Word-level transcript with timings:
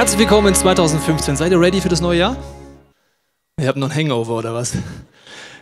Herzlich 0.00 0.20
willkommen 0.20 0.48
in 0.48 0.54
2015. 0.54 1.36
Seid 1.36 1.52
ihr 1.52 1.60
ready 1.60 1.78
für 1.78 1.90
das 1.90 2.00
neue 2.00 2.20
Jahr? 2.20 2.34
Ihr 3.60 3.68
habt 3.68 3.76
noch 3.76 3.90
ein 3.90 3.94
Hangover 3.94 4.38
oder 4.38 4.54
was? 4.54 4.72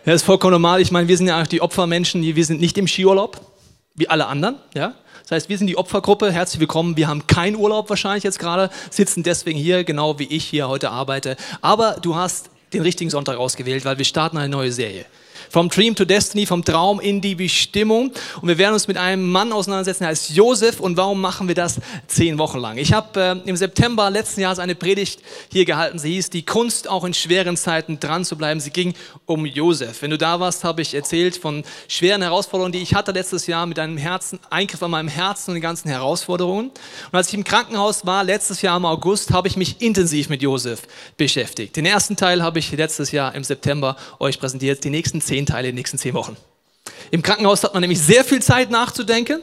Ja, 0.07 0.13
ist 0.13 0.23
vollkommen 0.23 0.53
normal. 0.53 0.81
Ich 0.81 0.93
meine, 0.93 1.09
wir 1.09 1.17
sind 1.17 1.27
ja 1.27 1.35
eigentlich 1.35 1.49
die 1.49 1.61
Opfermenschen. 1.61 2.23
Wir 2.23 2.45
sind 2.45 2.61
nicht 2.61 2.79
im 2.79 2.87
Skiurlaub, 2.87 3.41
wie 3.97 4.09
alle 4.09 4.29
anderen. 4.29 4.55
Ja? 4.77 4.95
Das 5.23 5.33
heißt, 5.33 5.49
wir 5.49 5.59
sind 5.59 5.67
die 5.67 5.77
Opfergruppe. 5.77 6.31
Herzlich 6.31 6.61
willkommen. 6.61 6.97
Wir 6.97 7.09
haben 7.09 7.27
keinen 7.27 7.57
Urlaub 7.57 7.91
wahrscheinlich 7.91 8.23
jetzt 8.23 8.39
gerade, 8.39 8.71
sitzen 8.91 9.25
deswegen 9.25 9.59
hier, 9.59 9.83
genau 9.83 10.21
wie 10.21 10.29
ich 10.29 10.45
hier 10.45 10.69
heute 10.69 10.93
arbeite. 10.93 11.37
Aber 11.61 11.97
du 12.01 12.15
hast 12.15 12.51
den 12.73 12.83
richtigen 12.83 13.11
Sonntag 13.11 13.39
ausgewählt, 13.39 13.85
weil 13.85 13.99
wir 13.99 14.05
starten 14.05 14.39
eine 14.39 14.49
neue 14.49 14.71
Serie. 14.71 15.05
Vom 15.51 15.69
Dream 15.69 15.95
to 15.95 16.05
Destiny, 16.05 16.47
vom 16.47 16.65
Traum 16.65 17.01
in 17.01 17.21
die 17.21 17.35
Bestimmung. 17.35 18.13
Und 18.41 18.49
wir 18.49 18.59
werden 18.59 18.75
uns 18.75 18.89
mit 18.89 18.97
einem 18.97 19.31
Mann 19.31 19.53
auseinandersetzen, 19.53 20.05
der 20.05 20.11
heißt 20.11 20.31
Josef. 20.31 20.81
Und 20.81 20.97
warum 20.97 21.21
machen 21.21 21.49
wir 21.49 21.55
das 21.55 21.81
zehn 22.07 22.39
Wochen 22.39 22.59
lang? 22.59 22.79
Ich 22.79 22.93
habe 22.93 23.43
äh, 23.45 23.49
im 23.49 23.57
September 23.57 24.11
letzten 24.11 24.41
Jahres 24.43 24.59
eine 24.59 24.75
Predigt 24.75 25.21
hier 25.51 25.65
gehalten. 25.65 25.99
Sie 25.99 26.13
hieß 26.15 26.31
Die 26.31 26.45
Kunst, 26.45 26.89
auch 26.89 27.05
in 27.05 27.15
schweren 27.15 27.57
Zeiten 27.57 27.99
dran 28.01 28.25
zu 28.25 28.37
bleiben. 28.37 28.61
Sie 28.61 28.71
ging 28.71 28.95
um 29.27 29.47
Josef. 29.47 30.03
Wenn 30.03 30.11
du 30.11 30.19
da 30.19 30.41
warst, 30.41 30.65
habe 30.65 30.83
ich 30.83 30.95
erzählt 30.95 31.37
von 31.37 31.65
schweren 31.89 32.23
Herausforderungen, 32.23 32.73
die 32.73 32.79
ich 32.79 32.95
hatte 32.95 33.13
letztes 33.13 33.47
Jahr 33.47 33.67
mit 33.67 33.79
einem 33.79 33.97
Herzen, 33.97 34.39
Eingriff 34.51 34.83
an 34.83 34.91
meinem 34.91 35.09
Herzen 35.09 35.51
und 35.51 35.55
den 35.55 35.63
ganzen 35.63 35.89
Herausforderungen. 35.89 36.71
Und 36.71 37.17
als 37.17 37.29
ich 37.29 37.35
im 37.35 37.45
Krankenhaus 37.45 38.05
war, 38.07 38.25
letztes 38.25 38.63
Jahr 38.63 38.77
im 38.77 38.85
August, 38.85 39.33
habe 39.33 39.49
ich 39.49 39.57
mich 39.57 39.81
intensiv 39.81 40.29
mit 40.29 40.43
Josef 40.43 40.83
beschäftigt. 41.17 41.77
Den 41.77 41.87
ersten 41.87 42.17
Teil 42.17 42.43
habe 42.43 42.59
ich 42.59 42.71
letztes 42.73 43.13
Jahr 43.13 43.35
im 43.35 43.45
September 43.45 43.97
euch 44.19 44.39
präsentiert. 44.39 44.85
Die 44.85 44.91
nächsten 44.91 45.21
zehn 45.21 45.38
Teile 45.47 45.69
in 45.69 45.73
den 45.73 45.81
nächsten 45.81 45.99
zehn 45.99 46.15
Wochen. 46.15 46.37
Im 47.11 47.23
Krankenhaus 47.23 47.65
hat 47.65 47.75
man 47.75 47.81
nämlich 47.81 48.01
sehr 48.01 48.25
viel 48.25 48.43
Zeit 48.43 48.71
nachzudenken. 48.71 49.41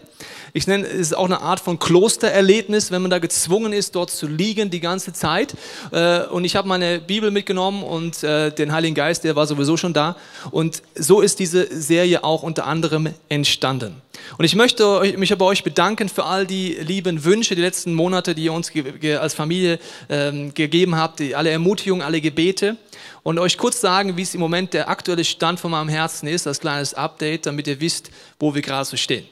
Ich 0.55 0.67
nenne 0.67 0.87
es 0.87 1.11
auch 1.11 1.25
eine 1.25 1.41
Art 1.41 1.59
von 1.59 1.79
Klostererlebnis, 1.79 2.89
wenn 2.89 3.01
man 3.01 3.11
da 3.11 3.19
gezwungen 3.19 3.73
ist, 3.73 3.93
dort 3.93 4.09
zu 4.09 4.25
liegen 4.25 4.69
die 4.69 4.79
ganze 4.79 5.11
Zeit. 5.11 5.53
Äh, 5.91 6.21
und 6.27 6.45
ich 6.45 6.55
habe 6.55 6.65
meine 6.65 6.99
Bibel 6.99 7.29
mitgenommen 7.29 7.83
und 7.83 8.23
äh, 8.23 8.51
den 8.51 8.71
Heiligen 8.71 8.95
Geist, 8.95 9.25
der 9.25 9.35
war 9.35 9.47
sowieso 9.47 9.75
schon 9.75 9.91
da. 9.91 10.15
Und 10.51 10.81
so 10.95 11.19
ist 11.19 11.39
diese 11.39 11.67
Serie 11.77 12.23
auch 12.23 12.41
unter 12.41 12.67
anderem 12.67 13.09
entstanden. 13.27 14.01
Und 14.37 14.45
ich 14.45 14.55
möchte 14.55 15.01
mich 15.17 15.37
bei 15.37 15.43
euch 15.43 15.61
bedanken 15.65 16.07
für 16.07 16.23
all 16.23 16.47
die 16.47 16.69
lieben 16.75 17.25
Wünsche, 17.25 17.53
die 17.55 17.61
letzten 17.61 17.93
Monate, 17.93 18.33
die 18.33 18.45
ihr 18.45 18.53
uns 18.53 18.71
als 19.19 19.33
Familie 19.33 19.77
ähm, 20.07 20.53
gegeben 20.53 20.95
habt, 20.95 21.21
alle 21.33 21.49
Ermutigungen, 21.49 22.01
alle 22.01 22.21
Gebete 22.21 22.77
und 23.23 23.39
euch 23.39 23.57
kurz 23.57 23.81
sagen, 23.81 24.15
wie 24.15 24.21
es 24.21 24.33
im 24.33 24.39
Moment 24.39 24.73
der 24.73 24.87
aktuelle 24.87 25.25
Stand 25.25 25.59
von 25.59 25.71
meinem 25.71 25.89
Herzen 25.89 26.27
ist, 26.27 26.47
als 26.47 26.61
kleines 26.61 26.93
Update, 26.93 27.45
damit 27.45 27.67
ihr 27.67 27.81
wisst, 27.81 28.09
wo 28.39 28.55
wir 28.55 28.61
gerade 28.61 28.85
so 28.85 28.95
stehen. 28.95 29.25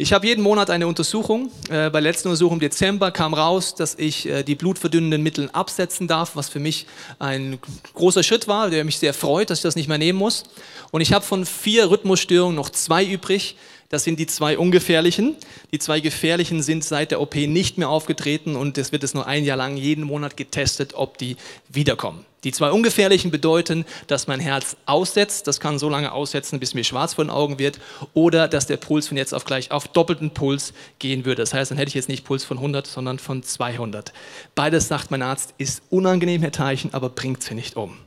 Ich 0.00 0.14
habe 0.14 0.26
jeden 0.26 0.42
Monat 0.42 0.70
eine 0.70 0.86
Untersuchung. 0.86 1.50
Äh, 1.68 1.90
bei 1.90 2.00
der 2.00 2.00
letzten 2.00 2.28
Untersuchung 2.28 2.54
im 2.54 2.60
Dezember 2.60 3.10
kam 3.10 3.34
raus, 3.34 3.74
dass 3.74 3.96
ich 3.98 4.26
äh, 4.26 4.42
die 4.42 4.54
blutverdünnenden 4.54 5.22
Mittel 5.22 5.50
absetzen 5.52 6.08
darf, 6.08 6.36
was 6.36 6.48
für 6.48 6.58
mich 6.58 6.86
ein 7.18 7.58
großer 7.92 8.22
Schritt 8.22 8.48
war, 8.48 8.70
der 8.70 8.82
mich 8.84 8.98
sehr 8.98 9.12
freut, 9.12 9.50
dass 9.50 9.58
ich 9.58 9.62
das 9.62 9.76
nicht 9.76 9.88
mehr 9.88 9.98
nehmen 9.98 10.18
muss. 10.18 10.44
Und 10.90 11.02
ich 11.02 11.12
habe 11.12 11.22
von 11.22 11.44
vier 11.44 11.90
Rhythmusstörungen 11.90 12.56
noch 12.56 12.70
zwei 12.70 13.04
übrig. 13.04 13.56
Das 13.90 14.02
sind 14.02 14.18
die 14.18 14.26
zwei 14.26 14.56
ungefährlichen. 14.56 15.36
Die 15.70 15.78
zwei 15.78 16.00
gefährlichen 16.00 16.62
sind 16.62 16.82
seit 16.82 17.10
der 17.10 17.20
OP 17.20 17.34
nicht 17.34 17.76
mehr 17.76 17.90
aufgetreten 17.90 18.56
und 18.56 18.78
es 18.78 18.92
wird 18.92 19.04
es 19.04 19.12
nur 19.12 19.26
ein 19.26 19.44
Jahr 19.44 19.58
lang 19.58 19.76
jeden 19.76 20.04
Monat 20.04 20.34
getestet, 20.34 20.94
ob 20.94 21.18
die 21.18 21.36
wiederkommen. 21.68 22.24
Die 22.44 22.52
zwei 22.52 22.70
ungefährlichen 22.70 23.30
bedeuten, 23.30 23.84
dass 24.06 24.26
mein 24.26 24.40
Herz 24.40 24.76
aussetzt, 24.86 25.46
das 25.46 25.60
kann 25.60 25.78
so 25.78 25.88
lange 25.88 26.12
aussetzen, 26.12 26.58
bis 26.58 26.74
mir 26.74 26.84
schwarz 26.84 27.14
vor 27.14 27.24
den 27.24 27.30
Augen 27.30 27.58
wird, 27.58 27.78
oder 28.14 28.48
dass 28.48 28.66
der 28.66 28.78
Puls 28.78 29.08
von 29.08 29.16
jetzt 29.16 29.34
auf 29.34 29.44
gleich 29.44 29.70
auf 29.70 29.88
doppelten 29.88 30.30
Puls 30.30 30.72
gehen 30.98 31.24
würde. 31.24 31.42
Das 31.42 31.52
heißt, 31.52 31.70
dann 31.70 31.78
hätte 31.78 31.90
ich 31.90 31.94
jetzt 31.94 32.08
nicht 32.08 32.24
Puls 32.24 32.44
von 32.44 32.56
100, 32.56 32.86
sondern 32.86 33.18
von 33.18 33.42
200. 33.42 34.12
Beides, 34.54 34.88
sagt 34.88 35.10
mein 35.10 35.22
Arzt, 35.22 35.54
ist 35.58 35.82
unangenehm, 35.90 36.40
Herr 36.40 36.52
Teichen, 36.52 36.94
aber 36.94 37.10
bringt 37.10 37.42
sie 37.42 37.54
nicht 37.54 37.76
um. 37.76 37.98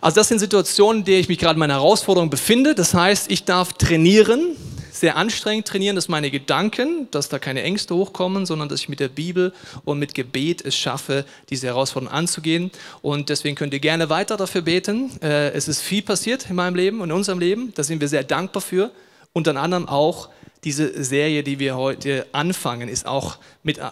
Also 0.00 0.16
das 0.16 0.28
sind 0.28 0.40
Situationen, 0.40 1.00
in 1.00 1.04
denen 1.04 1.20
ich 1.20 1.28
mich 1.28 1.38
gerade 1.38 1.54
in 1.54 1.60
meiner 1.60 1.74
Herausforderung 1.74 2.28
befinde. 2.28 2.74
Das 2.74 2.92
heißt, 2.92 3.30
ich 3.30 3.44
darf 3.44 3.72
trainieren, 3.74 4.56
sehr 4.96 5.16
anstrengend 5.16 5.68
trainieren, 5.68 5.94
dass 5.94 6.08
meine 6.08 6.30
Gedanken, 6.30 7.08
dass 7.10 7.28
da 7.28 7.38
keine 7.38 7.62
Ängste 7.62 7.94
hochkommen, 7.94 8.46
sondern 8.46 8.68
dass 8.68 8.80
ich 8.80 8.88
mit 8.88 9.00
der 9.00 9.08
Bibel 9.08 9.52
und 9.84 9.98
mit 9.98 10.14
Gebet 10.14 10.64
es 10.64 10.76
schaffe, 10.76 11.24
diese 11.50 11.66
Herausforderung 11.66 12.12
anzugehen. 12.12 12.70
Und 13.02 13.28
deswegen 13.28 13.56
könnt 13.56 13.74
ihr 13.74 13.80
gerne 13.80 14.08
weiter 14.08 14.36
dafür 14.36 14.62
beten. 14.62 15.10
Äh, 15.22 15.50
es 15.50 15.68
ist 15.68 15.82
viel 15.82 16.02
passiert 16.02 16.48
in 16.48 16.56
meinem 16.56 16.74
Leben 16.74 17.00
und 17.00 17.10
in 17.10 17.16
unserem 17.16 17.38
Leben. 17.38 17.72
Da 17.74 17.82
sind 17.84 18.00
wir 18.00 18.08
sehr 18.08 18.24
dankbar 18.24 18.62
für. 18.62 18.90
Unter 19.32 19.54
anderem 19.56 19.86
auch 19.86 20.30
diese 20.64 21.04
Serie, 21.04 21.42
die 21.42 21.58
wir 21.58 21.76
heute 21.76 22.26
anfangen, 22.32 22.88
ist 22.88 23.06
auch 23.06 23.36
mit, 23.62 23.78
äh, 23.78 23.90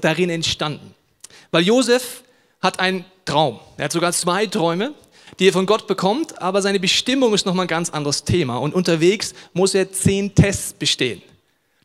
darin 0.00 0.30
entstanden. 0.30 0.94
Weil 1.50 1.64
Josef 1.64 2.22
hat 2.62 2.78
einen 2.78 3.04
Traum. 3.24 3.58
Er 3.76 3.86
hat 3.86 3.92
sogar 3.92 4.12
zwei 4.12 4.46
Träume 4.46 4.94
die 5.40 5.48
er 5.48 5.52
von 5.54 5.66
Gott 5.66 5.86
bekommt, 5.86 6.40
aber 6.40 6.60
seine 6.60 6.78
Bestimmung 6.78 7.32
ist 7.32 7.46
nochmal 7.46 7.64
ein 7.64 7.68
ganz 7.68 7.90
anderes 7.90 8.24
Thema. 8.24 8.58
Und 8.58 8.74
unterwegs 8.74 9.34
muss 9.54 9.74
er 9.74 9.90
zehn 9.90 10.34
Tests 10.34 10.74
bestehen. 10.74 11.22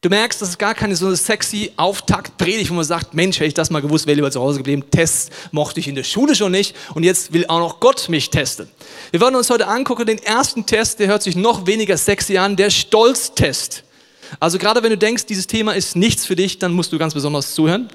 Du 0.02 0.10
merkst, 0.10 0.40
das 0.40 0.50
ist 0.50 0.60
gar 0.60 0.76
keine 0.76 0.96
so 0.96 1.16
sexy 1.16 1.72
Auftaktpredigt, 1.78 2.70
wo 2.70 2.76
man 2.76 2.84
sagt, 2.84 3.16
Mensch, 3.16 3.38
hätte 3.38 3.48
ich 3.48 3.54
das 3.56 3.72
mal 3.72 3.82
gewusst, 3.82 4.06
wäre 4.06 4.16
lieber 4.16 4.30
zu 4.30 4.42
Hause 4.42 4.58
geblieben. 4.58 4.84
Tests 4.92 5.32
mochte 5.52 5.80
ich 5.80 5.88
in 5.88 5.96
der 5.96 6.04
Schule 6.04 6.36
schon 6.36 6.52
nicht 6.52 6.76
und 6.94 7.04
jetzt 7.04 7.34
will 7.34 7.48
auch 7.48 7.60
noch 7.60 7.80
Gott 7.80 8.08
mich 8.10 8.30
testen. 8.30 8.68
Wir 9.12 9.22
wollen 9.22 9.36
uns 9.36 9.50
heute 9.50 9.68
angucken, 9.68 10.06
den 10.06 10.20
ersten 10.20 10.66
Test, 10.66 11.00
der 11.00 11.08
hört 11.08 11.24
sich 11.24 11.36
noch 11.36 11.66
weniger 11.66 11.98
sexy 11.98 12.38
an, 12.38 12.56
der 12.56 12.70
Stolztest. 12.70 13.84
Also 14.40 14.58
gerade 14.58 14.84
wenn 14.84 14.92
du 14.92 14.98
denkst, 14.98 15.26
dieses 15.26 15.48
Thema 15.48 15.72
ist 15.72 15.96
nichts 15.96 16.26
für 16.26 16.36
dich, 16.36 16.60
dann 16.60 16.74
musst 16.74 16.92
du 16.92 17.00
ganz 17.00 17.14
besonders 17.14 17.56
zuhören. 17.56 17.90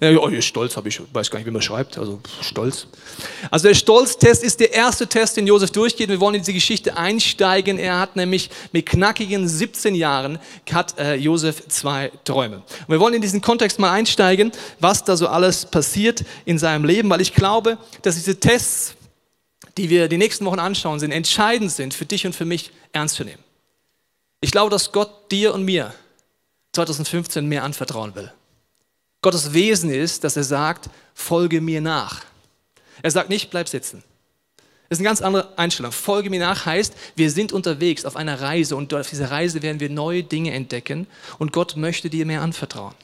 Ja, 0.00 0.10
oh, 0.18 0.30
Stolz 0.40 0.76
habe 0.76 0.88
ich, 0.88 1.00
weiß 1.12 1.30
gar 1.30 1.38
nicht, 1.38 1.46
wie 1.46 1.50
man 1.50 1.62
schreibt, 1.62 1.96
also 1.96 2.20
Stolz. 2.42 2.86
Also 3.50 3.68
der 3.68 3.74
Stolztest 3.74 4.42
ist 4.42 4.60
der 4.60 4.74
erste 4.74 5.06
Test, 5.06 5.36
den 5.36 5.46
Josef 5.46 5.70
durchgeht. 5.70 6.08
Wir 6.08 6.20
wollen 6.20 6.34
in 6.34 6.42
diese 6.42 6.52
Geschichte 6.52 6.96
einsteigen. 6.96 7.78
Er 7.78 7.98
hat 7.98 8.16
nämlich 8.16 8.50
mit 8.72 8.86
knackigen 8.86 9.48
17 9.48 9.94
Jahren 9.94 10.38
hat 10.70 10.98
äh, 10.98 11.14
Josef 11.14 11.66
zwei 11.68 12.12
Träume. 12.24 12.56
Und 12.56 12.88
wir 12.88 13.00
wollen 13.00 13.14
in 13.14 13.22
diesen 13.22 13.40
Kontext 13.40 13.78
mal 13.78 13.92
einsteigen, 13.92 14.52
was 14.80 15.04
da 15.04 15.16
so 15.16 15.28
alles 15.28 15.64
passiert 15.64 16.24
in 16.44 16.58
seinem 16.58 16.84
Leben, 16.84 17.08
weil 17.08 17.22
ich 17.22 17.32
glaube, 17.32 17.78
dass 18.02 18.16
diese 18.16 18.38
Tests, 18.38 18.94
die 19.78 19.88
wir 19.88 20.08
die 20.08 20.18
nächsten 20.18 20.44
Wochen 20.44 20.58
anschauen, 20.58 21.00
sind 21.00 21.12
entscheidend 21.12 21.72
sind 21.72 21.94
für 21.94 22.04
dich 22.04 22.26
und 22.26 22.34
für 22.34 22.44
mich 22.44 22.70
ernst 22.92 23.14
zu 23.14 23.24
nehmen. 23.24 23.42
Ich 24.42 24.50
glaube, 24.50 24.70
dass 24.70 24.92
Gott 24.92 25.30
dir 25.30 25.54
und 25.54 25.64
mir 25.64 25.94
2015 26.72 27.46
mehr 27.46 27.64
anvertrauen 27.64 28.14
will. 28.14 28.30
Gottes 29.26 29.52
Wesen 29.52 29.90
ist, 29.90 30.22
dass 30.22 30.36
er 30.36 30.44
sagt, 30.44 30.88
folge 31.12 31.60
mir 31.60 31.80
nach. 31.80 32.24
Er 33.02 33.10
sagt 33.10 33.28
nicht, 33.28 33.50
bleib 33.50 33.68
sitzen. 33.68 34.04
Das 34.88 34.98
ist 34.98 35.00
eine 35.00 35.08
ganz 35.08 35.20
andere 35.20 35.58
Einstellung. 35.58 35.90
Folge 35.90 36.30
mir 36.30 36.38
nach 36.38 36.64
heißt, 36.64 36.94
wir 37.16 37.28
sind 37.32 37.52
unterwegs 37.52 38.04
auf 38.04 38.14
einer 38.14 38.40
Reise 38.40 38.76
und 38.76 38.94
auf 38.94 39.10
dieser 39.10 39.32
Reise 39.32 39.62
werden 39.62 39.80
wir 39.80 39.90
neue 39.90 40.22
Dinge 40.22 40.52
entdecken 40.52 41.08
und 41.38 41.52
Gott 41.52 41.76
möchte 41.76 42.08
dir 42.08 42.24
mehr 42.24 42.40
anvertrauen. 42.40 42.94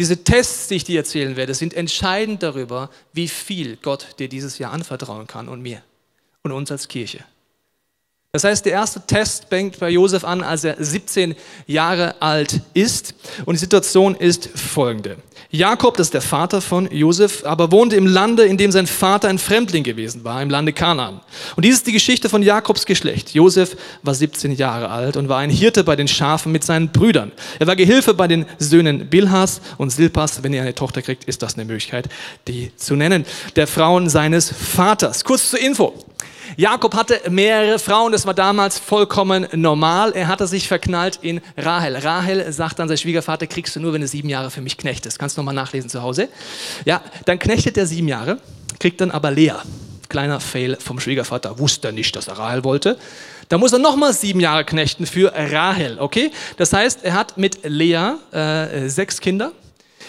Diese 0.00 0.24
Tests, 0.24 0.68
die 0.68 0.76
ich 0.76 0.84
dir 0.84 1.00
erzählen 1.00 1.36
werde, 1.36 1.52
sind 1.52 1.74
entscheidend 1.74 2.42
darüber, 2.42 2.88
wie 3.12 3.28
viel 3.28 3.76
Gott 3.76 4.18
dir 4.18 4.30
dieses 4.30 4.56
Jahr 4.56 4.72
anvertrauen 4.72 5.26
kann 5.26 5.50
und 5.50 5.60
mir 5.60 5.82
und 6.44 6.52
uns 6.52 6.72
als 6.72 6.88
Kirche. 6.88 7.22
Das 8.36 8.44
heißt, 8.44 8.66
der 8.66 8.72
erste 8.72 9.00
Test 9.00 9.46
fängt 9.48 9.78
bei 9.78 9.88
Josef 9.88 10.22
an, 10.22 10.42
als 10.42 10.62
er 10.62 10.76
17 10.78 11.34
Jahre 11.66 12.20
alt 12.20 12.60
ist. 12.74 13.14
Und 13.46 13.54
die 13.54 13.60
Situation 13.60 14.14
ist 14.14 14.50
folgende. 14.54 15.16
Jakob, 15.50 15.96
das 15.96 16.08
ist 16.08 16.14
der 16.14 16.20
Vater 16.20 16.60
von 16.60 16.86
Josef, 16.92 17.46
aber 17.46 17.72
wohnte 17.72 17.96
im 17.96 18.06
Lande, 18.06 18.44
in 18.44 18.58
dem 18.58 18.72
sein 18.72 18.86
Vater 18.86 19.28
ein 19.28 19.38
Fremdling 19.38 19.84
gewesen 19.84 20.22
war, 20.22 20.42
im 20.42 20.50
Lande 20.50 20.74
Kanaan. 20.74 21.22
Und 21.56 21.64
dies 21.64 21.76
ist 21.76 21.86
die 21.86 21.92
Geschichte 21.92 22.28
von 22.28 22.42
Jakobs 22.42 22.84
Geschlecht. 22.84 23.32
Josef 23.32 23.74
war 24.02 24.12
17 24.12 24.52
Jahre 24.52 24.90
alt 24.90 25.16
und 25.16 25.30
war 25.30 25.38
ein 25.38 25.48
Hirte 25.48 25.82
bei 25.82 25.96
den 25.96 26.06
Schafen 26.06 26.52
mit 26.52 26.62
seinen 26.62 26.90
Brüdern. 26.90 27.32
Er 27.58 27.66
war 27.66 27.76
Gehilfe 27.76 28.12
bei 28.12 28.28
den 28.28 28.44
Söhnen 28.58 29.08
Bilhas 29.08 29.62
und 29.78 29.88
Silpas. 29.88 30.42
Wenn 30.42 30.52
ihr 30.52 30.60
eine 30.60 30.74
Tochter 30.74 31.00
kriegt, 31.00 31.24
ist 31.24 31.40
das 31.40 31.54
eine 31.54 31.64
Möglichkeit, 31.64 32.10
die 32.48 32.70
zu 32.76 32.96
nennen. 32.96 33.24
Der 33.54 33.66
Frauen 33.66 34.10
seines 34.10 34.52
Vaters. 34.52 35.24
Kurz 35.24 35.48
zur 35.48 35.60
Info. 35.60 35.94
Jakob 36.56 36.94
hatte 36.94 37.20
mehrere 37.28 37.78
Frauen, 37.78 38.12
das 38.12 38.26
war 38.26 38.34
damals 38.34 38.78
vollkommen 38.78 39.46
normal. 39.52 40.12
Er 40.12 40.28
hatte 40.28 40.46
sich 40.46 40.68
verknallt 40.68 41.18
in 41.22 41.40
Rahel. 41.56 41.96
Rahel 41.96 42.52
sagt 42.52 42.78
dann 42.78 42.88
sein 42.88 42.96
Schwiegervater, 42.96 43.46
kriegst 43.46 43.76
du 43.76 43.80
nur, 43.80 43.92
wenn 43.92 44.00
du 44.00 44.06
sieben 44.06 44.28
Jahre 44.28 44.50
für 44.50 44.60
mich 44.60 44.78
knechtest. 44.78 45.18
Kannst 45.18 45.36
du 45.36 45.40
nochmal 45.40 45.54
nachlesen 45.54 45.90
zu 45.90 46.02
Hause. 46.02 46.28
Ja, 46.84 47.02
dann 47.24 47.38
knechtet 47.38 47.76
er 47.76 47.86
sieben 47.86 48.08
Jahre, 48.08 48.38
kriegt 48.78 49.00
dann 49.00 49.10
aber 49.10 49.30
Lea. 49.30 49.54
Kleiner 50.08 50.38
Fail 50.38 50.76
vom 50.80 51.00
Schwiegervater, 51.00 51.58
wusste 51.58 51.92
nicht, 51.92 52.14
dass 52.14 52.28
er 52.28 52.38
Rahel 52.38 52.62
wollte. 52.62 52.96
Da 53.48 53.58
muss 53.58 53.72
er 53.72 53.78
nochmal 53.78 54.12
sieben 54.12 54.40
Jahre 54.40 54.64
knechten 54.64 55.04
für 55.04 55.32
Rahel, 55.34 55.98
okay? 55.98 56.30
Das 56.56 56.72
heißt, 56.72 57.04
er 57.04 57.14
hat 57.14 57.38
mit 57.38 57.60
Lea 57.64 58.14
äh, 58.32 58.88
sechs 58.88 59.20
Kinder 59.20 59.52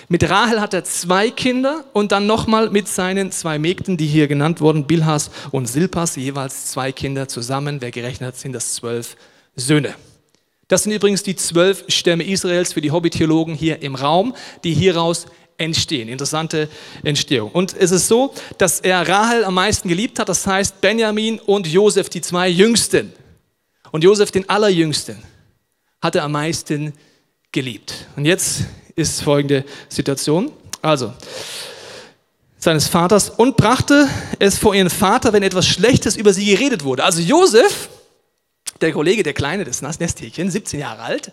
mit 0.09 0.29
Rahel 0.29 0.61
hat 0.61 0.73
er 0.73 0.85
zwei 0.85 1.29
Kinder 1.29 1.83
und 1.91 2.13
dann 2.13 2.27
nochmal 2.27 2.69
mit 2.69 2.87
seinen 2.87 3.31
zwei 3.31 3.59
Mägden, 3.59 3.97
die 3.97 4.07
hier 4.07 4.27
genannt 4.27 4.61
wurden, 4.61 4.87
Bilhas 4.87 5.31
und 5.51 5.65
Silpas, 5.65 6.15
jeweils 6.15 6.67
zwei 6.67 6.93
Kinder 6.93 7.27
zusammen. 7.27 7.81
Wer 7.81 7.91
gerechnet 7.91 8.29
hat, 8.29 8.37
sind 8.37 8.53
das 8.53 8.73
zwölf 8.73 9.17
Söhne. 9.55 9.95
Das 10.69 10.83
sind 10.83 10.93
übrigens 10.93 11.23
die 11.23 11.35
zwölf 11.35 11.83
Stämme 11.87 12.23
Israels 12.23 12.73
für 12.73 12.81
die 12.81 12.91
Hobbytheologen 12.91 13.53
hier 13.53 13.81
im 13.81 13.95
Raum, 13.95 14.33
die 14.63 14.73
hieraus 14.73 15.25
entstehen. 15.57 16.07
Interessante 16.07 16.69
Entstehung. 17.03 17.51
Und 17.51 17.75
es 17.77 17.91
ist 17.91 18.07
so, 18.07 18.33
dass 18.57 18.79
er 18.79 19.07
Rahel 19.07 19.43
am 19.43 19.55
meisten 19.55 19.89
geliebt 19.89 20.19
hat, 20.19 20.29
das 20.29 20.45
heißt 20.47 20.79
Benjamin 20.81 21.39
und 21.39 21.67
Josef, 21.67 22.09
die 22.09 22.21
zwei 22.21 22.47
Jüngsten. 22.47 23.11
Und 23.91 24.03
Josef, 24.03 24.31
den 24.31 24.47
Allerjüngsten, 24.49 25.17
hat 26.01 26.15
er 26.15 26.23
am 26.23 26.33
meisten 26.33 26.93
geliebt. 27.51 28.07
Und 28.15 28.25
jetzt 28.25 28.65
ist 28.97 29.21
folgende 29.21 29.63
Situation. 29.87 30.51
Also, 30.81 31.13
seines 32.57 32.87
Vaters 32.87 33.29
und 33.29 33.55
brachte 33.55 34.09
es 34.39 34.57
vor 34.57 34.73
ihren 34.73 34.89
Vater, 34.89 35.31
wenn 35.31 35.43
etwas 35.43 35.67
Schlechtes 35.67 36.17
über 36.17 36.33
sie 36.33 36.45
geredet 36.45 36.83
wurde. 36.83 37.03
Also 37.03 37.21
Josef, 37.21 37.89
der 38.81 38.91
Kollege, 38.91 39.23
der 39.23 39.33
Kleine, 39.33 39.63
das 39.63 39.81
Nesthäkchen, 39.81 40.49
17 40.49 40.79
Jahre 40.79 41.03
alt, 41.03 41.31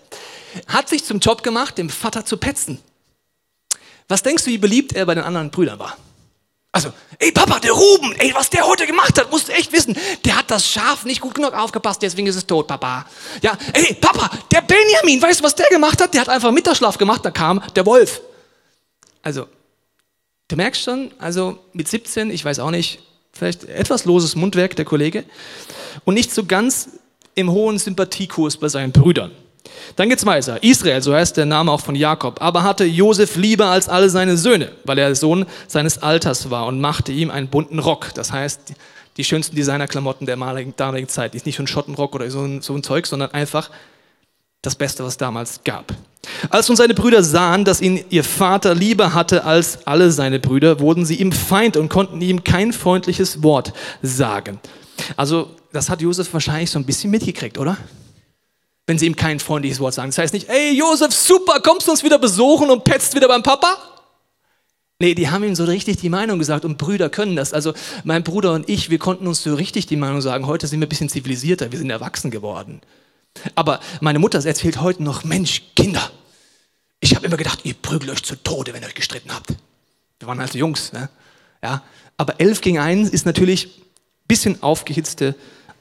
hat 0.67 0.89
sich 0.89 1.05
zum 1.05 1.19
Job 1.19 1.43
gemacht, 1.43 1.79
dem 1.79 1.89
Vater 1.89 2.25
zu 2.25 2.37
petzen. 2.37 2.79
Was 4.09 4.23
denkst 4.23 4.45
du, 4.45 4.51
wie 4.51 4.59
beliebt 4.59 4.93
er 4.93 5.07
bei 5.07 5.15
den 5.15 5.25
anderen 5.25 5.51
Brüdern 5.51 5.79
war? 5.79 5.97
Also, 6.75 6.93
ey 7.21 7.31
Papa, 7.31 7.61
der 7.61 7.71
Ruben, 7.71 8.17
ey, 8.19 8.35
was 8.35 8.51
der 8.51 8.67
heute 8.67 8.85
gemacht 8.85 9.17
hat, 9.17 9.31
musst 9.31 9.47
du 9.47 9.53
echt 9.53 9.71
wissen. 9.71 9.97
Der 10.25 10.37
hat 10.37 10.51
das 10.51 10.67
Schaf 10.67 11.05
nicht 11.05 11.21
gut 11.21 11.37
genug 11.37 11.55
aufgepasst, 11.55 12.03
deswegen 12.03 12.27
ist 12.27 12.35
es 12.35 12.47
tot, 12.47 12.67
Papa. 12.67 13.07
Ja, 13.43 13.57
ey 13.73 13.95
Papa, 13.95 14.29
der 14.51 14.61
Benjamin, 14.63 15.23
weißt 15.23 15.39
du, 15.39 15.45
was 15.45 15.55
der 15.55 15.69
gemacht 15.69 16.03
hat? 16.03 16.13
Der 16.13 16.23
hat 16.23 16.29
einfach 16.29 16.51
Mittagsschlaf 16.51 16.99
gemacht, 16.99 17.25
da 17.25 17.31
kam 17.31 17.63
der 17.77 17.87
Wolf. 17.87 18.23
Also, 19.23 19.47
du 20.49 20.57
merkst 20.57 20.83
schon, 20.83 21.13
also 21.21 21.61
mit 21.75 21.87
17, 21.87 22.33
ich 22.33 22.45
weiß 22.45 22.59
auch 22.59 22.73
nicht, 22.73 22.99
vielleicht 23.33 23.63
etwas 23.65 24.05
loses 24.05 24.35
Mundwerk 24.35 24.75
der 24.75 24.85
Kollege 24.85 25.23
und 26.05 26.15
nicht 26.15 26.35
so 26.35 26.45
ganz 26.45 26.89
im 27.37 27.53
hohen 27.53 27.79
Sympathiekurs 27.79 28.57
bei 28.57 28.69
seinen 28.69 28.91
Brüdern. 28.91 29.31
Dann 29.97 30.09
geht's 30.09 30.27
weiter. 30.27 30.63
Israel, 30.63 31.03
so 31.03 31.15
heißt 31.15 31.37
der 31.37 31.47
Name 31.47 31.73
auch 31.73 31.81
von 31.81 31.95
Jakob, 31.95 32.43
aber 32.43 32.63
hatte 32.63 32.85
Josef 32.85 33.37
lieber 33.37 33.67
als 33.67 33.89
alle 33.89 34.11
seine 34.11 34.37
Söhne, 34.37 34.73
weil 34.85 34.99
er 34.99 35.15
Sohn 35.15 35.47
seines 35.69 36.03
Alters 36.03 36.51
war 36.51 36.67
und 36.67 36.81
machte 36.81 37.13
ihm 37.13 37.31
einen 37.31 37.49
bunten 37.49 37.79
Rock. 37.79 38.13
Das 38.15 38.33
heißt, 38.33 38.75
die 39.17 39.25
schönsten 39.25 39.57
Designerklamotten 39.57 40.27
der 40.27 40.37
damaligen 40.37 41.09
Zeit. 41.09 41.35
Nicht 41.35 41.57
so 41.57 41.63
ein 41.63 41.67
Schottenrock 41.67 42.15
oder 42.15 42.31
so 42.31 42.43
ein, 42.43 42.61
so 42.61 42.75
ein 42.75 42.83
Zeug, 42.83 43.07
sondern 43.07 43.31
einfach 43.33 43.71
das 44.63 44.75
Beste, 44.75 45.05
was 45.05 45.17
damals 45.17 45.63
gab. 45.65 45.95
Als 46.51 46.69
nun 46.69 46.77
seine 46.77 46.95
Brüder 46.95 47.23
sahen, 47.23 47.65
dass 47.65 47.81
ihn 47.81 48.03
ihr 48.09 48.25
Vater 48.25 48.75
lieber 48.75 49.15
hatte 49.15 49.45
als 49.45 49.87
alle 49.87 50.11
seine 50.11 50.41
Brüder, 50.41 50.81
wurden 50.81 51.05
sie 51.05 51.17
ihm 51.17 51.33
Feind 51.33 51.77
und 51.77 51.91
konnten 51.91 52.21
ihm 52.21 52.45
kein 52.45 52.73
freundliches 52.73 53.43
Wort 53.43 53.73
sagen. 54.03 54.59
Also, 55.17 55.51
das 55.73 55.91
hat 55.91 56.01
Josef 56.01 56.33
wahrscheinlich 56.33 56.71
so 56.71 56.79
ein 56.79 56.87
bisschen 56.87 57.11
mitgekriegt, 57.11 57.59
oder? 57.59 57.77
Wenn 58.87 58.99
sie 58.99 59.07
ihm 59.07 59.17
kein 59.17 59.41
freundliches 59.41 59.81
Wort 59.81 59.95
sagen. 59.95 60.11
Das 60.11 60.19
heißt 60.19 60.35
nicht, 60.35 60.49
ey 60.49 60.73
Josef, 60.73 61.15
super, 61.15 61.61
kommst 61.61 61.87
du 61.87 61.91
uns 61.91 62.03
wieder 62.03 62.19
besuchen 62.19 62.71
und 62.71 62.85
petzt 62.85 63.15
wieder 63.15 63.29
beim 63.29 63.43
Papa? 63.43 63.77
Nee, 65.01 65.15
die 65.15 65.29
haben 65.29 65.43
ihm 65.45 65.55
so 65.55 65.65
richtig 65.65 65.97
die 65.97 66.09
Meinung 66.09 66.39
gesagt 66.39 66.65
und 66.65 66.79
Brüder 66.79 67.11
können 67.11 67.37
das. 67.37 67.53
Also 67.53 67.75
mein 68.05 68.23
Bruder 68.23 68.53
und 68.53 68.69
ich, 68.69 68.91
wir 68.91 68.99
konnten 68.99 69.27
uns 69.27 69.43
so 69.43 69.55
richtig 69.55 69.87
die 69.87 69.97
Meinung 69.97 70.21
sagen. 70.21 70.47
Heute 70.47 70.67
sind 70.67 70.81
wir 70.81 70.87
ein 70.87 70.89
bisschen 70.89 71.09
zivilisierter, 71.09 71.73
wir 71.73 71.79
sind 71.79 71.91
erwachsen 71.91 72.31
geworden. 72.31 72.81
Aber 73.55 73.81
meine 74.01 74.19
Mutter 74.19 74.45
erzählt 74.45 74.81
heute 74.81 75.03
noch, 75.03 75.25
Mensch, 75.25 75.63
Kinder, 75.75 76.11
ich 77.01 77.17
habe 77.17 77.27
immer 77.27 77.37
gedacht, 77.37 77.61
ihr 77.65 77.75
prügelt 77.75 78.11
euch 78.11 78.23
zu 78.23 78.37
Tode, 78.37 78.73
wenn 78.73 78.83
ihr 78.83 78.87
euch 78.87 78.95
gestritten 78.95 79.35
habt. 79.35 79.53
Wir 80.21 80.29
waren 80.29 80.41
also 80.41 80.57
Jungs. 80.57 80.93
Ne? 80.93 81.09
Ja, 81.63 81.83
aber 82.17 82.41
elf 82.41 82.61
gegen 82.61 82.79
eins 82.79 83.11
ist 83.11 83.27
natürlich 83.27 83.67
ein 83.67 84.29
bisschen 84.29 84.63
aufgehitzte 84.63 85.35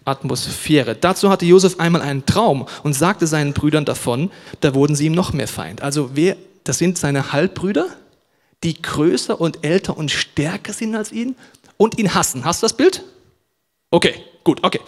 Atmosphäre. 0.05 0.95
Dazu 0.95 1.29
hatte 1.29 1.45
Josef 1.45 1.79
einmal 1.79 2.01
einen 2.01 2.25
Traum 2.25 2.67
und 2.83 2.93
sagte 2.93 3.27
seinen 3.27 3.53
Brüdern 3.53 3.85
davon, 3.85 4.31
da 4.61 4.73
wurden 4.73 4.95
sie 4.95 5.05
ihm 5.05 5.13
noch 5.13 5.33
mehr 5.33 5.47
Feind. 5.47 5.81
Also 5.81 6.11
wer, 6.13 6.35
das 6.63 6.77
sind 6.77 6.97
seine 6.97 7.31
Halbbrüder, 7.31 7.87
die 8.63 8.81
größer 8.81 9.39
und 9.39 9.63
älter 9.65 9.97
und 9.97 10.11
stärker 10.11 10.73
sind 10.73 10.95
als 10.95 11.11
ihn 11.11 11.35
und 11.77 11.97
ihn 11.97 12.13
hassen. 12.13 12.45
Hast 12.45 12.61
du 12.61 12.65
das 12.65 12.73
Bild? 12.73 13.03
Okay, 13.91 14.15
gut, 14.43 14.63
okay. 14.63 14.79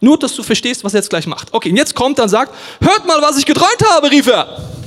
Nur, 0.00 0.18
dass 0.18 0.34
du 0.34 0.42
verstehst, 0.42 0.84
was 0.84 0.94
er 0.94 1.00
jetzt 1.00 1.10
gleich 1.10 1.26
macht. 1.26 1.52
Okay, 1.52 1.70
und 1.70 1.76
jetzt 1.76 1.94
kommt 1.94 2.18
er 2.18 2.24
und 2.24 2.30
sagt, 2.30 2.54
hört 2.80 3.06
mal, 3.06 3.20
was 3.20 3.36
ich 3.38 3.46
geträumt 3.46 3.82
habe, 3.90 4.10
rief 4.10 4.26
er. 4.28 4.77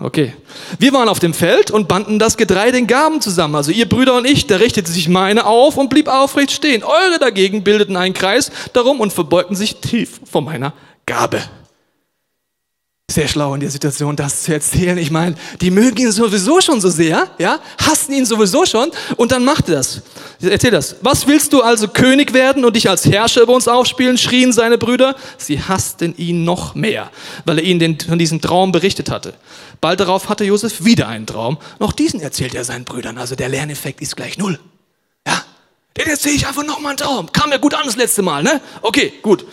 Okay. 0.00 0.34
Wir 0.78 0.92
waren 0.92 1.08
auf 1.08 1.20
dem 1.20 1.32
Feld 1.32 1.70
und 1.70 1.88
banden 1.88 2.18
das 2.18 2.36
Getreide 2.36 2.76
in 2.76 2.86
Gaben 2.86 3.22
zusammen. 3.22 3.54
Also 3.54 3.70
ihr 3.72 3.88
Brüder 3.88 4.14
und 4.14 4.26
ich, 4.26 4.46
da 4.46 4.56
richtete 4.56 4.90
sich 4.90 5.08
meine 5.08 5.46
auf 5.46 5.78
und 5.78 5.88
blieb 5.88 6.08
aufrecht 6.08 6.50
stehen. 6.50 6.84
Eure 6.84 7.18
dagegen 7.18 7.64
bildeten 7.64 7.96
einen 7.96 8.12
Kreis 8.12 8.50
darum 8.74 9.00
und 9.00 9.12
verbeugten 9.12 9.56
sich 9.56 9.76
tief 9.76 10.20
vor 10.30 10.42
meiner 10.42 10.74
Gabe 11.06 11.40
sehr 13.10 13.28
schlau 13.28 13.54
in 13.54 13.60
der 13.60 13.70
Situation, 13.70 14.16
das 14.16 14.44
zu 14.44 14.54
erzählen. 14.54 14.96
Ich 14.96 15.10
meine, 15.10 15.34
die 15.60 15.70
mögen 15.70 15.98
ihn 15.98 16.10
sowieso 16.10 16.60
schon 16.60 16.80
so 16.80 16.88
sehr, 16.88 17.30
ja, 17.38 17.60
hassen 17.78 18.12
ihn 18.14 18.24
sowieso 18.24 18.64
schon 18.64 18.90
und 19.16 19.30
dann 19.30 19.44
macht 19.44 19.68
er 19.68 19.76
das. 19.76 20.02
Erzähl 20.40 20.70
das. 20.70 20.96
Was 21.02 21.26
willst 21.26 21.52
du 21.52 21.62
also 21.62 21.88
König 21.88 22.32
werden 22.32 22.64
und 22.64 22.74
dich 22.74 22.88
als 22.88 23.04
Herrscher 23.04 23.42
über 23.42 23.52
uns 23.54 23.68
aufspielen? 23.68 24.16
schrien 24.16 24.52
seine 24.52 24.78
Brüder. 24.78 25.16
Sie 25.36 25.60
hassten 25.60 26.16
ihn 26.16 26.44
noch 26.44 26.74
mehr, 26.74 27.10
weil 27.44 27.58
er 27.58 27.64
ihnen 27.64 27.98
von 28.00 28.18
diesem 28.18 28.40
Traum 28.40 28.72
berichtet 28.72 29.10
hatte. 29.10 29.34
Bald 29.80 30.00
darauf 30.00 30.30
hatte 30.30 30.44
Josef 30.44 30.84
wieder 30.84 31.06
einen 31.06 31.26
Traum. 31.26 31.58
Noch 31.78 31.92
diesen 31.92 32.20
erzählt 32.20 32.54
er 32.54 32.64
seinen 32.64 32.84
Brüdern. 32.84 33.18
Also 33.18 33.36
der 33.36 33.50
Lerneffekt 33.50 34.00
ist 34.00 34.16
gleich 34.16 34.38
null. 34.38 34.58
Ja, 35.26 35.44
den 35.98 36.06
erzähle 36.06 36.36
ich 36.36 36.46
einfach 36.46 36.64
nochmal 36.64 36.90
einen 36.90 36.98
Traum. 36.98 37.30
Kam 37.32 37.50
ja 37.50 37.58
gut 37.58 37.74
an 37.74 37.82
das 37.84 37.96
letzte 37.96 38.22
Mal, 38.22 38.42
ne? 38.42 38.60
Okay, 38.80 39.12
gut. 39.22 39.44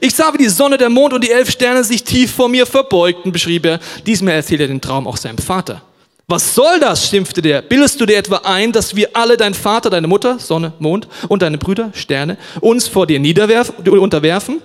Ich 0.00 0.14
sah, 0.14 0.32
wie 0.32 0.38
die 0.38 0.48
Sonne, 0.48 0.78
der 0.78 0.88
Mond 0.88 1.12
und 1.12 1.22
die 1.22 1.30
elf 1.30 1.50
Sterne 1.50 1.84
sich 1.84 2.04
tief 2.04 2.32
vor 2.32 2.48
mir 2.48 2.66
verbeugten, 2.66 3.32
beschrieb 3.32 3.66
er. 3.66 3.80
Diesmal 4.06 4.34
erzählte 4.34 4.64
er 4.64 4.68
den 4.68 4.80
Traum 4.80 5.06
auch 5.06 5.16
seinem 5.16 5.38
Vater. 5.38 5.82
Was 6.28 6.54
soll 6.54 6.80
das? 6.80 7.08
schimpfte 7.08 7.42
der. 7.42 7.62
Bildest 7.62 8.00
du 8.00 8.06
dir 8.06 8.16
etwa 8.16 8.36
ein, 8.44 8.72
dass 8.72 8.96
wir 8.96 9.10
alle, 9.14 9.36
dein 9.36 9.54
Vater, 9.54 9.90
deine 9.90 10.06
Mutter, 10.06 10.38
Sonne, 10.38 10.72
Mond 10.78 11.08
und 11.28 11.42
deine 11.42 11.58
Brüder, 11.58 11.90
Sterne, 11.94 12.38
uns 12.60 12.88
vor 12.88 13.06
dir 13.06 13.20
unterwerfen? 13.20 14.62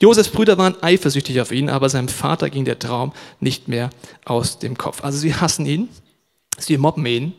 Josefs 0.00 0.30
Brüder 0.30 0.58
waren 0.58 0.74
eifersüchtig 0.82 1.40
auf 1.40 1.52
ihn, 1.52 1.70
aber 1.70 1.88
seinem 1.88 2.08
Vater 2.08 2.50
ging 2.50 2.64
der 2.64 2.78
Traum 2.78 3.12
nicht 3.38 3.68
mehr 3.68 3.90
aus 4.24 4.58
dem 4.58 4.76
Kopf. 4.76 5.04
Also 5.04 5.16
sie 5.18 5.34
hassen 5.34 5.64
ihn, 5.64 5.88
sie 6.58 6.76
mobben 6.76 7.06
ihn 7.06 7.34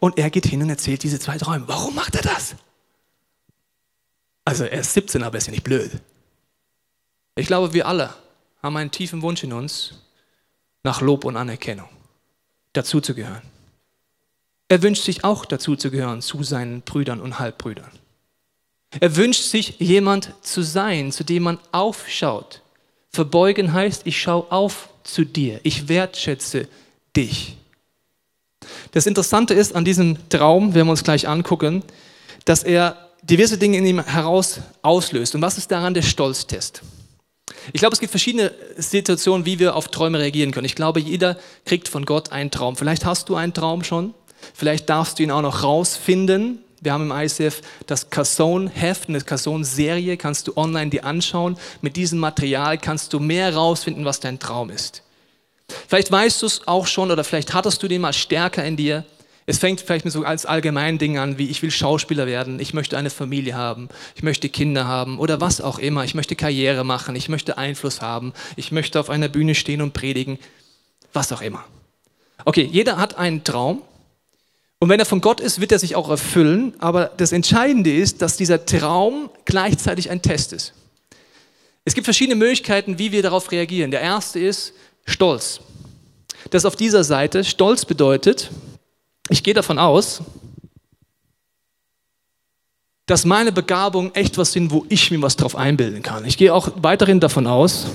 und 0.00 0.18
er 0.18 0.28
geht 0.28 0.46
hin 0.46 0.60
und 0.60 0.70
erzählt 0.70 1.04
diese 1.04 1.20
zwei 1.20 1.38
Träume. 1.38 1.68
Warum 1.68 1.94
macht 1.94 2.16
er 2.16 2.22
das? 2.22 2.56
Also 4.44 4.64
er 4.64 4.80
ist 4.80 4.92
17, 4.94 5.22
aber 5.22 5.36
er 5.36 5.38
ist 5.38 5.46
ja 5.46 5.52
nicht 5.52 5.64
blöd. 5.64 5.92
Ich 7.34 7.46
glaube, 7.46 7.72
wir 7.72 7.86
alle 7.86 8.14
haben 8.62 8.76
einen 8.76 8.90
tiefen 8.90 9.22
Wunsch 9.22 9.42
in 9.42 9.52
uns 9.52 9.94
nach 10.82 11.00
Lob 11.00 11.24
und 11.24 11.36
Anerkennung, 11.36 11.88
dazuzugehören. 12.72 13.42
Er 14.68 14.82
wünscht 14.82 15.04
sich 15.04 15.24
auch 15.24 15.44
dazuzugehören 15.44 16.22
zu 16.22 16.42
seinen 16.42 16.82
Brüdern 16.82 17.20
und 17.20 17.38
Halbbrüdern. 17.38 17.90
Er 18.98 19.16
wünscht 19.16 19.42
sich 19.42 19.78
jemand 19.78 20.32
zu 20.42 20.62
sein, 20.62 21.12
zu 21.12 21.24
dem 21.24 21.44
man 21.44 21.58
aufschaut. 21.72 22.62
Verbeugen 23.10 23.72
heißt, 23.72 24.02
ich 24.06 24.20
schaue 24.20 24.50
auf 24.50 24.88
zu 25.04 25.24
dir, 25.24 25.60
ich 25.62 25.88
wertschätze 25.88 26.68
dich. 27.16 27.56
Das 28.92 29.06
Interessante 29.06 29.54
ist 29.54 29.74
an 29.74 29.84
diesem 29.84 30.28
Traum, 30.28 30.74
wenn 30.74 30.86
wir 30.86 30.92
uns 30.92 31.04
gleich 31.04 31.28
angucken, 31.28 31.82
dass 32.44 32.62
er 32.62 33.10
diverse 33.22 33.58
Dinge 33.58 33.78
in 33.78 33.86
ihm 33.86 34.04
heraus 34.04 34.60
auslöst. 34.82 35.34
Und 35.34 35.42
was 35.42 35.58
ist 35.58 35.70
daran 35.70 35.94
der 35.94 36.02
Stolztest? 36.02 36.82
Ich 37.72 37.80
glaube, 37.80 37.94
es 37.94 38.00
gibt 38.00 38.10
verschiedene 38.10 38.52
Situationen, 38.76 39.46
wie 39.46 39.58
wir 39.58 39.76
auf 39.76 39.88
Träume 39.88 40.18
reagieren 40.18 40.52
können. 40.52 40.66
Ich 40.66 40.74
glaube, 40.74 41.00
jeder 41.00 41.36
kriegt 41.64 41.88
von 41.88 42.04
Gott 42.04 42.32
einen 42.32 42.50
Traum. 42.50 42.76
Vielleicht 42.76 43.04
hast 43.04 43.28
du 43.28 43.36
einen 43.36 43.54
Traum 43.54 43.84
schon. 43.84 44.14
Vielleicht 44.54 44.88
darfst 44.88 45.18
du 45.18 45.22
ihn 45.22 45.30
auch 45.30 45.42
noch 45.42 45.62
rausfinden. 45.62 46.64
Wir 46.80 46.94
haben 46.94 47.10
im 47.10 47.16
ICF 47.16 47.60
das 47.86 48.08
Cassone-Heft, 48.08 49.08
eine 49.08 49.20
Cassone-Serie, 49.20 50.16
kannst 50.16 50.48
du 50.48 50.56
online 50.56 50.90
dir 50.90 51.04
anschauen. 51.04 51.58
Mit 51.82 51.96
diesem 51.96 52.18
Material 52.18 52.78
kannst 52.78 53.12
du 53.12 53.20
mehr 53.20 53.54
rausfinden, 53.54 54.06
was 54.06 54.20
dein 54.20 54.38
Traum 54.38 54.70
ist. 54.70 55.02
Vielleicht 55.88 56.10
weißt 56.10 56.40
du 56.40 56.46
es 56.46 56.66
auch 56.66 56.86
schon 56.86 57.10
oder 57.10 57.22
vielleicht 57.22 57.52
hattest 57.52 57.82
du 57.82 57.88
den 57.88 58.00
mal 58.00 58.14
stärker 58.14 58.64
in 58.64 58.76
dir. 58.76 59.04
Es 59.50 59.58
fängt 59.58 59.80
vielleicht 59.80 60.04
mit 60.04 60.14
so 60.14 60.22
als 60.22 60.46
allgemeinen 60.46 60.98
Dingen 60.98 61.18
an, 61.18 61.36
wie 61.36 61.48
ich 61.50 61.60
will 61.60 61.72
Schauspieler 61.72 62.28
werden, 62.28 62.60
ich 62.60 62.72
möchte 62.72 62.96
eine 62.96 63.10
Familie 63.10 63.56
haben, 63.56 63.88
ich 64.14 64.22
möchte 64.22 64.48
Kinder 64.48 64.86
haben 64.86 65.18
oder 65.18 65.40
was 65.40 65.60
auch 65.60 65.80
immer. 65.80 66.04
Ich 66.04 66.14
möchte 66.14 66.36
Karriere 66.36 66.84
machen, 66.84 67.16
ich 67.16 67.28
möchte 67.28 67.58
Einfluss 67.58 68.00
haben, 68.00 68.32
ich 68.54 68.70
möchte 68.70 69.00
auf 69.00 69.10
einer 69.10 69.26
Bühne 69.26 69.56
stehen 69.56 69.82
und 69.82 69.92
predigen, 69.92 70.38
was 71.12 71.32
auch 71.32 71.42
immer. 71.42 71.64
Okay, 72.44 72.62
jeder 72.62 72.96
hat 72.96 73.18
einen 73.18 73.42
Traum 73.42 73.82
und 74.78 74.88
wenn 74.88 75.00
er 75.00 75.04
von 75.04 75.20
Gott 75.20 75.40
ist, 75.40 75.60
wird 75.60 75.72
er 75.72 75.80
sich 75.80 75.96
auch 75.96 76.08
erfüllen, 76.08 76.74
aber 76.78 77.10
das 77.16 77.32
Entscheidende 77.32 77.92
ist, 77.92 78.22
dass 78.22 78.36
dieser 78.36 78.64
Traum 78.66 79.30
gleichzeitig 79.46 80.10
ein 80.10 80.22
Test 80.22 80.52
ist. 80.52 80.74
Es 81.84 81.94
gibt 81.94 82.04
verschiedene 82.04 82.36
Möglichkeiten, 82.36 83.00
wie 83.00 83.10
wir 83.10 83.24
darauf 83.24 83.50
reagieren. 83.50 83.90
Der 83.90 84.00
erste 84.00 84.38
ist 84.38 84.74
Stolz. 85.06 85.58
Das 86.50 86.64
auf 86.64 86.76
dieser 86.76 87.02
Seite 87.02 87.42
Stolz 87.42 87.84
bedeutet, 87.84 88.52
ich 89.30 89.42
gehe 89.42 89.54
davon 89.54 89.78
aus, 89.78 90.22
dass 93.06 93.24
meine 93.24 93.50
Begabungen 93.50 94.14
echt 94.14 94.38
was 94.38 94.52
sind, 94.52 94.70
wo 94.70 94.84
ich 94.88 95.10
mir 95.10 95.20
was 95.22 95.36
drauf 95.36 95.56
einbilden 95.56 96.02
kann. 96.02 96.24
Ich 96.24 96.36
gehe 96.36 96.54
auch 96.54 96.70
weiterhin 96.76 97.18
davon 97.18 97.46
aus, 97.46 97.86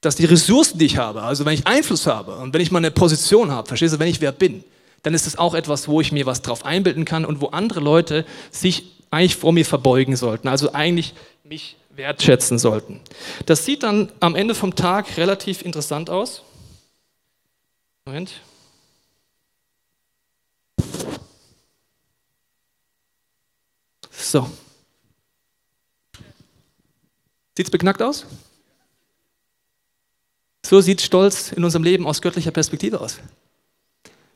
dass 0.00 0.16
die 0.16 0.26
Ressourcen, 0.26 0.78
die 0.78 0.86
ich 0.86 0.98
habe, 0.98 1.22
also 1.22 1.46
wenn 1.46 1.54
ich 1.54 1.66
Einfluss 1.66 2.06
habe 2.06 2.36
und 2.36 2.52
wenn 2.52 2.60
ich 2.60 2.70
mal 2.70 2.78
eine 2.78 2.90
Position 2.90 3.50
habe, 3.50 3.66
verstehst 3.66 3.94
du, 3.94 3.98
wenn 3.98 4.08
ich 4.08 4.20
wer 4.20 4.32
bin, 4.32 4.62
dann 5.02 5.14
ist 5.14 5.26
es 5.26 5.38
auch 5.38 5.54
etwas, 5.54 5.88
wo 5.88 6.00
ich 6.00 6.12
mir 6.12 6.26
was 6.26 6.42
drauf 6.42 6.64
einbilden 6.64 7.04
kann 7.04 7.24
und 7.24 7.40
wo 7.40 7.46
andere 7.48 7.80
Leute 7.80 8.26
sich 8.50 8.84
eigentlich 9.10 9.36
vor 9.36 9.52
mir 9.52 9.64
verbeugen 9.64 10.16
sollten, 10.16 10.48
also 10.48 10.72
eigentlich 10.72 11.14
mich 11.44 11.76
wertschätzen 11.94 12.58
sollten. 12.58 13.00
Das 13.46 13.64
sieht 13.64 13.82
dann 13.82 14.10
am 14.20 14.34
Ende 14.34 14.54
vom 14.54 14.74
Tag 14.74 15.16
relativ 15.16 15.62
interessant 15.62 16.10
aus. 16.10 16.42
Moment. 18.06 18.40
So. 24.10 24.50
Sieht 27.56 27.66
es 27.66 27.70
beknackt 27.70 28.02
aus? 28.02 28.26
So 30.66 30.80
sieht 30.80 31.00
Stolz 31.00 31.52
in 31.52 31.64
unserem 31.64 31.82
Leben 31.84 32.06
aus 32.06 32.20
göttlicher 32.20 32.50
Perspektive 32.50 33.00
aus. 33.00 33.20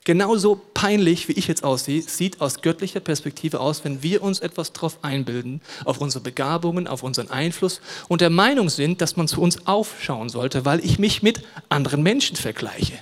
Genauso 0.04 0.58
peinlich, 0.72 1.28
wie 1.28 1.32
ich 1.32 1.48
jetzt 1.48 1.64
aussehe, 1.64 2.00
sieht 2.00 2.40
aus 2.40 2.62
göttlicher 2.62 3.00
Perspektive 3.00 3.60
aus, 3.60 3.84
wenn 3.84 4.02
wir 4.02 4.22
uns 4.22 4.40
etwas 4.40 4.72
darauf 4.72 5.04
einbilden, 5.04 5.60
auf 5.84 6.00
unsere 6.00 6.24
Begabungen, 6.24 6.86
auf 6.86 7.02
unseren 7.02 7.28
Einfluss 7.28 7.82
und 8.08 8.22
der 8.22 8.30
Meinung 8.30 8.70
sind, 8.70 9.02
dass 9.02 9.16
man 9.16 9.28
zu 9.28 9.42
uns 9.42 9.66
aufschauen 9.66 10.30
sollte, 10.30 10.64
weil 10.64 10.82
ich 10.82 10.98
mich 10.98 11.22
mit 11.22 11.42
anderen 11.68 12.02
Menschen 12.02 12.36
vergleiche. 12.36 12.98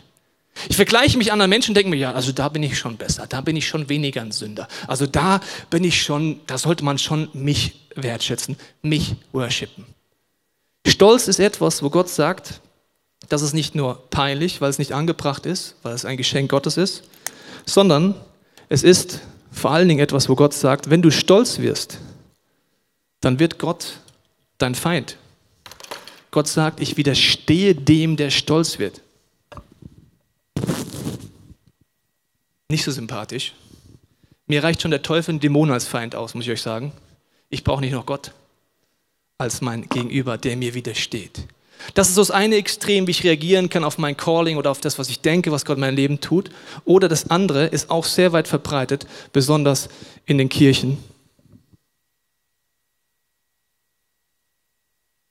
Ich 0.68 0.76
vergleiche 0.76 1.16
mich 1.18 1.32
anderen 1.32 1.50
Menschen 1.50 1.70
und 1.70 1.74
denke 1.76 1.90
mir, 1.90 1.96
ja, 1.96 2.12
also 2.12 2.32
da 2.32 2.48
bin 2.48 2.62
ich 2.62 2.78
schon 2.78 2.96
besser, 2.96 3.26
da 3.28 3.40
bin 3.40 3.56
ich 3.56 3.68
schon 3.68 3.88
weniger 3.88 4.20
ein 4.20 4.32
Sünder. 4.32 4.68
Also 4.86 5.06
da 5.06 5.40
bin 5.70 5.84
ich 5.84 6.02
schon, 6.02 6.40
da 6.46 6.58
sollte 6.58 6.84
man 6.84 6.98
schon 6.98 7.28
mich 7.32 7.86
wertschätzen, 7.94 8.56
mich 8.82 9.14
worshipen. 9.32 9.84
Stolz 10.86 11.28
ist 11.28 11.40
etwas, 11.40 11.82
wo 11.82 11.90
Gott 11.90 12.08
sagt, 12.08 12.60
das 13.28 13.42
ist 13.42 13.54
nicht 13.54 13.74
nur 13.74 14.08
peinlich, 14.10 14.60
weil 14.60 14.70
es 14.70 14.78
nicht 14.78 14.92
angebracht 14.92 15.46
ist, 15.46 15.76
weil 15.82 15.94
es 15.94 16.04
ein 16.04 16.16
Geschenk 16.16 16.50
Gottes 16.50 16.76
ist, 16.76 17.04
sondern 17.64 18.14
es 18.68 18.82
ist 18.82 19.20
vor 19.50 19.70
allen 19.70 19.88
Dingen 19.88 20.00
etwas, 20.00 20.28
wo 20.28 20.36
Gott 20.36 20.52
sagt, 20.52 20.90
wenn 20.90 21.02
du 21.02 21.10
stolz 21.10 21.58
wirst, 21.58 21.98
dann 23.20 23.38
wird 23.38 23.58
Gott 23.58 24.00
dein 24.58 24.74
Feind. 24.74 25.16
Gott 26.30 26.48
sagt, 26.48 26.80
ich 26.80 26.96
widerstehe 26.96 27.74
dem, 27.74 28.16
der 28.16 28.30
stolz 28.30 28.78
wird. 28.78 29.00
Nicht 32.68 32.84
so 32.84 32.90
sympathisch. 32.90 33.54
Mir 34.46 34.62
reicht 34.62 34.82
schon 34.82 34.90
der 34.90 35.02
Teufel 35.02 35.34
und 35.34 35.42
Dämon 35.42 35.70
als 35.70 35.86
Feind 35.86 36.14
aus, 36.14 36.34
muss 36.34 36.44
ich 36.44 36.50
euch 36.50 36.62
sagen. 36.62 36.92
Ich 37.48 37.64
brauche 37.64 37.80
nicht 37.80 37.92
noch 37.92 38.06
Gott 38.06 38.32
als 39.38 39.60
mein 39.60 39.88
Gegenüber, 39.88 40.38
der 40.38 40.56
mir 40.56 40.74
widersteht. 40.74 41.46
Das 41.94 42.08
ist 42.08 42.14
so 42.14 42.22
das 42.22 42.30
eine 42.30 42.56
Extrem, 42.56 43.06
wie 43.06 43.10
ich 43.10 43.22
reagieren 43.22 43.68
kann 43.68 43.84
auf 43.84 43.98
mein 43.98 44.16
Calling 44.16 44.56
oder 44.56 44.70
auf 44.70 44.80
das, 44.80 44.98
was 44.98 45.08
ich 45.08 45.20
denke, 45.20 45.52
was 45.52 45.64
Gott 45.64 45.76
in 45.76 45.82
meinem 45.82 45.96
Leben 45.96 46.20
tut. 46.20 46.50
Oder 46.84 47.08
das 47.08 47.30
andere 47.30 47.66
ist 47.66 47.90
auch 47.90 48.04
sehr 48.04 48.32
weit 48.32 48.48
verbreitet, 48.48 49.06
besonders 49.32 49.88
in 50.24 50.38
den 50.38 50.48
Kirchen. 50.48 50.98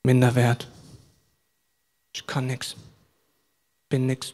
Minderwert. 0.03 0.67
Ich 2.13 2.27
kann 2.27 2.45
nichts. 2.45 2.75
Bin 3.89 4.05
nichts. 4.05 4.33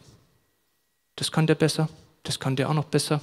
Das 1.15 1.31
kann 1.31 1.47
der 1.47 1.55
besser. 1.55 1.87
Das 2.23 2.39
kann 2.39 2.55
der 2.55 2.69
auch 2.69 2.73
noch 2.73 2.85
besser. 2.85 3.21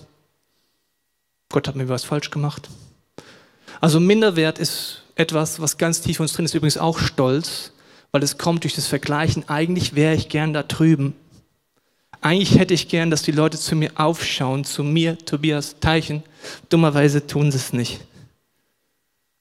Gott 1.50 1.68
hat 1.68 1.76
mir 1.76 1.88
was 1.88 2.04
falsch 2.04 2.30
gemacht. 2.30 2.68
Also 3.80 4.00
Minderwert 4.00 4.58
ist 4.58 5.02
etwas, 5.14 5.60
was 5.60 5.78
ganz 5.78 6.00
tief 6.00 6.20
uns 6.20 6.32
drin 6.32 6.44
ist. 6.44 6.54
Übrigens 6.54 6.78
auch 6.78 6.98
Stolz 6.98 7.72
weil 8.12 8.22
es 8.22 8.38
kommt 8.38 8.64
durch 8.64 8.74
das 8.74 8.86
Vergleichen. 8.86 9.48
Eigentlich 9.48 9.94
wäre 9.94 10.14
ich 10.14 10.28
gern 10.28 10.52
da 10.52 10.62
drüben. 10.62 11.14
Eigentlich 12.20 12.58
hätte 12.58 12.74
ich 12.74 12.88
gern, 12.88 13.10
dass 13.10 13.22
die 13.22 13.32
Leute 13.32 13.58
zu 13.58 13.76
mir 13.76 13.92
aufschauen, 13.94 14.64
zu 14.64 14.82
mir, 14.82 15.18
Tobias 15.18 15.76
Teichen. 15.80 16.22
Dummerweise 16.68 17.26
tun 17.26 17.52
sie 17.52 17.58
es 17.58 17.72
nicht. 17.72 18.00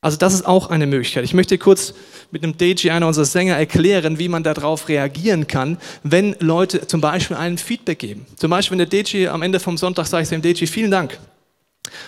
Also 0.01 0.17
das 0.17 0.33
ist 0.33 0.45
auch 0.45 0.69
eine 0.69 0.85
Möglichkeit. 0.85 1.23
Ich 1.23 1.33
möchte 1.33 1.57
kurz 1.57 1.93
mit 2.31 2.43
einem 2.43 2.55
DJ, 2.55 2.91
einer 2.91 3.07
unserer 3.07 3.25
Sänger, 3.25 3.55
erklären, 3.55 4.19
wie 4.19 4.29
man 4.29 4.43
darauf 4.43 4.89
reagieren 4.89 5.47
kann, 5.47 5.77
wenn 6.03 6.35
Leute 6.39 6.85
zum 6.85 7.01
Beispiel 7.01 7.35
einen 7.35 7.57
Feedback 7.57 7.99
geben. 7.99 8.25
Zum 8.35 8.51
Beispiel, 8.51 8.77
wenn 8.77 8.89
der 8.89 9.03
DJ 9.03 9.27
am 9.27 9.41
Ende 9.41 9.59
vom 9.59 9.77
Sonntag 9.77 10.05
sagt, 10.05 10.29
dem 10.29 10.41
DJ, 10.41 10.65
vielen 10.65 10.91
Dank, 10.91 11.17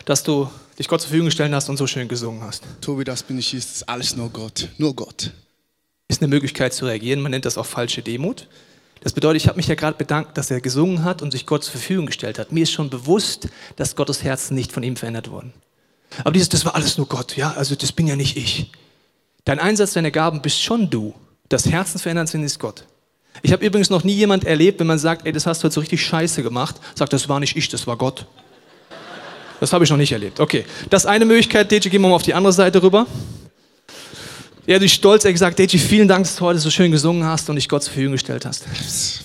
dass 0.05 0.23
du 0.23 0.49
dich 0.77 0.87
Gott 0.87 1.01
zur 1.01 1.09
Verfügung 1.09 1.27
gestellt 1.27 1.51
hast 1.51 1.67
und 1.69 1.77
so 1.77 1.87
schön 1.87 2.07
gesungen 2.07 2.41
hast. 2.43 2.63
Tobi, 2.79 3.03
das 3.03 3.23
bin 3.23 3.39
ich, 3.39 3.53
ist 3.53 3.89
alles 3.89 4.15
nur 4.15 4.29
Gott, 4.29 4.69
nur 4.77 4.95
Gott 4.95 5.31
ist 6.09 6.21
eine 6.21 6.27
Möglichkeit 6.27 6.73
zu 6.73 6.85
reagieren. 6.85 7.21
Man 7.21 7.31
nennt 7.31 7.45
das 7.45 7.57
auch 7.57 7.65
falsche 7.65 8.01
Demut. 8.01 8.47
Das 9.01 9.13
bedeutet, 9.13 9.43
ich 9.43 9.47
habe 9.47 9.55
mich 9.55 9.67
ja 9.67 9.75
gerade 9.75 9.97
bedankt, 9.97 10.37
dass 10.37 10.51
er 10.51 10.59
gesungen 10.59 11.05
hat 11.05 11.21
und 11.21 11.31
sich 11.31 11.45
Gott 11.45 11.63
zur 11.63 11.73
Verfügung 11.73 12.07
gestellt 12.07 12.37
hat. 12.37 12.51
Mir 12.51 12.63
ist 12.63 12.71
schon 12.71 12.89
bewusst, 12.89 13.47
dass 13.77 13.95
Gottes 13.95 14.23
Herzen 14.23 14.55
nicht 14.55 14.73
von 14.73 14.83
ihm 14.83 14.97
verändert 14.97 15.31
wurden. 15.31 15.53
Aber 16.19 16.31
dieses, 16.31 16.49
das 16.49 16.65
war 16.65 16.75
alles 16.75 16.97
nur 16.97 17.07
Gott, 17.07 17.37
ja, 17.37 17.53
also 17.53 17.75
das 17.75 17.91
bin 17.91 18.07
ja 18.07 18.15
nicht 18.15 18.37
ich. 18.37 18.71
Dein 19.45 19.59
Einsatz, 19.59 19.93
deine 19.93 20.11
Gaben 20.11 20.41
bist 20.41 20.61
schon 20.61 20.89
du. 20.89 21.13
Das 21.47 21.65
Herzen 21.65 21.99
verändern 21.99 22.27
sind 22.27 22.43
ist 22.43 22.59
Gott. 22.59 22.85
Ich 23.41 23.51
habe 23.51 23.65
übrigens 23.65 23.89
noch 23.89 24.03
nie 24.03 24.13
jemand 24.13 24.43
erlebt, 24.43 24.79
wenn 24.79 24.87
man 24.87 24.99
sagt, 24.99 25.25
ey, 25.25 25.31
das 25.31 25.45
hast 25.45 25.63
du 25.63 25.67
jetzt 25.67 25.75
so 25.75 25.79
richtig 25.79 26.03
scheiße 26.03 26.43
gemacht, 26.43 26.75
sagt, 26.95 27.13
das 27.13 27.29
war 27.29 27.39
nicht 27.39 27.55
ich, 27.55 27.69
das 27.69 27.87
war 27.87 27.97
Gott. 27.97 28.25
Das 29.59 29.73
habe 29.73 29.83
ich 29.83 29.89
noch 29.89 29.97
nicht 29.97 30.11
erlebt. 30.11 30.39
Okay, 30.39 30.65
das 30.89 31.03
ist 31.03 31.09
eine 31.09 31.25
Möglichkeit, 31.25 31.71
DJ, 31.71 31.89
gehen 31.89 32.01
wir 32.01 32.09
mal 32.09 32.15
auf 32.15 32.23
die 32.23 32.33
andere 32.33 32.53
Seite 32.53 32.81
rüber. 32.81 33.07
Er 34.69 34.79
hat 34.79 34.87
stolz 34.87 35.25
er 35.25 35.31
gesagt, 35.31 35.57
Deji, 35.57 35.79
vielen 35.79 36.07
Dank, 36.07 36.25
dass 36.25 36.35
du 36.35 36.45
heute 36.45 36.59
so 36.59 36.69
schön 36.69 36.91
gesungen 36.91 37.25
hast 37.25 37.49
und 37.49 37.55
dich 37.55 37.67
Gott 37.67 37.81
zur 37.81 37.91
Verfügung 37.91 38.11
gestellt 38.11 38.45
hast. 38.45 38.65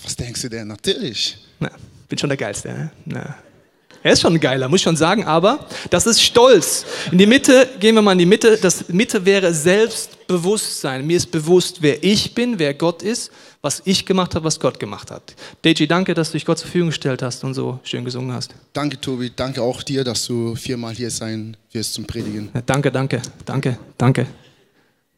Was 0.03 0.15
denkst 0.15 0.41
du 0.41 0.49
denn? 0.49 0.67
Natürlich. 0.67 1.37
Na, 1.59 1.69
bin 2.09 2.17
schon 2.17 2.29
der 2.29 2.37
Geilste. 2.37 2.69
Ne? 2.69 2.91
Na. 3.05 3.35
Er 4.05 4.11
ist 4.11 4.21
schon 4.21 4.33
ein 4.33 4.39
Geiler, 4.39 4.69
muss 4.69 4.81
ich 4.81 4.83
schon 4.83 4.95
sagen, 4.95 5.25
aber 5.25 5.65
das 5.89 6.05
ist 6.05 6.21
Stolz. 6.21 6.85
In 7.11 7.17
die 7.17 7.25
Mitte, 7.25 7.67
gehen 7.79 7.95
wir 7.95 8.03
mal 8.03 8.11
in 8.11 8.19
die 8.19 8.27
Mitte. 8.27 8.55
Das 8.55 8.87
Mitte 8.89 9.25
wäre 9.25 9.51
Selbstbewusstsein. 9.51 11.07
Mir 11.07 11.17
ist 11.17 11.31
bewusst, 11.31 11.81
wer 11.81 12.03
ich 12.03 12.35
bin, 12.35 12.59
wer 12.59 12.75
Gott 12.75 13.01
ist, 13.01 13.31
was 13.63 13.81
ich 13.83 14.05
gemacht 14.05 14.35
habe, 14.35 14.45
was 14.45 14.59
Gott 14.59 14.79
gemacht 14.79 15.09
hat. 15.09 15.33
Deji, 15.63 15.87
danke, 15.87 16.13
dass 16.13 16.29
du 16.29 16.33
dich 16.33 16.45
Gott 16.45 16.59
zur 16.59 16.67
Verfügung 16.67 16.89
gestellt 16.89 17.23
hast 17.23 17.43
und 17.43 17.55
so 17.55 17.79
schön 17.81 18.05
gesungen 18.05 18.31
hast. 18.31 18.53
Danke, 18.73 19.01
Tobi. 19.01 19.31
Danke 19.35 19.63
auch 19.63 19.81
dir, 19.81 20.03
dass 20.03 20.23
du 20.27 20.53
viermal 20.53 20.93
hier 20.93 21.09
sein 21.09 21.57
wirst 21.71 21.95
zum 21.95 22.05
Predigen. 22.05 22.51
Danke, 22.67 22.91
danke, 22.91 23.23
danke, 23.43 23.79
danke. 23.97 24.27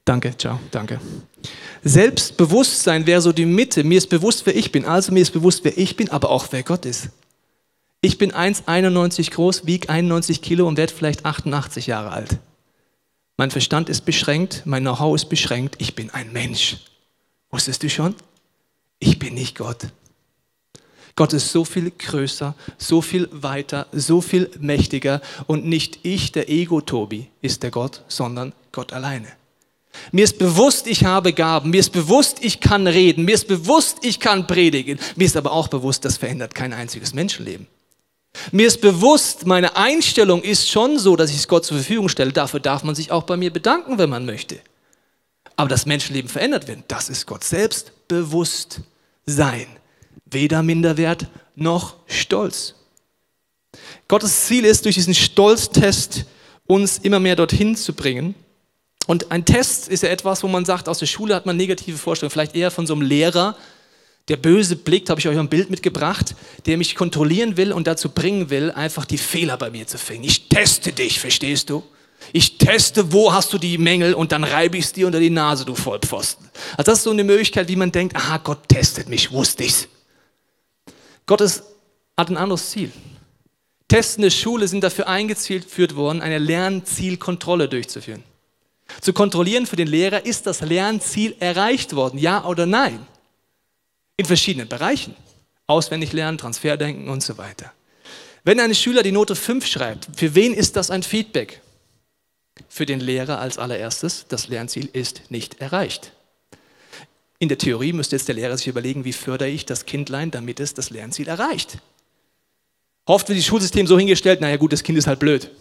Danke, 0.05 0.37
ciao, 0.37 0.61
danke. 0.71 1.01
Selbstbewusstsein 1.83 3.05
wäre 3.05 3.19
so 3.19 3.33
die 3.33 3.45
Mitte. 3.45 3.83
Mir 3.83 3.97
ist 3.97 4.07
bewusst, 4.07 4.45
wer 4.45 4.55
ich 4.55 4.71
bin. 4.71 4.85
Also 4.85 5.11
mir 5.11 5.23
ist 5.23 5.31
bewusst, 5.31 5.59
wer 5.65 5.77
ich 5.77 5.97
bin, 5.97 6.09
aber 6.09 6.29
auch 6.29 6.47
wer 6.51 6.63
Gott 6.63 6.85
ist. 6.85 7.09
Ich 8.01 8.17
bin 8.17 8.31
1,91 8.31 9.31
groß, 9.31 9.65
wiege 9.65 9.89
91 9.89 10.41
Kilo 10.41 10.67
und 10.67 10.77
werde 10.77 10.93
vielleicht 10.93 11.25
88 11.25 11.87
Jahre 11.87 12.11
alt. 12.11 12.37
Mein 13.37 13.51
Verstand 13.51 13.89
ist 13.89 14.01
beschränkt, 14.05 14.63
mein 14.65 14.83
Know-how 14.83 15.15
ist 15.15 15.29
beschränkt. 15.29 15.75
Ich 15.79 15.95
bin 15.95 16.09
ein 16.11 16.31
Mensch. 16.31 16.77
Wusstest 17.49 17.83
du 17.83 17.89
schon? 17.89 18.15
Ich 18.99 19.19
bin 19.19 19.33
nicht 19.33 19.57
Gott. 19.57 19.87
Gott 21.15 21.33
ist 21.33 21.51
so 21.51 21.65
viel 21.65 21.89
größer, 21.91 22.53
so 22.77 23.01
viel 23.01 23.27
weiter, 23.31 23.87
so 23.91 24.21
viel 24.21 24.51
mächtiger 24.59 25.21
und 25.47 25.65
nicht 25.65 25.99
ich, 26.03 26.31
der 26.31 26.49
Ego-Tobi, 26.49 27.27
ist 27.41 27.63
der 27.63 27.71
Gott, 27.71 28.03
sondern 28.07 28.53
Gott 28.71 28.93
alleine. 28.93 29.27
Mir 30.11 30.23
ist 30.23 30.37
bewusst, 30.37 30.85
ich 30.85 31.05
habe 31.05 31.33
Gaben. 31.33 31.71
Mir 31.71 31.79
ist 31.79 31.91
bewusst, 31.91 32.37
ich 32.41 32.59
kann 32.59 32.85
reden. 32.85 33.25
Mir 33.25 33.33
ist 33.33 33.47
bewusst, 33.47 33.97
ich 34.03 34.19
kann 34.19 34.45
predigen. 34.45 34.99
Mir 35.15 35.25
ist 35.25 35.35
aber 35.35 35.51
auch 35.51 35.67
bewusst, 35.67 36.05
das 36.05 36.17
verändert 36.17 36.53
kein 36.53 36.73
einziges 36.73 37.15
Menschenleben. 37.15 37.65
Mir 38.51 38.67
ist 38.67 38.81
bewusst, 38.81 39.45
meine 39.45 39.75
Einstellung 39.75 40.41
ist 40.41 40.69
schon 40.69 40.99
so, 40.99 41.15
dass 41.15 41.29
ich 41.31 41.37
es 41.37 41.47
Gott 41.47 41.65
zur 41.65 41.77
Verfügung 41.77 42.09
stelle. 42.09 42.31
Dafür 42.31 42.59
darf 42.59 42.83
man 42.83 42.95
sich 42.95 43.11
auch 43.11 43.23
bei 43.23 43.37
mir 43.37 43.51
bedanken, 43.51 43.97
wenn 43.97 44.09
man 44.09 44.25
möchte. 44.25 44.59
Aber 45.55 45.69
das 45.69 45.85
Menschenleben 45.85 46.29
verändert 46.29 46.67
wird, 46.67 46.79
das 46.87 47.09
ist 47.09 47.25
Gott 47.25 47.43
selbst 47.43 47.91
bewusst 48.07 48.81
sein. 49.25 49.67
Weder 50.25 50.63
Minderwert 50.63 51.27
noch 51.55 51.95
Stolz. 52.07 52.75
Gottes 54.07 54.45
Ziel 54.45 54.65
ist, 54.65 54.85
durch 54.85 54.95
diesen 54.95 55.15
Stolztest 55.15 56.25
uns 56.65 56.99
immer 56.99 57.19
mehr 57.19 57.35
dorthin 57.35 57.75
zu 57.75 57.93
bringen, 57.93 58.35
und 59.07 59.31
ein 59.31 59.45
Test 59.45 59.87
ist 59.87 60.03
ja 60.03 60.09
etwas, 60.09 60.43
wo 60.43 60.49
man 60.49 60.65
sagt, 60.65 60.89
aus 60.89 60.99
der 60.99 61.05
Schule 61.05 61.33
hat 61.33 61.45
man 61.45 61.55
negative 61.55 61.97
Vorstellungen, 61.97 62.31
vielleicht 62.31 62.55
eher 62.55 62.71
von 62.71 62.85
so 62.85 62.93
einem 62.93 63.03
Lehrer, 63.03 63.55
der 64.27 64.37
böse 64.37 64.75
blickt, 64.75 65.09
habe 65.09 65.19
ich 65.19 65.27
euch 65.27 65.37
ein 65.37 65.49
Bild 65.49 65.69
mitgebracht, 65.69 66.35
der 66.65 66.77
mich 66.77 66.95
kontrollieren 66.95 67.55
will 67.55 67.71
und 67.71 67.87
dazu 67.87 68.09
bringen 68.09 68.49
will, 68.49 68.71
einfach 68.71 69.05
die 69.05 69.17
Fehler 69.17 69.57
bei 69.57 69.69
mir 69.69 69.87
zu 69.87 69.97
finden. 69.97 70.25
Ich 70.25 70.49
teste 70.49 70.91
dich, 70.91 71.19
verstehst 71.19 71.69
du? 71.69 71.83
Ich 72.33 72.57
teste, 72.57 73.13
wo 73.13 73.31
hast 73.31 73.53
du 73.53 73.57
die 73.57 73.77
Mängel 73.77 74.13
und 74.13 74.31
dann 74.31 74.43
reibe 74.43 74.77
ich 74.77 74.85
es 74.85 74.93
dir 74.93 75.05
unter 75.07 75.19
die 75.19 75.29
Nase, 75.29 75.63
du 75.63 75.75
Vollpfosten. 75.75 76.49
Also 76.71 76.91
das 76.91 76.99
ist 76.99 77.03
so 77.03 77.11
eine 77.11 77.23
Möglichkeit, 77.23 77.69
wie 77.69 77.75
man 77.75 77.91
denkt, 77.91 78.15
aha, 78.15 78.37
Gott 78.37 78.67
testet 78.67 79.07
mich, 79.07 79.31
wusste 79.31 79.63
ich's. 79.63 79.87
Gott 81.25 81.41
ist, 81.41 81.63
hat 82.17 82.29
ein 82.29 82.37
anderes 82.37 82.69
Ziel. 82.71 82.91
Testende 83.87 84.31
Schule 84.31 84.67
sind 84.67 84.83
dafür 84.83 85.07
eingeführt 85.07 85.95
worden, 85.95 86.21
eine 86.21 86.39
Lernzielkontrolle 86.39 87.69
durchzuführen. 87.69 88.23
Zu 88.99 89.13
kontrollieren 89.13 89.65
für 89.65 89.75
den 89.77 89.87
Lehrer, 89.87 90.25
ist 90.25 90.47
das 90.47 90.61
Lernziel 90.61 91.35
erreicht 91.39 91.95
worden, 91.95 92.17
ja 92.17 92.43
oder 92.43 92.65
nein? 92.65 93.05
In 94.17 94.25
verschiedenen 94.25 94.67
Bereichen. 94.67 95.15
Auswendig 95.67 96.11
lernen, 96.13 96.37
Transferdenken 96.37 97.09
und 97.09 97.21
so 97.21 97.37
weiter. 97.37 97.71
Wenn 98.43 98.59
ein 98.59 98.73
Schüler 98.73 99.03
die 99.03 99.11
Note 99.11 99.35
5 99.35 99.65
schreibt, 99.65 100.07
für 100.15 100.33
wen 100.33 100.53
ist 100.53 100.75
das 100.75 100.89
ein 100.89 101.03
Feedback? 101.03 101.61
Für 102.69 102.85
den 102.85 102.99
Lehrer 102.99 103.39
als 103.39 103.57
allererstes, 103.57 104.25
das 104.27 104.47
Lernziel 104.47 104.89
ist 104.91 105.29
nicht 105.29 105.61
erreicht. 105.61 106.13
In 107.39 107.49
der 107.49 107.57
Theorie 107.59 107.93
müsste 107.93 108.15
jetzt 108.15 108.27
der 108.27 108.35
Lehrer 108.35 108.57
sich 108.57 108.67
überlegen, 108.67 109.05
wie 109.05 109.13
fördere 109.13 109.49
ich 109.49 109.65
das 109.65 109.85
Kindlein, 109.85 110.31
damit 110.31 110.59
es 110.59 110.73
das 110.73 110.89
Lernziel 110.89 111.27
erreicht. 111.27 111.77
Oft 113.05 113.29
wird 113.29 113.37
das 113.37 113.45
Schulsystem 113.45 113.85
so 113.85 113.99
hingestellt, 113.99 114.41
naja 114.41 114.57
gut, 114.57 114.73
das 114.73 114.81
Kind 114.83 114.97
ist 114.97 115.07
halt 115.07 115.19
blöd. 115.19 115.51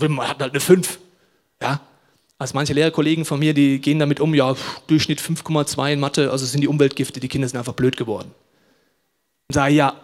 Man 0.00 0.28
hat 0.28 0.40
halt 0.40 0.52
eine 0.52 0.60
5. 0.60 0.98
Ja? 1.62 1.80
Also 2.38 2.54
manche 2.54 2.74
Lehrerkollegen 2.74 3.24
von 3.24 3.38
mir, 3.38 3.54
die 3.54 3.80
gehen 3.80 3.98
damit 3.98 4.20
um, 4.20 4.34
ja, 4.34 4.54
Durchschnitt 4.88 5.20
5,2 5.20 5.94
in 5.94 6.00
Mathe, 6.00 6.30
also 6.30 6.44
sind 6.44 6.60
die 6.60 6.68
Umweltgifte, 6.68 7.18
die 7.18 7.28
Kinder 7.28 7.48
sind 7.48 7.58
einfach 7.58 7.72
blöd 7.72 7.96
geworden. 7.96 8.30
Und 9.48 9.54
sage, 9.54 9.74
ja, 9.74 9.98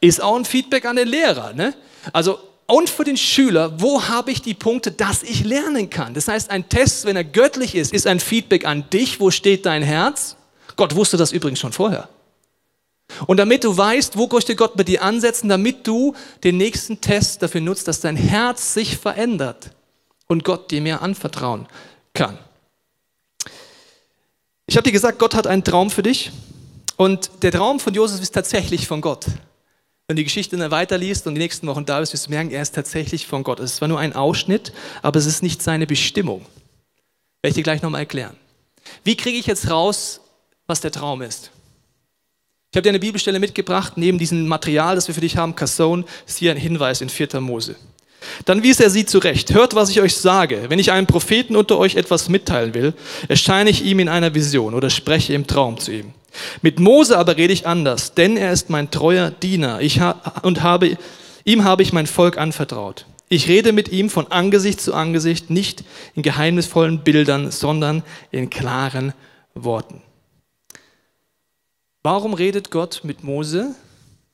ist 0.00 0.22
auch 0.22 0.36
ein 0.36 0.44
Feedback 0.44 0.86
an 0.86 0.96
den 0.96 1.08
Lehrer. 1.08 1.52
Ne? 1.52 1.74
Also 2.12 2.38
und 2.66 2.88
für 2.88 3.04
den 3.04 3.18
Schüler, 3.18 3.78
wo 3.80 4.04
habe 4.04 4.30
ich 4.30 4.40
die 4.40 4.54
Punkte, 4.54 4.90
dass 4.90 5.22
ich 5.22 5.44
lernen 5.44 5.90
kann? 5.90 6.14
Das 6.14 6.28
heißt, 6.28 6.50
ein 6.50 6.68
Test, 6.70 7.04
wenn 7.04 7.16
er 7.16 7.24
göttlich 7.24 7.74
ist, 7.74 7.92
ist 7.92 8.06
ein 8.06 8.20
Feedback 8.20 8.64
an 8.64 8.88
dich, 8.90 9.20
wo 9.20 9.30
steht 9.30 9.66
dein 9.66 9.82
Herz? 9.82 10.36
Gott 10.76 10.94
wusste 10.94 11.18
das 11.18 11.32
übrigens 11.32 11.60
schon 11.60 11.72
vorher. 11.72 12.08
Und 13.26 13.36
damit 13.36 13.64
du 13.64 13.76
weißt, 13.76 14.16
wo 14.16 14.28
möchte 14.28 14.56
Gott 14.56 14.76
bei 14.76 14.82
dir 14.82 15.02
ansetzen, 15.02 15.50
damit 15.50 15.86
du 15.86 16.14
den 16.42 16.56
nächsten 16.56 17.02
Test 17.02 17.42
dafür 17.42 17.60
nutzt, 17.60 17.86
dass 17.86 18.00
dein 18.00 18.16
Herz 18.16 18.72
sich 18.72 18.96
verändert 18.96 19.70
und 20.34 20.42
Gott 20.42 20.70
dir 20.72 20.82
mehr 20.82 21.00
anvertrauen 21.00 21.66
kann. 22.12 22.36
Ich 24.66 24.76
habe 24.76 24.84
dir 24.84 24.92
gesagt, 24.92 25.20
Gott 25.20 25.34
hat 25.34 25.46
einen 25.46 25.62
Traum 25.62 25.90
für 25.90 26.02
dich 26.02 26.32
und 26.96 27.30
der 27.42 27.52
Traum 27.52 27.78
von 27.78 27.94
Josef 27.94 28.20
ist 28.20 28.32
tatsächlich 28.32 28.88
von 28.88 29.00
Gott. 29.00 29.26
Wenn 30.06 30.16
du 30.16 30.20
die 30.20 30.24
Geschichte 30.24 30.56
dann 30.56 30.70
weiterliest 30.70 31.26
und 31.28 31.34
die 31.34 31.40
nächsten 31.40 31.68
Wochen 31.68 31.86
da 31.86 32.00
bist, 32.00 32.12
wirst 32.12 32.26
du 32.26 32.30
merken, 32.30 32.50
er 32.50 32.62
ist 32.62 32.74
tatsächlich 32.74 33.26
von 33.28 33.44
Gott. 33.44 33.60
Es 33.60 33.76
zwar 33.76 33.88
nur 33.88 34.00
ein 34.00 34.12
Ausschnitt, 34.12 34.72
aber 35.02 35.18
es 35.18 35.26
ist 35.26 35.42
nicht 35.42 35.62
seine 35.62 35.86
Bestimmung. 35.86 36.40
Werde 37.40 37.50
ich 37.50 37.54
dir 37.54 37.62
gleich 37.62 37.80
nochmal 37.80 38.00
erklären. 38.00 38.36
Wie 39.04 39.16
kriege 39.16 39.38
ich 39.38 39.46
jetzt 39.46 39.70
raus, 39.70 40.20
was 40.66 40.80
der 40.80 40.90
Traum 40.90 41.22
ist? 41.22 41.52
Ich 42.72 42.76
habe 42.76 42.82
dir 42.82 42.88
eine 42.90 42.98
Bibelstelle 42.98 43.38
mitgebracht, 43.38 43.92
neben 43.96 44.18
diesem 44.18 44.48
Material, 44.48 44.96
das 44.96 45.06
wir 45.06 45.14
für 45.14 45.20
dich 45.20 45.36
haben, 45.36 45.54
Kasson, 45.54 46.04
ist 46.26 46.38
hier 46.38 46.50
ein 46.50 46.56
Hinweis 46.56 47.00
in 47.00 47.08
4. 47.08 47.40
Mose. 47.40 47.76
Dann 48.44 48.62
wies 48.62 48.80
er 48.80 48.90
sie 48.90 49.06
zurecht. 49.06 49.52
Hört, 49.52 49.74
was 49.74 49.90
ich 49.90 50.00
euch 50.00 50.16
sage. 50.16 50.64
Wenn 50.68 50.78
ich 50.78 50.92
einem 50.92 51.06
Propheten 51.06 51.56
unter 51.56 51.78
euch 51.78 51.96
etwas 51.96 52.28
mitteilen 52.28 52.74
will, 52.74 52.94
erscheine 53.28 53.70
ich 53.70 53.84
ihm 53.84 53.98
in 53.98 54.08
einer 54.08 54.34
Vision 54.34 54.74
oder 54.74 54.90
spreche 54.90 55.34
im 55.34 55.46
Traum 55.46 55.78
zu 55.78 55.92
ihm. 55.92 56.12
Mit 56.62 56.80
Mose 56.80 57.18
aber 57.18 57.36
rede 57.36 57.52
ich 57.52 57.66
anders, 57.66 58.14
denn 58.14 58.36
er 58.36 58.52
ist 58.52 58.70
mein 58.70 58.90
treuer 58.90 59.30
Diener 59.30 59.80
ich 59.80 60.00
ha 60.00 60.20
und 60.42 60.62
habe, 60.62 60.96
ihm 61.44 61.64
habe 61.64 61.82
ich 61.82 61.92
mein 61.92 62.06
Volk 62.06 62.38
anvertraut. 62.38 63.06
Ich 63.28 63.48
rede 63.48 63.72
mit 63.72 63.88
ihm 63.88 64.10
von 64.10 64.30
Angesicht 64.30 64.80
zu 64.80 64.94
Angesicht, 64.94 65.50
nicht 65.50 65.84
in 66.14 66.22
geheimnisvollen 66.22 67.02
Bildern, 67.02 67.50
sondern 67.50 68.02
in 68.30 68.50
klaren 68.50 69.12
Worten. 69.54 70.02
Warum 72.02 72.34
redet 72.34 72.70
Gott 72.70 73.00
mit 73.02 73.24
Mose 73.24 73.74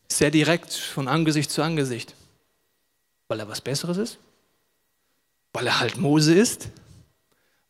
sehr 0.08 0.30
direkt 0.30 0.74
von 0.74 1.06
Angesicht 1.06 1.50
zu 1.50 1.62
Angesicht? 1.62 2.14
Weil 3.30 3.38
er 3.38 3.48
was 3.48 3.60
Besseres 3.60 3.96
ist? 3.96 4.18
Weil 5.52 5.68
er 5.68 5.78
halt 5.78 5.96
Mose 5.98 6.34
ist? 6.34 6.68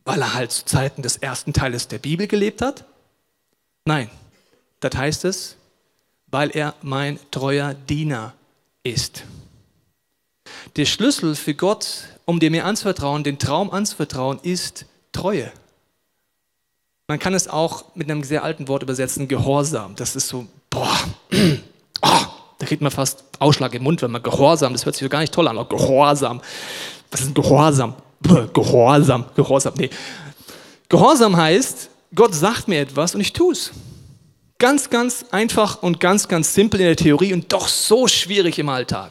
Weil 0.04 0.22
er 0.22 0.32
halt 0.32 0.52
zu 0.52 0.64
Zeiten 0.64 1.02
des 1.02 1.18
ersten 1.18 1.52
Teiles 1.52 1.86
der 1.86 1.98
Bibel 1.98 2.26
gelebt 2.26 2.62
hat? 2.62 2.86
Nein, 3.84 4.10
das 4.80 4.96
heißt 4.96 5.26
es, 5.26 5.56
weil 6.28 6.48
er 6.56 6.74
mein 6.80 7.18
treuer 7.30 7.74
Diener 7.74 8.32
ist. 8.84 9.24
Der 10.76 10.86
Schlüssel 10.86 11.36
für 11.36 11.52
Gott, 11.52 12.04
um 12.24 12.40
dir 12.40 12.50
mehr 12.50 12.64
anzuvertrauen, 12.64 13.22
den 13.22 13.38
Traum 13.38 13.70
anzuvertrauen, 13.70 14.40
ist 14.42 14.86
Treue. 15.12 15.52
Man 17.06 17.18
kann 17.18 17.34
es 17.34 17.48
auch 17.48 17.94
mit 17.94 18.10
einem 18.10 18.24
sehr 18.24 18.44
alten 18.44 18.66
Wort 18.66 18.82
übersetzen, 18.82 19.28
Gehorsam. 19.28 19.94
Das 19.94 20.16
ist 20.16 20.28
so, 20.28 20.46
boah, 20.70 20.98
da 22.60 22.66
kriegt 22.66 22.82
man 22.82 22.92
fast 22.92 23.24
Ausschlag 23.38 23.74
im 23.74 23.82
Mund, 23.82 24.02
wenn 24.02 24.10
man 24.10 24.22
Gehorsam, 24.22 24.74
das 24.74 24.84
hört 24.84 24.94
sich 24.94 25.02
so 25.02 25.08
gar 25.08 25.20
nicht 25.20 25.32
toll 25.32 25.48
an, 25.48 25.56
auch 25.56 25.68
Gehorsam. 25.68 26.42
Was 27.10 27.22
ist 27.22 27.28
ein 27.28 27.34
Gehorsam? 27.34 27.94
Gehorsam, 28.52 29.24
Gehorsam, 29.34 29.72
nee. 29.78 29.88
Gehorsam 30.90 31.36
heißt, 31.38 31.88
Gott 32.14 32.34
sagt 32.34 32.68
mir 32.68 32.80
etwas 32.80 33.14
und 33.14 33.22
ich 33.22 33.32
tue 33.32 33.52
es. 33.52 33.70
Ganz, 34.58 34.90
ganz 34.90 35.24
einfach 35.30 35.82
und 35.82 36.00
ganz, 36.00 36.28
ganz 36.28 36.52
simpel 36.52 36.80
in 36.80 36.86
der 36.86 36.96
Theorie 36.96 37.32
und 37.32 37.50
doch 37.50 37.66
so 37.66 38.06
schwierig 38.06 38.58
im 38.58 38.68
Alltag. 38.68 39.10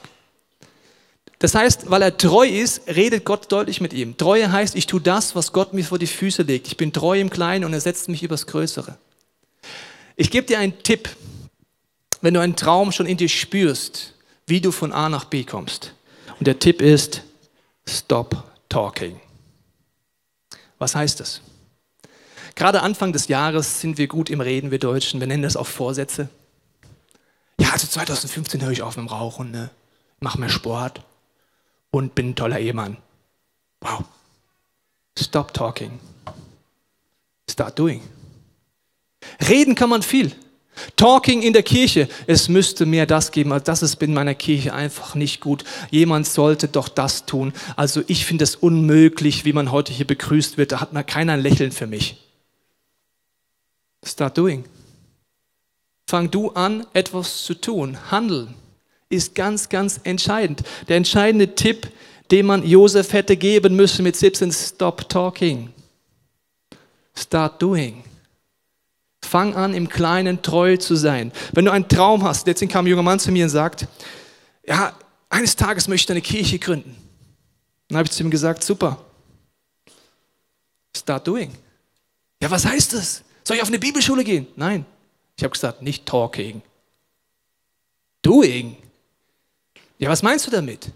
Das 1.40 1.56
heißt, 1.56 1.90
weil 1.90 2.04
er 2.04 2.16
treu 2.16 2.48
ist, 2.48 2.82
redet 2.88 3.26
Gott 3.26 3.52
deutlich 3.52 3.82
mit 3.82 3.94
ihm. 3.94 4.16
Treue 4.16 4.52
heißt, 4.52 4.76
ich 4.76 4.86
tue 4.86 5.02
das, 5.02 5.36
was 5.36 5.54
Gott 5.54 5.74
mir 5.74 5.84
vor 5.84 5.98
die 5.98 6.06
Füße 6.06 6.44
legt. 6.44 6.68
Ich 6.68 6.78
bin 6.78 6.94
treu 6.94 7.20
im 7.20 7.32
Kleinen 7.32 7.66
und 7.66 7.74
er 7.74 7.82
setzt 7.82 8.10
mich 8.10 8.22
übers 8.22 8.46
Größere. 8.46 8.98
Ich 10.18 10.30
gebe 10.30 10.46
dir 10.46 10.60
einen 10.60 10.84
Tipp, 10.84 11.10
wenn 12.22 12.34
du 12.34 12.42
einen 12.42 12.56
Traum 12.56 12.92
schon 12.92 13.06
in 13.06 13.18
dir 13.18 13.30
spürst, 13.30 14.14
wie 14.46 14.62
du 14.62 14.72
von 14.72 14.92
A 14.92 15.10
nach 15.10 15.26
B 15.26 15.44
kommst. 15.44 15.94
Und 16.40 16.48
der 16.48 16.60
Tipp 16.60 16.82
ist, 16.82 17.24
stop 17.88 18.44
talking. 18.68 19.20
Was 20.78 20.96
heißt 20.96 21.20
das? 21.20 21.42
Gerade 22.56 22.82
Anfang 22.82 23.14
des 23.14 23.28
Jahres 23.28 23.82
sind 23.82 23.98
wir 23.98 24.08
gut 24.08 24.30
im 24.30 24.42
Reden, 24.42 24.72
wir 24.72 24.80
Deutschen. 24.80 25.20
Wir 25.20 25.28
nennen 25.28 25.44
das 25.44 25.56
auch 25.56 25.68
Vorsätze. 25.68 26.30
Ja, 27.60 27.72
also 27.72 27.88
2015 27.88 28.62
höre 28.62 28.72
ich 28.72 28.82
auf 28.82 28.98
mit 28.98 29.06
dem 29.06 29.10
Rauchen, 29.10 29.52
ne? 29.52 29.70
mache 30.20 30.40
mehr 30.40 30.50
Sport 30.50 31.02
und 31.92 32.16
bin 32.16 32.30
ein 32.30 32.36
toller 32.36 32.60
Ehemann. 32.60 32.98
Wow. 33.82 34.04
Stop 35.18 35.54
talking. 35.54 36.00
Start 37.50 37.78
doing. 37.78 38.02
Reden 39.48 39.76
kann 39.76 39.90
man 39.90 40.02
viel. 40.02 40.36
Talking 40.96 41.42
in 41.42 41.54
der 41.54 41.64
Kirche, 41.64 42.08
es 42.26 42.48
müsste 42.48 42.86
mehr 42.86 43.06
das 43.06 43.32
geben, 43.32 43.52
als 43.52 43.64
das 43.66 43.84
ist 43.84 44.02
in 44.02 44.14
meiner 44.14 44.36
Kirche 44.36 44.74
einfach 44.74 45.16
nicht 45.16 45.42
gut. 45.42 45.64
Jemand 45.92 46.28
sollte 46.28 46.68
doch 46.68 46.88
das 46.88 47.26
tun. 47.26 47.54
Also 47.76 48.02
ich 48.08 48.26
finde 48.26 48.44
es 48.44 48.56
unmöglich, 48.56 49.46
wie 49.46 49.54
man 49.54 49.72
heute 49.72 49.92
hier 49.92 50.08
begrüßt 50.08 50.58
wird. 50.58 50.72
Da 50.72 50.80
hat 50.80 50.94
man 50.94 51.06
keiner 51.06 51.34
ein 51.34 51.42
Lächeln 51.42 51.72
für 51.72 51.88
mich. 51.88 52.18
Start 54.06 54.38
doing. 54.38 54.64
Fang 56.08 56.32
du 56.32 56.50
an, 56.52 56.88
etwas 56.94 57.44
zu 57.44 57.54
tun. 57.54 57.98
Handeln 58.10 58.56
ist 59.10 59.36
ganz, 59.36 59.70
ganz 59.70 60.00
entscheidend. 60.04 60.64
Der 60.88 60.98
entscheidende 60.98 61.56
Tipp, 61.56 61.92
den 62.32 62.46
man 62.46 62.66
Josef 62.66 63.14
hätte 63.14 63.36
geben 63.36 63.76
müssen 63.76 64.04
mit 64.04 64.16
17, 64.16 64.52
stop 64.52 65.10
talking. 65.10 65.70
Start 67.16 67.62
doing. 67.62 68.04
Fang 69.30 69.56
an, 69.56 69.76
im 69.76 69.90
Kleinen 69.90 70.42
treu 70.42 70.76
zu 70.78 70.96
sein. 70.96 71.32
Wenn 71.54 71.66
du 71.66 71.72
einen 71.72 71.88
Traum 71.88 72.24
hast, 72.24 72.48
letztens 72.48 72.72
kam 72.72 72.86
ein 72.86 72.88
junger 72.88 73.04
Mann 73.04 73.20
zu 73.20 73.32
mir 73.32 73.44
und 73.44 73.52
sagt, 73.52 73.88
ja, 74.66 74.98
eines 75.30 75.56
Tages 75.56 75.88
möchte 75.88 76.12
ich 76.12 76.16
eine 76.16 76.22
Kirche 76.22 76.58
gründen. 76.58 76.96
Dann 77.88 78.00
habe 78.00 78.08
ich 78.08 78.12
zu 78.12 78.24
ihm 78.24 78.32
gesagt, 78.32 78.64
super. 78.64 79.06
Start 80.98 81.28
doing. 81.28 81.52
Ja, 82.42 82.50
was 82.50 82.66
heißt 82.66 82.94
das? 82.94 83.24
Soll 83.44 83.58
ich 83.58 83.62
auf 83.62 83.68
eine 83.68 83.78
Bibelschule 83.78 84.24
gehen? 84.24 84.48
Nein. 84.56 84.84
Ich 85.38 85.44
habe 85.44 85.52
gesagt, 85.52 85.84
nicht 85.84 86.08
talking. 86.08 86.64
Doing. 88.24 88.78
Ja, 90.00 90.10
was 90.10 90.24
meinst 90.24 90.48
du 90.48 90.52
damit? 90.52 90.90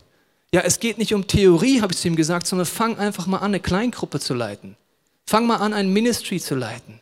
Ja, 0.51 0.61
es 0.61 0.79
geht 0.79 0.97
nicht 0.97 1.13
um 1.13 1.27
Theorie, 1.27 1.81
habe 1.81 1.93
ich 1.93 1.99
zu 1.99 2.07
ihm 2.07 2.15
gesagt, 2.15 2.47
sondern 2.47 2.65
fang 2.65 2.97
einfach 2.97 3.27
mal 3.27 3.37
an, 3.37 3.45
eine 3.45 3.59
Kleingruppe 3.59 4.19
zu 4.19 4.33
leiten. 4.33 4.75
Fang 5.27 5.45
mal 5.45 5.57
an, 5.57 5.73
ein 5.73 5.93
Ministry 5.93 6.39
zu 6.39 6.55
leiten. 6.55 6.99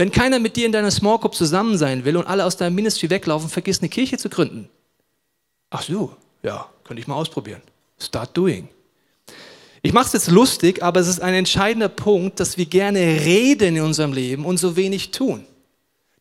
Wenn 0.00 0.10
keiner 0.10 0.38
mit 0.38 0.56
dir 0.56 0.64
in 0.64 0.72
deiner 0.72 0.90
Small 0.90 1.18
Group 1.18 1.34
zusammen 1.34 1.76
sein 1.76 2.06
will 2.06 2.16
und 2.16 2.26
alle 2.26 2.46
aus 2.46 2.56
deinem 2.56 2.74
Ministry 2.74 3.10
weglaufen, 3.10 3.50
vergiss 3.50 3.80
eine 3.80 3.90
Kirche 3.90 4.16
zu 4.16 4.30
gründen. 4.30 4.70
Ach 5.68 5.82
so, 5.82 6.16
ja, 6.42 6.70
könnte 6.84 7.02
ich 7.02 7.06
mal 7.06 7.16
ausprobieren. 7.16 7.60
Start 7.98 8.34
doing. 8.34 8.70
Ich 9.82 9.92
mache 9.92 10.06
es 10.06 10.14
jetzt 10.14 10.30
lustig, 10.30 10.82
aber 10.82 11.00
es 11.00 11.06
ist 11.06 11.20
ein 11.20 11.34
entscheidender 11.34 11.90
Punkt, 11.90 12.40
dass 12.40 12.56
wir 12.56 12.64
gerne 12.64 12.98
reden 12.98 13.76
in 13.76 13.82
unserem 13.82 14.14
Leben 14.14 14.46
und 14.46 14.56
so 14.56 14.74
wenig 14.74 15.10
tun. 15.10 15.44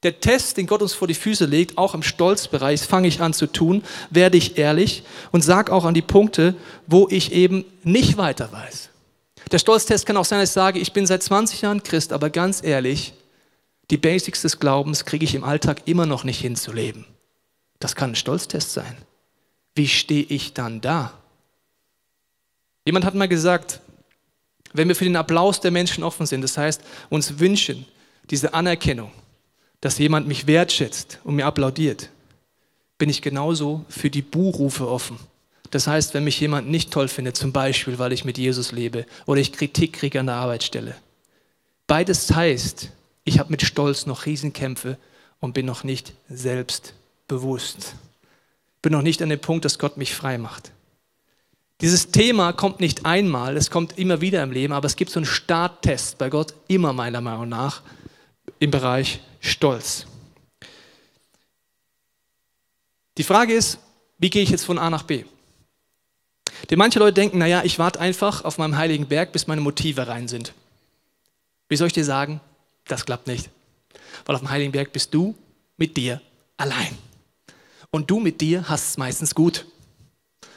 Der 0.03 0.19
Test, 0.19 0.57
den 0.57 0.67
Gott 0.67 0.81
uns 0.81 0.93
vor 0.93 1.07
die 1.07 1.13
Füße 1.13 1.45
legt, 1.45 1.77
auch 1.77 1.93
im 1.93 2.03
Stolzbereich, 2.03 2.81
fange 2.81 3.07
ich 3.07 3.21
an 3.21 3.31
zu 3.31 3.47
tun, 3.47 3.81
werde 4.09 4.35
ich 4.35 4.57
ehrlich 4.57 5.03
und 5.31 5.41
sage 5.41 5.71
auch 5.71 5.85
an 5.85 5.93
die 5.93 6.01
Punkte, 6.01 6.53
wo 6.85 7.07
ich 7.09 7.31
eben 7.31 7.63
nicht 7.85 8.17
weiter 8.17 8.51
weiß. 8.51 8.89
Der 9.53 9.59
Stolztest 9.59 10.05
kann 10.05 10.17
auch 10.17 10.25
sein, 10.25 10.41
dass 10.41 10.49
ich 10.49 10.53
sage, 10.53 10.79
ich 10.79 10.91
bin 10.91 11.07
seit 11.07 11.23
20 11.23 11.61
Jahren 11.61 11.81
Christ, 11.81 12.11
aber 12.11 12.29
ganz 12.29 12.61
ehrlich, 12.61 13.13
die 13.89 13.97
Basics 13.97 14.41
des 14.41 14.59
Glaubens 14.59 15.05
kriege 15.05 15.25
ich 15.25 15.35
im 15.35 15.43
Alltag 15.43 15.83
immer 15.85 16.05
noch 16.05 16.23
nicht 16.23 16.39
hinzuleben. 16.39 17.05
Das 17.79 17.95
kann 17.95 18.11
ein 18.11 18.15
Stolztest 18.15 18.73
sein. 18.73 18.97
Wie 19.75 19.87
stehe 19.87 20.23
ich 20.23 20.53
dann 20.53 20.81
da? 20.81 21.13
Jemand 22.85 23.05
hat 23.05 23.15
mal 23.15 23.27
gesagt, 23.27 23.81
wenn 24.73 24.87
wir 24.87 24.95
für 24.95 25.05
den 25.05 25.15
Applaus 25.15 25.59
der 25.61 25.71
Menschen 25.71 26.03
offen 26.03 26.25
sind, 26.25 26.41
das 26.41 26.57
heißt 26.57 26.81
uns 27.09 27.39
wünschen, 27.39 27.85
diese 28.29 28.53
Anerkennung, 28.53 29.11
dass 29.81 29.97
jemand 29.97 30.27
mich 30.27 30.45
wertschätzt 30.45 31.19
und 31.23 31.35
mir 31.35 31.45
applaudiert, 31.45 32.09
bin 32.97 33.09
ich 33.09 33.21
genauso 33.21 33.85
für 33.89 34.09
die 34.09 34.21
Buhrufe 34.21 34.87
offen. 34.87 35.17
Das 35.71 35.87
heißt, 35.87 36.13
wenn 36.13 36.23
mich 36.23 36.39
jemand 36.39 36.69
nicht 36.69 36.91
toll 36.91 37.07
findet, 37.07 37.37
zum 37.37 37.53
Beispiel, 37.53 37.97
weil 37.97 38.11
ich 38.11 38.25
mit 38.25 38.37
Jesus 38.37 38.71
lebe 38.71 39.05
oder 39.25 39.39
ich 39.39 39.53
Kritik 39.53 39.93
kriege 39.93 40.19
an 40.19 40.25
der 40.25 40.35
Arbeitsstelle. 40.35 40.95
Beides 41.87 42.33
heißt, 42.33 42.89
ich 43.29 43.39
habe 43.39 43.51
mit 43.51 43.61
Stolz 43.61 44.05
noch 44.07 44.25
Riesenkämpfe 44.25 44.97
und 45.39 45.53
bin 45.53 45.65
noch 45.65 45.83
nicht 45.83 46.13
selbstbewusst. 46.29 47.95
Bin 48.81 48.91
noch 48.91 49.03
nicht 49.03 49.21
an 49.21 49.29
dem 49.29 49.39
Punkt, 49.39 49.65
dass 49.65 49.79
Gott 49.79 49.97
mich 49.97 50.15
frei 50.15 50.37
macht. 50.37 50.71
Dieses 51.81 52.11
Thema 52.11 52.51
kommt 52.51 52.79
nicht 52.79 53.05
einmal, 53.05 53.55
es 53.55 53.71
kommt 53.71 53.97
immer 53.97 54.19
wieder 54.19 54.43
im 54.43 54.51
Leben, 54.51 54.73
aber 54.73 54.87
es 54.87 54.95
gibt 54.95 55.11
so 55.11 55.19
einen 55.19 55.25
Starttest 55.25 56.17
bei 56.17 56.29
Gott 56.29 56.53
immer 56.67 56.91
meiner 56.91 57.21
Meinung 57.21 57.47
nach 57.47 57.83
im 58.57 58.71
Bereich 58.71 59.21
Stolz. 59.39 60.05
Die 63.17 63.23
Frage 63.23 63.53
ist, 63.53 63.77
wie 64.17 64.29
gehe 64.29 64.43
ich 64.43 64.49
jetzt 64.49 64.65
von 64.65 64.79
A 64.79 64.89
nach 64.89 65.03
B? 65.03 65.23
Denn 66.69 66.79
manche 66.79 66.99
Leute 66.99 67.13
denken, 67.13 67.37
naja, 67.37 67.61
ich 67.63 67.79
warte 67.79 67.99
einfach 67.99 68.43
auf 68.43 68.57
meinem 68.57 68.75
heiligen 68.75 69.07
Berg, 69.07 69.31
bis 69.31 69.47
meine 69.47 69.61
Motive 69.61 70.07
rein 70.07 70.27
sind. 70.27 70.53
Wie 71.69 71.75
soll 71.75 71.87
ich 71.87 71.93
dir 71.93 72.05
sagen? 72.05 72.41
Das 72.89 73.05
klappt 73.05 73.27
nicht. 73.27 73.49
Weil 74.25 74.35
auf 74.35 74.41
dem 74.41 74.49
heiligen 74.49 74.73
Berg 74.73 74.91
bist 74.91 75.13
du 75.13 75.35
mit 75.77 75.95
dir 75.95 76.21
allein. 76.57 76.97
Und 77.91 78.11
du 78.11 78.19
mit 78.19 78.41
dir 78.41 78.67
hast 78.67 78.89
es 78.89 78.97
meistens 78.97 79.33
gut. 79.33 79.65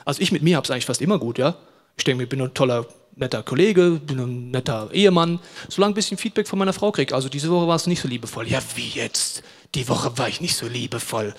Also 0.04 0.20
ich 0.20 0.32
mit 0.32 0.42
mir 0.42 0.56
habe 0.56 0.64
es 0.64 0.70
eigentlich 0.70 0.86
fast 0.86 1.00
immer 1.00 1.18
gut, 1.18 1.38
ja. 1.38 1.56
Ich 1.96 2.04
denke, 2.04 2.24
ich 2.24 2.28
bin 2.28 2.40
ein 2.40 2.54
toller, 2.54 2.86
netter 3.14 3.42
Kollege, 3.42 4.00
bin 4.04 4.18
ein 4.18 4.50
netter 4.50 4.90
Ehemann, 4.92 5.38
solange 5.68 5.92
ein 5.92 5.94
bisschen 5.94 6.16
Feedback 6.18 6.48
von 6.48 6.58
meiner 6.58 6.72
Frau 6.72 6.90
kriege. 6.90 7.14
Also 7.14 7.28
diese 7.28 7.50
Woche 7.50 7.68
war 7.68 7.76
es 7.76 7.86
nicht 7.86 8.00
so 8.00 8.08
liebevoll. 8.08 8.48
Ja, 8.48 8.60
wie 8.74 8.88
jetzt? 8.88 9.42
Die 9.74 9.88
Woche 9.88 10.16
war 10.18 10.28
ich 10.28 10.40
nicht 10.40 10.56
so 10.56 10.66
liebevoll. 10.66 11.34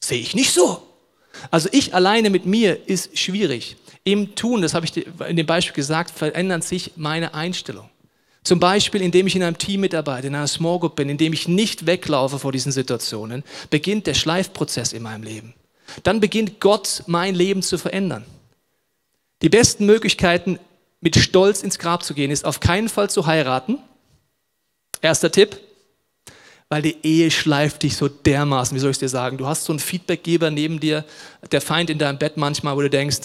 Sehe 0.00 0.20
ich 0.20 0.34
nicht 0.34 0.52
so. 0.52 0.82
Also 1.50 1.68
ich 1.72 1.94
alleine 1.94 2.30
mit 2.30 2.46
mir 2.46 2.88
ist 2.88 3.16
schwierig. 3.16 3.76
Im 4.04 4.34
Tun, 4.34 4.62
das 4.62 4.74
habe 4.74 4.86
ich 4.86 5.06
in 5.28 5.36
dem 5.36 5.46
Beispiel 5.46 5.74
gesagt, 5.74 6.10
verändert 6.10 6.64
sich 6.64 6.92
meine 6.96 7.34
Einstellung. 7.34 7.88
Zum 8.46 8.60
Beispiel, 8.60 9.02
indem 9.02 9.26
ich 9.26 9.34
in 9.34 9.42
einem 9.42 9.58
Team 9.58 9.80
mitarbeite, 9.80 10.28
in 10.28 10.36
einer 10.36 10.46
Small 10.46 10.78
Group 10.78 10.94
bin, 10.94 11.08
indem 11.08 11.32
ich 11.32 11.48
nicht 11.48 11.84
weglaufe 11.84 12.38
vor 12.38 12.52
diesen 12.52 12.70
Situationen, 12.70 13.42
beginnt 13.70 14.06
der 14.06 14.14
Schleifprozess 14.14 14.92
in 14.92 15.02
meinem 15.02 15.24
Leben. 15.24 15.52
Dann 16.04 16.20
beginnt 16.20 16.60
Gott 16.60 17.02
mein 17.08 17.34
Leben 17.34 17.60
zu 17.60 17.76
verändern. 17.76 18.24
Die 19.42 19.48
besten 19.48 19.84
Möglichkeiten, 19.84 20.60
mit 21.00 21.16
Stolz 21.16 21.64
ins 21.64 21.80
Grab 21.80 22.04
zu 22.04 22.14
gehen, 22.14 22.30
ist 22.30 22.44
auf 22.44 22.60
keinen 22.60 22.88
Fall 22.88 23.10
zu 23.10 23.26
heiraten. 23.26 23.80
Erster 25.02 25.32
Tipp, 25.32 25.58
weil 26.68 26.82
die 26.82 26.98
Ehe 27.02 27.32
schleift 27.32 27.82
dich 27.82 27.96
so 27.96 28.06
dermaßen, 28.06 28.76
wie 28.76 28.80
soll 28.80 28.92
ich 28.92 28.98
dir 28.98 29.08
sagen? 29.08 29.38
Du 29.38 29.48
hast 29.48 29.64
so 29.64 29.72
einen 29.72 29.80
Feedbackgeber 29.80 30.52
neben 30.52 30.78
dir, 30.78 31.04
der 31.50 31.60
Feind 31.60 31.90
in 31.90 31.98
deinem 31.98 32.18
Bett 32.18 32.36
manchmal, 32.36 32.76
wo 32.76 32.80
du 32.80 32.90
denkst, 32.90 33.18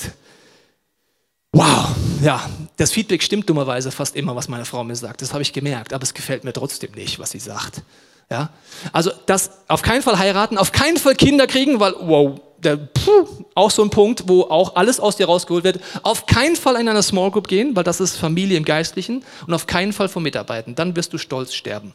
wow, 1.53 1.89
ja, 2.21 2.49
das 2.77 2.91
Feedback 2.91 3.21
stimmt 3.23 3.49
dummerweise 3.49 3.91
fast 3.91 4.15
immer, 4.15 4.35
was 4.35 4.47
meine 4.47 4.65
Frau 4.65 4.83
mir 4.83 4.95
sagt. 4.95 5.21
Das 5.21 5.33
habe 5.33 5.41
ich 5.41 5.53
gemerkt, 5.53 5.93
aber 5.93 6.03
es 6.03 6.13
gefällt 6.13 6.43
mir 6.43 6.53
trotzdem 6.53 6.91
nicht, 6.93 7.19
was 7.19 7.31
sie 7.31 7.39
sagt. 7.39 7.83
Ja? 8.29 8.49
Also 8.93 9.11
das 9.25 9.51
auf 9.67 9.81
keinen 9.81 10.01
Fall 10.01 10.17
heiraten, 10.17 10.57
auf 10.57 10.71
keinen 10.71 10.97
Fall 10.97 11.15
Kinder 11.15 11.47
kriegen, 11.47 11.79
weil, 11.79 11.93
wow, 11.99 12.39
der, 12.57 12.77
puh, 12.77 13.27
auch 13.55 13.71
so 13.71 13.83
ein 13.83 13.89
Punkt, 13.89 14.23
wo 14.27 14.43
auch 14.43 14.75
alles 14.75 14.99
aus 14.99 15.17
dir 15.17 15.25
rausgeholt 15.25 15.63
wird. 15.63 15.81
Auf 16.03 16.27
keinen 16.27 16.55
Fall 16.55 16.75
in 16.79 16.87
einer 16.87 17.01
Small 17.01 17.31
Group 17.31 17.47
gehen, 17.47 17.75
weil 17.75 17.83
das 17.83 17.99
ist 17.99 18.17
Familie 18.17 18.57
im 18.57 18.65
Geistlichen 18.65 19.23
und 19.47 19.53
auf 19.53 19.67
keinen 19.67 19.93
Fall 19.93 20.09
vom 20.09 20.23
Mitarbeiten. 20.23 20.75
Dann 20.75 20.95
wirst 20.95 21.11
du 21.13 21.17
stolz 21.17 21.53
sterben. 21.53 21.93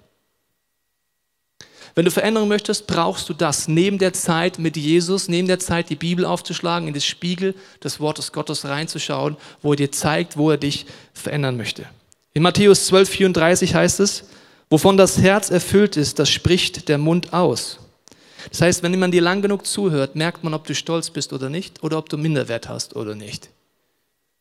Wenn 1.96 2.04
du 2.04 2.11
Veränderung 2.11 2.48
möchtest, 2.48 2.87
brauchst 2.87 3.26
du 3.30 3.32
das. 3.32 3.68
Neben 3.68 3.96
der 3.96 4.12
Zeit 4.12 4.59
mit 4.59 4.76
Jesus, 4.76 5.28
neben 5.28 5.48
der 5.48 5.59
Zeit 5.59 5.88
die 5.88 5.96
Bibel 5.96 6.26
aufzuschlagen, 6.26 6.88
in 6.88 6.92
das 6.92 7.06
Spiegel 7.06 7.54
des 7.82 8.00
Wortes 8.00 8.32
Gottes 8.32 8.66
reinzuschauen, 8.66 9.38
wo 9.62 9.72
er 9.72 9.76
dir 9.76 9.90
zeigt, 9.90 10.37
wo 10.37 10.50
er 10.50 10.59
dich 10.59 10.85
verändern 11.14 11.56
möchte. 11.56 11.87
In 12.35 12.42
Matthäus 12.42 12.85
12, 12.88 13.09
34 13.09 13.74
heißt 13.74 14.00
es, 14.00 14.24
wovon 14.68 14.98
das 14.98 15.16
Herz 15.16 15.50
erfüllt 15.50 15.96
ist, 15.96 16.18
das 16.18 16.28
spricht 16.28 16.90
der 16.90 16.98
Mund 16.98 17.32
aus. 17.32 17.78
Das 18.50 18.61
heißt, 18.61 18.82
wenn 18.82 18.98
man 18.98 19.11
dir 19.11 19.22
lang 19.22 19.40
genug 19.40 19.64
zuhört, 19.64 20.16
merkt 20.16 20.44
man, 20.44 20.52
ob 20.52 20.66
du 20.66 20.74
stolz 20.74 21.09
bist 21.09 21.32
oder 21.32 21.48
nicht 21.48 21.82
oder 21.82 21.96
ob 21.96 22.11
du 22.11 22.18
Minderwert 22.18 22.68
hast 22.68 22.94
oder 22.94 23.14
nicht. 23.14 23.48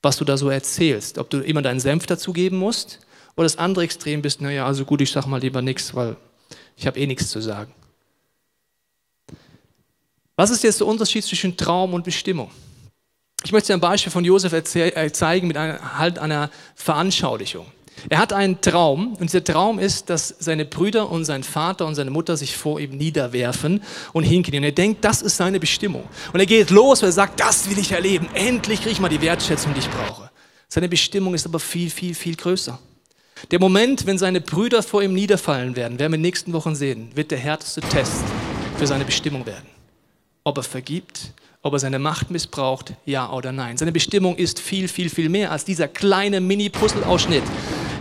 Was 0.01 0.17
du 0.17 0.25
da 0.25 0.35
so 0.35 0.49
erzählst, 0.49 1.17
ob 1.17 1.29
du 1.29 1.39
immer 1.39 1.61
deinen 1.61 1.79
Senf 1.79 2.05
dazugeben 2.05 2.59
musst 2.59 2.99
oder 3.37 3.45
das 3.45 3.57
andere 3.57 3.85
Extrem 3.85 4.21
bist, 4.21 4.41
naja, 4.41 4.65
also 4.65 4.83
gut, 4.83 4.99
ich 4.99 5.11
sag 5.11 5.25
mal 5.25 5.39
lieber 5.39 5.61
nichts, 5.61 5.95
weil 5.95 6.17
ich 6.75 6.87
habe 6.87 6.99
eh 6.99 7.07
nichts 7.07 7.29
zu 7.29 7.41
sagen. 7.41 7.73
Was 10.35 10.49
ist 10.49 10.63
jetzt 10.63 10.81
der 10.81 10.87
Unterschied 10.87 11.23
zwischen 11.23 11.55
Traum 11.55 11.93
und 11.93 12.03
Bestimmung? 12.03 12.51
Ich 13.43 13.51
möchte 13.51 13.67
dir 13.67 13.75
ein 13.75 13.79
Beispiel 13.79 14.11
von 14.11 14.25
Josef 14.25 14.53
äh, 14.53 15.11
zeigen 15.11 15.47
mit 15.47 15.55
einer, 15.55 15.97
halt 15.97 16.19
einer 16.19 16.49
Veranschaulichung. 16.75 17.67
Er 18.09 18.17
hat 18.17 18.33
einen 18.33 18.59
Traum 18.59 19.13
und 19.13 19.21
dieser 19.21 19.43
Traum 19.43 19.79
ist, 19.79 20.09
dass 20.09 20.35
seine 20.39 20.65
Brüder 20.65 21.09
und 21.09 21.25
sein 21.25 21.43
Vater 21.43 21.85
und 21.85 21.95
seine 21.95 22.11
Mutter 22.11 22.37
sich 22.37 22.55
vor 22.55 22.79
ihm 22.79 22.97
niederwerfen 22.97 23.81
und 24.13 24.23
hinknien. 24.23 24.63
Und 24.63 24.65
er 24.65 24.71
denkt, 24.73 25.03
das 25.05 25.21
ist 25.21 25.37
seine 25.37 25.59
Bestimmung. 25.59 26.03
Und 26.33 26.39
er 26.39 26.45
geht 26.45 26.69
los 26.69 27.01
und 27.01 27.09
er 27.09 27.13
sagt, 27.13 27.39
das 27.39 27.69
will 27.69 27.79
ich 27.79 27.93
erleben. 27.93 28.27
Endlich 28.33 28.81
kriege 28.81 28.91
ich 28.91 28.99
mal 28.99 29.09
die 29.09 29.21
Wertschätzung, 29.21 29.73
die 29.73 29.79
ich 29.79 29.89
brauche. 29.89 30.29
Seine 30.67 30.89
Bestimmung 30.89 31.33
ist 31.33 31.45
aber 31.45 31.59
viel, 31.59 31.89
viel, 31.89 32.13
viel 32.13 32.35
größer. 32.35 32.77
Der 33.51 33.59
Moment, 33.59 34.07
wenn 34.07 34.17
seine 34.17 34.41
Brüder 34.41 34.81
vor 34.81 35.03
ihm 35.03 35.13
niederfallen 35.13 35.75
werden, 35.75 35.99
werden 35.99 36.11
wir 36.11 36.17
in 36.17 36.21
den 36.21 36.21
nächsten 36.21 36.53
Wochen 36.53 36.73
sehen, 36.73 37.11
wird 37.13 37.29
der 37.29 37.37
härteste 37.37 37.81
Test 37.81 38.23
für 38.77 38.87
seine 38.87 39.05
Bestimmung 39.05 39.45
werden. 39.45 39.67
Ob 40.43 40.57
er 40.57 40.63
vergibt, 40.63 41.31
ob 41.61 41.73
er 41.73 41.79
seine 41.79 41.99
Macht 41.99 42.31
missbraucht, 42.31 42.93
ja 43.05 43.31
oder 43.31 43.51
nein. 43.51 43.77
Seine 43.77 43.91
Bestimmung 43.91 44.35
ist 44.35 44.59
viel, 44.59 44.87
viel, 44.87 45.09
viel 45.09 45.29
mehr 45.29 45.51
als 45.51 45.63
dieser 45.63 45.87
kleine 45.87 46.41
Mini-Puzzle-Ausschnitt. 46.41 47.43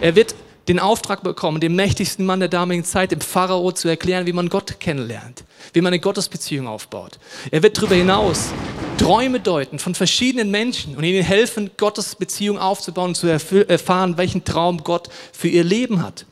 Er 0.00 0.16
wird 0.16 0.34
den 0.68 0.78
Auftrag 0.78 1.22
bekommen, 1.22 1.60
dem 1.60 1.76
mächtigsten 1.76 2.24
Mann 2.24 2.40
der 2.40 2.48
damaligen 2.48 2.84
Zeit, 2.84 3.12
dem 3.12 3.20
Pharao, 3.20 3.72
zu 3.72 3.88
erklären, 3.88 4.26
wie 4.26 4.32
man 4.32 4.48
Gott 4.48 4.80
kennenlernt, 4.80 5.44
wie 5.72 5.80
man 5.80 5.92
eine 5.92 6.00
Gottesbeziehung 6.00 6.66
aufbaut. 6.66 7.18
Er 7.50 7.62
wird 7.62 7.76
darüber 7.76 7.94
hinaus 7.94 8.50
Träume 8.98 9.40
deuten 9.40 9.78
von 9.78 9.94
verschiedenen 9.94 10.50
Menschen 10.50 10.96
und 10.96 11.04
ihnen 11.04 11.22
helfen, 11.22 11.70
Gottes 11.76 12.14
Beziehung 12.14 12.58
aufzubauen 12.58 13.08
und 13.08 13.14
zu 13.16 13.26
erfahren, 13.26 14.16
welchen 14.16 14.44
Traum 14.44 14.84
Gott 14.84 15.08
für 15.32 15.48
ihr 15.48 15.64
Leben 15.64 16.02
hat. 16.02 16.26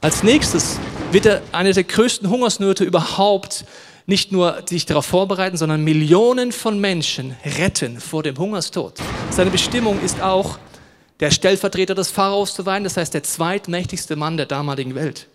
Als 0.00 0.22
nächstes 0.22 0.78
wird 1.12 1.26
er 1.26 1.42
eine 1.52 1.72
der 1.72 1.84
größten 1.84 2.28
Hungersnöte 2.28 2.84
überhaupt 2.84 3.64
nicht 4.06 4.30
nur 4.30 4.62
sich 4.66 4.86
darauf 4.86 5.04
vorbereiten, 5.04 5.56
sondern 5.56 5.82
Millionen 5.82 6.52
von 6.52 6.80
Menschen 6.80 7.34
retten 7.58 8.00
vor 8.00 8.22
dem 8.22 8.38
Hungerstod. 8.38 8.94
Seine 9.30 9.50
Bestimmung 9.50 10.00
ist 10.00 10.22
auch, 10.22 10.58
der 11.20 11.30
Stellvertreter 11.30 11.94
des 11.94 12.10
Pharaos 12.10 12.54
zu 12.54 12.62
sein, 12.62 12.84
das 12.84 12.96
heißt 12.96 13.14
der 13.14 13.22
zweitmächtigste 13.22 14.16
Mann 14.16 14.36
der 14.36 14.46
damaligen 14.46 14.94
Welt. 14.94 15.28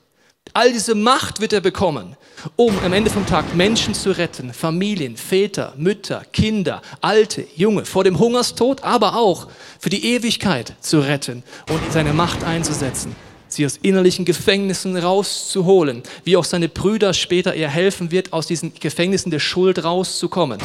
All 0.53 0.73
diese 0.73 0.95
Macht 0.95 1.39
wird 1.39 1.53
er 1.53 1.61
bekommen, 1.61 2.17
um 2.57 2.77
am 2.79 2.91
Ende 2.91 3.09
vom 3.09 3.25
Tag 3.25 3.55
Menschen 3.55 3.93
zu 3.93 4.11
retten, 4.11 4.53
Familien, 4.53 5.15
Väter, 5.15 5.73
Mütter, 5.77 6.23
Kinder, 6.33 6.81
Alte, 6.99 7.45
Junge, 7.55 7.85
vor 7.85 8.03
dem 8.03 8.19
Hungerstod, 8.19 8.83
aber 8.83 9.15
auch 9.15 9.47
für 9.79 9.89
die 9.89 10.13
Ewigkeit 10.13 10.73
zu 10.81 10.99
retten 10.99 11.43
und 11.69 11.79
seine 11.91 12.11
Macht 12.11 12.43
einzusetzen, 12.43 13.15
sie 13.47 13.65
aus 13.65 13.77
innerlichen 13.81 14.25
Gefängnissen 14.25 14.97
rauszuholen, 14.97 16.03
wie 16.25 16.35
auch 16.35 16.45
seine 16.45 16.67
Brüder 16.67 17.13
später 17.13 17.55
ihr 17.55 17.69
helfen 17.69 18.11
wird, 18.11 18.33
aus 18.33 18.47
diesen 18.47 18.73
Gefängnissen 18.77 19.31
der 19.31 19.39
Schuld 19.39 19.83
rauszukommen. 19.83 20.59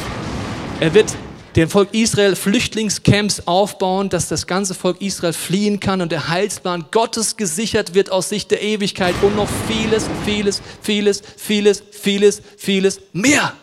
Er 0.81 0.93
wird 0.93 1.15
dem 1.57 1.71
Volk 1.71 1.91
Israel 1.91 2.35
Flüchtlingscamps 2.35 3.47
aufbauen, 3.47 4.09
dass 4.09 4.27
das 4.27 4.45
ganze 4.45 4.75
Volk 4.75 5.01
Israel 5.01 5.33
fliehen 5.33 5.79
kann 5.79 6.01
und 6.01 6.11
der 6.11 6.29
Heilsplan 6.29 6.85
Gottes 6.91 7.35
gesichert 7.35 7.95
wird 7.95 8.11
aus 8.11 8.29
Sicht 8.29 8.51
der 8.51 8.61
Ewigkeit 8.61 9.15
und 9.23 9.35
noch 9.35 9.49
vieles, 9.67 10.07
vieles, 10.23 10.61
vieles, 10.83 11.23
vieles, 11.35 11.81
vieles, 11.91 12.43
vieles 12.57 13.01
mehr. 13.11 13.55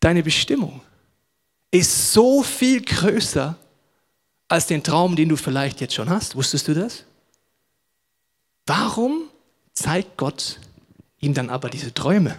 Deine 0.00 0.24
Bestimmung 0.24 0.80
ist 1.70 2.12
so 2.12 2.42
viel 2.42 2.82
größer 2.82 3.56
als 4.48 4.66
den 4.66 4.82
Traum, 4.82 5.14
den 5.14 5.28
du 5.28 5.36
vielleicht 5.36 5.80
jetzt 5.80 5.94
schon 5.94 6.10
hast. 6.10 6.34
Wusstest 6.34 6.66
du 6.66 6.74
das? 6.74 7.04
Warum 8.66 9.30
zeigt 9.72 10.16
Gott 10.16 10.58
ihm 11.20 11.32
dann 11.32 11.48
aber 11.48 11.70
diese 11.70 11.94
Träume? 11.94 12.36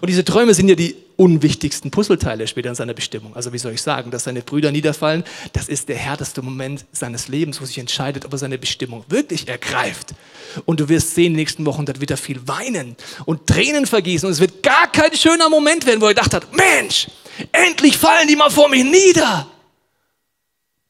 Und 0.00 0.08
diese 0.08 0.24
Träume 0.24 0.52
sind 0.52 0.68
ja 0.68 0.74
die 0.74 0.96
unwichtigsten 1.16 1.92
Puzzleteile 1.92 2.46
später 2.48 2.68
in 2.68 2.74
seiner 2.74 2.92
Bestimmung. 2.92 3.36
Also 3.36 3.52
wie 3.52 3.58
soll 3.58 3.72
ich 3.72 3.80
sagen, 3.80 4.10
dass 4.10 4.24
seine 4.24 4.42
Brüder 4.42 4.72
niederfallen, 4.72 5.22
das 5.52 5.68
ist 5.68 5.88
der 5.88 5.96
härteste 5.96 6.42
Moment 6.42 6.84
seines 6.92 7.28
Lebens, 7.28 7.60
wo 7.60 7.64
sich 7.64 7.78
entscheidet, 7.78 8.24
ob 8.24 8.32
er 8.32 8.38
seine 8.38 8.58
Bestimmung 8.58 9.04
wirklich 9.08 9.46
ergreift. 9.46 10.14
Und 10.64 10.80
du 10.80 10.88
wirst 10.88 11.14
sehen, 11.14 11.26
in 11.26 11.32
den 11.32 11.36
nächsten 11.36 11.64
Wochen, 11.66 11.86
wird 11.86 12.10
er 12.10 12.16
viel 12.16 12.46
weinen 12.48 12.96
und 13.26 13.46
Tränen 13.46 13.86
vergießen. 13.86 14.26
Und 14.26 14.32
es 14.32 14.40
wird 14.40 14.62
gar 14.62 14.90
kein 14.90 15.14
schöner 15.16 15.48
Moment 15.48 15.86
werden, 15.86 16.00
wo 16.00 16.06
er 16.06 16.14
gedacht 16.14 16.34
hat, 16.34 16.48
Mensch, 16.54 17.06
endlich 17.52 17.96
fallen 17.96 18.26
die 18.26 18.36
mal 18.36 18.50
vor 18.50 18.68
mich 18.68 18.84
nieder. 18.84 19.46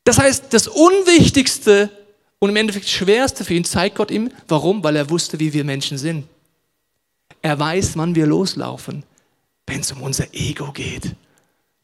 Das 0.05 0.19
heißt, 0.19 0.47
das 0.51 0.69
Unwichtigste 0.69 1.91
und 2.39 2.49
im 2.49 2.57
Endeffekt 2.57 2.89
Schwerste 2.89 3.45
für 3.45 3.55
ihn 3.55 3.65
zeigt 3.65 3.97
Gott 3.97 4.11
ihm. 4.11 4.31
Warum? 4.49 4.83
Weil 4.83 4.97
er 4.97 5.11
wusste, 5.11 5.39
wie 5.39 5.53
wir 5.53 5.65
Menschen 5.65 5.99
sind. 5.99 6.25
Er 7.47 7.61
weiß, 7.61 7.97
wann 7.97 8.17
wir 8.17 8.27
loslaufen. 8.27 9.05
Wenn 9.69 9.79
es 9.79 9.93
um 9.93 10.03
unser 10.03 10.35
Ego 10.35 10.73
geht, 10.73 11.15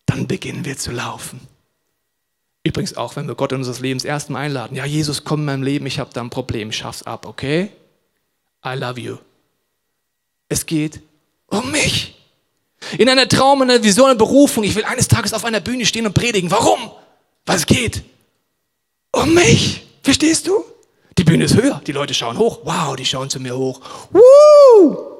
dann 0.06 0.26
beginnen 0.26 0.64
wir 0.64 0.76
zu 0.76 0.90
laufen. 0.90 1.38
Übrigens 2.64 2.96
auch, 2.96 3.14
wenn 3.14 3.28
wir 3.28 3.36
Gott 3.36 3.52
in 3.52 3.58
unseres 3.58 3.78
Lebens 3.78 4.04
erstmal 4.04 4.42
einladen. 4.42 4.76
Ja, 4.76 4.84
Jesus, 4.84 5.22
komm 5.22 5.42
in 5.42 5.46
mein 5.46 5.62
Leben, 5.62 5.86
ich 5.86 6.00
habe 6.00 6.10
da 6.12 6.20
ein 6.20 6.30
Problem, 6.30 6.72
schaff's 6.72 7.04
ab, 7.04 7.26
okay? 7.26 7.70
I 8.66 8.74
love 8.74 8.98
you. 8.98 9.18
Es 10.48 10.66
geht 10.66 11.00
um 11.46 11.70
mich. 11.70 12.16
In 12.98 13.08
einer 13.08 13.28
Traum, 13.28 13.62
in 13.62 13.70
einer 13.70 13.84
Vision, 13.84 14.06
in 14.06 14.10
einer 14.10 14.18
Berufung. 14.18 14.64
Ich 14.64 14.74
will 14.74 14.84
eines 14.84 15.06
Tages 15.06 15.32
auf 15.32 15.44
einer 15.44 15.60
Bühne 15.60 15.86
stehen 15.86 16.06
und 16.06 16.14
predigen. 16.14 16.50
Warum? 16.50 16.90
Weil 17.46 17.58
es 17.58 17.66
geht 17.66 18.02
um 19.12 19.32
mich. 19.32 19.86
Verstehst 20.02 20.48
du? 20.48 20.64
Die 21.18 21.22
Bühne 21.22 21.44
ist 21.44 21.54
höher, 21.54 21.80
die 21.86 21.92
Leute 21.92 22.14
schauen 22.14 22.36
hoch. 22.36 22.62
Wow, 22.64 22.96
die 22.96 23.04
schauen 23.04 23.30
zu 23.30 23.38
mir 23.38 23.56
hoch. 23.56 23.80
Woo! 24.10 25.11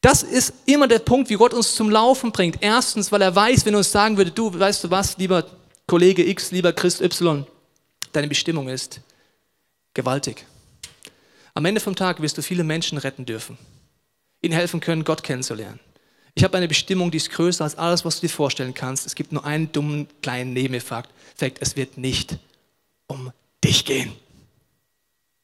Das 0.00 0.22
ist 0.22 0.52
immer 0.66 0.86
der 0.86 1.00
Punkt, 1.00 1.28
wie 1.28 1.34
Gott 1.34 1.52
uns 1.52 1.74
zum 1.74 1.90
Laufen 1.90 2.30
bringt. 2.30 2.58
Erstens, 2.60 3.10
weil 3.10 3.22
er 3.22 3.34
weiß, 3.34 3.66
wenn 3.66 3.74
er 3.74 3.78
uns 3.78 3.90
sagen 3.90 4.16
würde, 4.16 4.30
du, 4.30 4.56
weißt 4.56 4.84
du 4.84 4.90
was, 4.90 5.18
lieber 5.18 5.44
Kollege 5.86 6.26
X, 6.28 6.52
lieber 6.52 6.72
Christ 6.72 7.00
Y, 7.00 7.46
deine 8.12 8.28
Bestimmung 8.28 8.68
ist 8.68 9.00
gewaltig. 9.94 10.46
Am 11.54 11.64
Ende 11.64 11.80
vom 11.80 11.96
Tag 11.96 12.22
wirst 12.22 12.38
du 12.38 12.42
viele 12.42 12.62
Menschen 12.62 12.98
retten 12.98 13.26
dürfen, 13.26 13.58
ihnen 14.42 14.54
helfen 14.54 14.78
können, 14.80 15.02
Gott 15.02 15.24
kennenzulernen. 15.24 15.80
Ich 16.34 16.44
habe 16.44 16.56
eine 16.56 16.68
Bestimmung, 16.68 17.10
die 17.10 17.16
ist 17.16 17.30
größer 17.30 17.64
als 17.64 17.76
alles, 17.76 18.04
was 18.04 18.16
du 18.16 18.28
dir 18.28 18.32
vorstellen 18.32 18.74
kannst. 18.74 19.06
Es 19.06 19.16
gibt 19.16 19.32
nur 19.32 19.44
einen 19.44 19.72
dummen 19.72 20.06
kleinen 20.22 20.52
Nebeneffekt. 20.52 21.10
Es 21.58 21.74
wird 21.74 21.98
nicht 21.98 22.38
um 23.08 23.32
dich 23.64 23.84
gehen. 23.84 24.12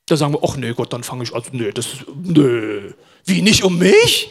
Da 0.07 0.17
sagen 0.17 0.35
wir, 0.35 0.41
ach 0.45 0.57
nee, 0.57 0.73
Gott, 0.73 0.93
dann 0.93 1.03
fange 1.03 1.25
ich, 1.25 1.35
also 1.35 1.51
nee, 1.51 1.73
das 1.73 1.87
ist, 1.87 2.05
nee. 2.23 2.93
Wie, 3.25 3.43
nicht 3.43 3.65
um 3.65 3.79
mich? 3.79 4.29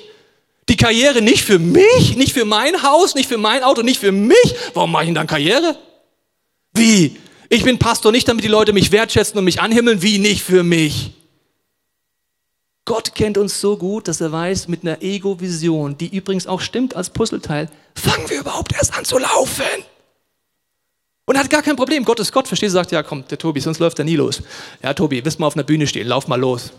Die 0.70 0.78
Karriere 0.78 1.22
nicht 1.22 1.44
für 1.44 1.60
mich, 1.60 2.16
nicht 2.16 2.34
für 2.34 2.46
mein 2.46 2.84
Haus, 2.84 3.16
nicht 3.16 3.28
für 3.28 3.38
mein 3.38 3.64
Auto, 3.64 3.82
nicht 3.82 4.00
für 4.00 4.12
mich. 4.12 4.56
Warum 4.74 4.92
mache 4.92 5.04
ich 5.04 5.08
denn 5.08 5.16
dann 5.16 5.28
Karriere? 5.28 5.78
Wie? 6.74 7.18
Ich 7.50 7.64
bin 7.64 7.78
Pastor 7.78 8.12
nicht, 8.12 8.28
damit 8.28 8.44
die 8.44 8.50
Leute 8.50 8.74
mich 8.74 8.92
wertschätzen 8.92 9.38
und 9.38 9.46
mich 9.46 9.62
anhimmeln. 9.62 10.02
Wie 10.02 10.18
nicht 10.18 10.42
für 10.42 10.64
mich? 10.64 11.12
Gott 12.86 13.16
kennt 13.16 13.38
uns 13.38 13.62
so 13.62 13.78
gut, 13.78 14.08
dass 14.08 14.20
er 14.20 14.32
weiß, 14.32 14.68
mit 14.68 14.84
einer 14.84 15.02
Ego-Vision, 15.02 15.98
die 15.98 16.14
übrigens 16.16 16.48
auch 16.48 16.60
stimmt 16.60 16.96
als 16.96 17.10
Puzzleteil, 17.10 17.70
fangen 17.96 18.30
wir 18.30 18.40
überhaupt 18.40 18.74
erst 18.74 18.98
an 18.98 19.06
zu 19.06 19.18
laufen. 19.18 19.64
Und 21.26 21.38
hat 21.38 21.50
gar 21.50 21.62
kein 21.62 21.78
Problem. 21.78 22.04
Gott 22.04 22.20
ist 22.20 22.34
Gott, 22.34 22.48
verstehst 22.48 22.74
du? 22.74 22.80
Sagt, 22.80 22.92
ja 22.92 23.02
komm, 23.02 23.26
der 23.28 23.38
Tobi, 23.38 23.62
sonst 23.62 23.80
läuft 23.80 24.00
er 24.00 24.06
nie 24.06 24.18
los. 24.18 24.42
Ja, 24.82 24.94
Tobi, 24.94 25.24
wirst 25.24 25.40
mal 25.40 25.48
auf 25.48 25.56
einer 25.56 25.64
Bühne 25.64 25.88
stehen, 25.88 26.08
lauf 26.08 26.28
mal 26.28 26.40
los. 26.40 26.74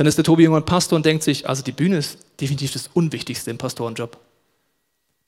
Dann 0.00 0.06
ist 0.06 0.16
der 0.16 0.24
Tobi 0.24 0.44
irgendwann 0.44 0.64
Pastor 0.64 0.96
und 0.96 1.04
denkt 1.04 1.22
sich, 1.22 1.46
also 1.46 1.62
die 1.62 1.72
Bühne 1.72 1.98
ist 1.98 2.16
definitiv 2.40 2.72
das 2.72 2.88
Unwichtigste 2.94 3.50
im 3.50 3.58
Pastorenjob. 3.58 4.16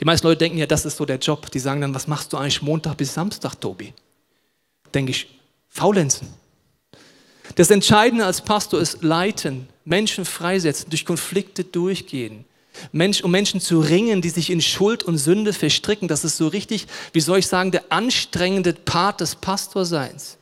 Die 0.01 0.07
meisten 0.07 0.27
Leute 0.27 0.39
denken 0.39 0.57
ja, 0.57 0.65
das 0.65 0.87
ist 0.87 0.97
so 0.97 1.05
der 1.05 1.19
Job. 1.19 1.51
Die 1.51 1.59
sagen 1.59 1.83
dann, 1.83 1.95
was 1.95 2.07
machst 2.07 2.33
du 2.33 2.39
eigentlich 2.39 2.63
Montag 2.63 2.97
bis 2.97 3.13
Samstag, 3.13 3.55
Tobi? 3.61 3.93
Denke 4.95 5.11
ich, 5.11 5.29
faulenzen. 5.69 6.27
Das 7.57 7.71
Entscheidende 7.71 8.25
als 8.25 8.41
Pastor 8.41 8.81
ist 8.81 9.03
leiten, 9.03 9.69
Menschen 9.85 10.25
freisetzen, 10.25 10.89
durch 10.89 11.05
Konflikte 11.05 11.65
durchgehen. 11.65 12.47
Mensch, 12.93 13.23
um 13.23 13.31
Menschen 13.31 13.61
zu 13.61 13.79
ringen, 13.81 14.23
die 14.23 14.31
sich 14.31 14.49
in 14.49 14.63
Schuld 14.63 15.03
und 15.03 15.19
Sünde 15.19 15.53
verstricken. 15.53 16.09
Das 16.09 16.25
ist 16.25 16.39
so 16.39 16.49
richtig, 16.49 16.87
wie 17.13 17.21
soll 17.21 17.41
ich 17.41 17.47
sagen, 17.47 17.73
der 17.73 17.85
anstrengende 17.91 18.73
Part 18.73 19.21
des 19.21 19.35
Pastorseins. 19.35 20.39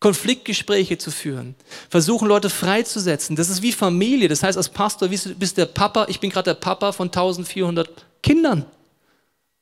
Konfliktgespräche 0.00 0.96
zu 0.96 1.10
führen, 1.10 1.56
versuchen 1.90 2.28
Leute 2.28 2.50
freizusetzen. 2.50 3.34
Das 3.34 3.50
ist 3.50 3.62
wie 3.62 3.72
Familie. 3.72 4.28
Das 4.28 4.42
heißt, 4.42 4.56
als 4.56 4.68
Pastor 4.68 5.08
bist 5.08 5.26
du 5.26 5.46
der 5.56 5.66
Papa, 5.66 6.06
ich 6.08 6.20
bin 6.20 6.30
gerade 6.30 6.50
der 6.50 6.54
Papa 6.54 6.92
von 6.92 7.08
1400 7.08 7.90
Kindern. 8.22 8.64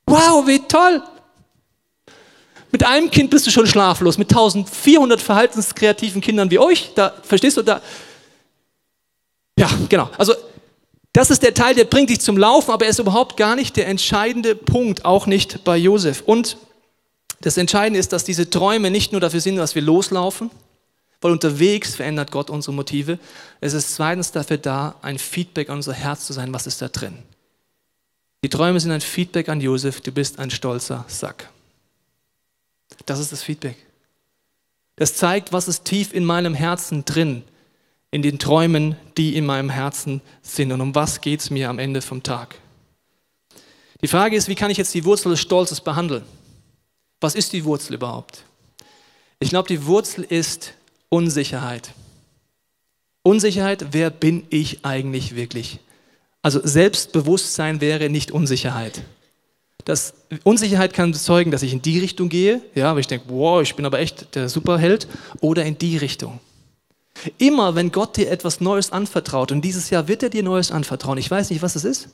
Wow, 0.05 0.45
wie 0.45 0.59
toll! 0.59 1.01
Mit 2.71 2.85
einem 2.85 3.09
Kind 3.09 3.31
bist 3.31 3.47
du 3.47 3.51
schon 3.51 3.65
schlaflos, 3.65 4.17
mit 4.17 4.29
1400 4.29 5.21
verhaltenskreativen 5.21 6.21
Kindern 6.21 6.51
wie 6.51 6.59
euch, 6.59 6.91
da 6.93 7.13
verstehst 7.23 7.57
du 7.57 7.63
da. 7.63 7.81
Ja, 9.57 9.69
genau. 9.89 10.09
Also 10.17 10.33
das 11.13 11.31
ist 11.31 11.41
der 11.41 11.53
Teil, 11.53 11.73
der 11.73 11.85
bringt 11.85 12.11
dich 12.11 12.19
zum 12.21 12.37
Laufen, 12.37 12.69
aber 12.69 12.85
er 12.85 12.91
ist 12.91 12.99
überhaupt 12.99 13.37
gar 13.37 13.55
nicht 13.55 13.75
der 13.75 13.87
entscheidende 13.87 14.53
Punkt, 14.53 15.03
auch 15.03 15.25
nicht 15.25 15.63
bei 15.63 15.77
Josef. 15.77 16.21
Und 16.25 16.57
das 17.41 17.57
Entscheidende 17.57 17.99
ist, 17.99 18.13
dass 18.13 18.23
diese 18.23 18.49
Träume 18.49 18.89
nicht 18.89 19.11
nur 19.11 19.21
dafür 19.21 19.41
sind, 19.41 19.57
dass 19.57 19.75
wir 19.75 19.81
loslaufen, 19.81 20.49
weil 21.21 21.31
unterwegs 21.31 21.95
verändert 21.95 22.31
Gott 22.31 22.49
unsere 22.49 22.73
Motive. 22.73 23.19
Es 23.61 23.73
ist 23.73 23.95
zweitens 23.95 24.31
dafür 24.31 24.57
da, 24.57 24.95
ein 25.01 25.17
Feedback 25.19 25.69
an 25.69 25.77
unser 25.77 25.93
Herz 25.93 26.25
zu 26.25 26.33
sein, 26.33 26.53
was 26.53 26.67
ist 26.67 26.81
da 26.81 26.87
drin. 26.87 27.17
Die 28.43 28.49
Träume 28.49 28.79
sind 28.79 28.91
ein 28.91 29.01
Feedback 29.01 29.49
an 29.49 29.61
Josef, 29.61 30.01
du 30.01 30.11
bist 30.11 30.39
ein 30.39 30.51
stolzer 30.51 31.05
Sack. 31.07 31.49
Das 33.05 33.19
ist 33.19 33.31
das 33.31 33.43
Feedback. 33.43 33.77
Das 34.95 35.15
zeigt, 35.15 35.53
was 35.53 35.67
ist 35.67 35.85
tief 35.85 36.13
in 36.13 36.25
meinem 36.25 36.53
Herzen 36.53 37.05
drin, 37.05 37.43
in 38.09 38.21
den 38.21 38.39
Träumen, 38.39 38.95
die 39.17 39.35
in 39.35 39.45
meinem 39.45 39.69
Herzen 39.69 40.21
sind 40.41 40.71
und 40.71 40.81
um 40.81 40.95
was 40.95 41.21
geht 41.21 41.41
es 41.41 41.49
mir 41.49 41.69
am 41.69 41.77
Ende 41.77 42.01
vom 42.01 42.23
Tag. 42.23 42.55
Die 44.01 44.07
Frage 44.07 44.35
ist, 44.35 44.47
wie 44.47 44.55
kann 44.55 44.71
ich 44.71 44.77
jetzt 44.77 44.93
die 44.93 45.05
Wurzel 45.05 45.29
des 45.29 45.39
Stolzes 45.39 45.81
behandeln? 45.81 46.23
Was 47.19 47.35
ist 47.35 47.53
die 47.53 47.65
Wurzel 47.65 47.95
überhaupt? 47.95 48.43
Ich 49.39 49.49
glaube, 49.49 49.67
die 49.67 49.85
Wurzel 49.85 50.23
ist 50.23 50.73
Unsicherheit. 51.09 51.91
Unsicherheit, 53.23 53.87
wer 53.91 54.09
bin 54.09 54.45
ich 54.49 54.85
eigentlich 54.85 55.35
wirklich? 55.35 55.79
Also 56.41 56.61
Selbstbewusstsein 56.63 57.81
wäre 57.81 58.09
nicht 58.09 58.31
Unsicherheit. 58.31 59.01
Das, 59.85 60.13
Unsicherheit 60.43 60.93
kann 60.93 61.11
bezeugen, 61.11 61.51
dass 61.51 61.63
ich 61.63 61.73
in 61.73 61.81
die 61.81 61.99
Richtung 61.99 62.29
gehe, 62.29 62.61
ja, 62.75 62.93
weil 62.93 62.99
ich 62.99 63.07
denke, 63.07 63.25
wow, 63.29 63.61
ich 63.61 63.75
bin 63.75 63.85
aber 63.85 63.99
echt 63.99 64.35
der 64.35 64.49
Superheld, 64.49 65.07
oder 65.39 65.65
in 65.65 65.77
die 65.77 65.97
Richtung. 65.97 66.39
Immer 67.37 67.75
wenn 67.75 67.91
Gott 67.91 68.17
dir 68.17 68.29
etwas 68.29 68.61
Neues 68.61 68.91
anvertraut, 68.91 69.51
und 69.51 69.61
dieses 69.61 69.89
Jahr 69.89 70.07
wird 70.07 70.23
er 70.23 70.29
dir 70.29 70.43
Neues 70.43 70.71
anvertrauen, 70.71 71.17
ich 71.17 71.31
weiß 71.31 71.49
nicht, 71.49 71.61
was 71.61 71.75
es 71.75 71.83
ist. 71.83 72.09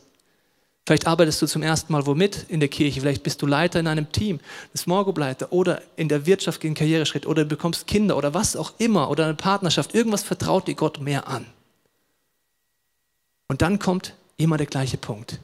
Vielleicht 0.86 1.08
arbeitest 1.08 1.42
du 1.42 1.48
zum 1.48 1.64
ersten 1.64 1.94
Mal 1.94 2.06
womit 2.06 2.46
in 2.50 2.60
der 2.60 2.68
Kirche, 2.68 3.00
vielleicht 3.00 3.24
bist 3.24 3.42
du 3.42 3.46
Leiter 3.46 3.80
in 3.80 3.88
einem 3.88 4.12
Team, 4.12 4.42
ein 4.74 4.78
Small 4.78 5.06
Group 5.06 5.18
Leiter 5.18 5.54
oder 5.54 5.82
in 5.96 6.10
der 6.10 6.26
Wirtschaft 6.26 6.60
gegen 6.60 6.74
Karriereschritt 6.74 7.26
oder 7.26 7.44
du 7.44 7.50
bekommst 7.50 7.88
Kinder 7.88 8.18
oder 8.18 8.34
was 8.34 8.58
auch 8.58 8.74
immer 8.80 9.10
oder 9.10 9.26
eine 9.26 9.36
Partnerschaft, 9.36 9.96
irgendwas 9.96 10.24
vertraut 10.24 10.68
dir 10.68 10.76
Gott 10.76 11.00
mehr 11.00 11.28
an. 11.28 11.46
Und 13.48 13.62
dann 13.62 13.80
kommt 13.80 14.14
immer 14.36 14.58
der 14.58 14.68
gleiche 14.68 14.98
Punkt. 14.98 15.40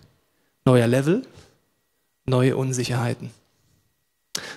Neuer 0.65 0.87
Level, 0.87 1.25
neue 2.25 2.57
Unsicherheiten. 2.57 3.31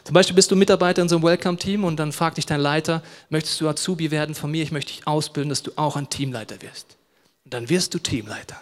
Zum 0.05 0.15
Beispiel 0.15 0.35
bist 0.35 0.51
du 0.51 0.57
Mitarbeiter 0.57 1.01
in 1.01 1.09
so 1.09 1.17
einem 1.17 1.25
Welcome-Team 1.25 1.85
und 1.85 1.97
dann 1.97 2.13
fragt 2.13 2.39
dich 2.39 2.47
dein 2.47 2.61
Leiter, 2.61 3.03
möchtest 3.31 3.61
du 3.61 3.69
Azubi 3.69 4.11
werden 4.11 4.35
von 4.35 4.51
mir? 4.51 4.63
Ich 4.63 4.73
möchte 4.73 4.93
dich 4.93 5.07
ausbilden, 5.07 5.49
dass 5.49 5.63
du 5.63 5.71
auch 5.77 5.97
ein 5.97 6.11
Teamleiter 6.11 6.61
wirst. 6.61 6.97
Und 7.45 7.55
dann 7.55 7.69
wirst 7.69 7.95
du 7.95 7.99
Teamleiter. 7.99 8.59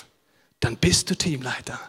Dann 0.60 0.76
bist 0.76 1.08
du 1.10 1.14
Teamleiter. 1.14 1.80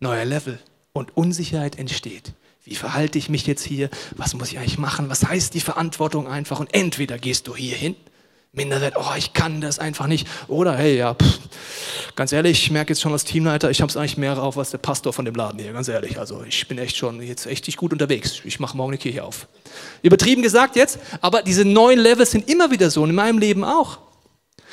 Neuer 0.00 0.24
Level 0.24 0.58
und 0.92 1.16
Unsicherheit 1.16 1.78
entsteht. 1.78 2.32
Wie 2.64 2.74
verhalte 2.74 3.18
ich 3.18 3.28
mich 3.28 3.46
jetzt 3.46 3.64
hier? 3.64 3.88
Was 4.16 4.34
muss 4.34 4.50
ich 4.50 4.58
eigentlich 4.58 4.78
machen? 4.78 5.08
Was 5.08 5.26
heißt 5.26 5.54
die 5.54 5.60
Verantwortung 5.60 6.28
einfach? 6.28 6.60
Und 6.60 6.74
entweder 6.74 7.18
gehst 7.18 7.46
du 7.46 7.56
hier 7.56 7.76
hin 7.76 7.96
Minderwert, 8.52 8.94
oh, 8.96 9.14
ich 9.16 9.34
kann 9.34 9.60
das 9.60 9.78
einfach 9.78 10.06
nicht. 10.06 10.26
Oder 10.48 10.74
hey, 10.76 10.96
ja, 10.96 11.14
pff, 11.14 11.38
ganz 12.16 12.32
ehrlich, 12.32 12.62
ich 12.62 12.70
merke 12.70 12.92
jetzt 12.92 13.00
schon 13.02 13.12
als 13.12 13.24
Teamleiter, 13.24 13.70
ich 13.70 13.82
habe 13.82 13.90
es 13.90 13.96
eigentlich 13.96 14.16
mehr 14.16 14.34
drauf 14.34 14.56
als 14.56 14.70
der 14.70 14.78
Pastor 14.78 15.12
von 15.12 15.26
dem 15.26 15.34
Laden 15.34 15.60
hier, 15.60 15.72
ganz 15.72 15.88
ehrlich. 15.88 16.18
Also 16.18 16.42
ich 16.48 16.66
bin 16.66 16.78
echt 16.78 16.96
schon 16.96 17.22
jetzt 17.22 17.46
echt 17.46 17.76
gut 17.76 17.92
unterwegs. 17.92 18.40
Ich 18.44 18.58
mache 18.58 18.76
morgen 18.76 18.92
eine 18.92 18.98
Kirche 18.98 19.22
auf. 19.22 19.46
Übertrieben 20.02 20.42
gesagt 20.42 20.76
jetzt, 20.76 20.98
aber 21.20 21.42
diese 21.42 21.64
neuen 21.64 21.98
Levels 21.98 22.30
sind 22.30 22.48
immer 22.48 22.70
wieder 22.70 22.90
so 22.90 23.02
und 23.02 23.10
in 23.10 23.16
meinem 23.16 23.38
Leben 23.38 23.64
auch. 23.64 23.98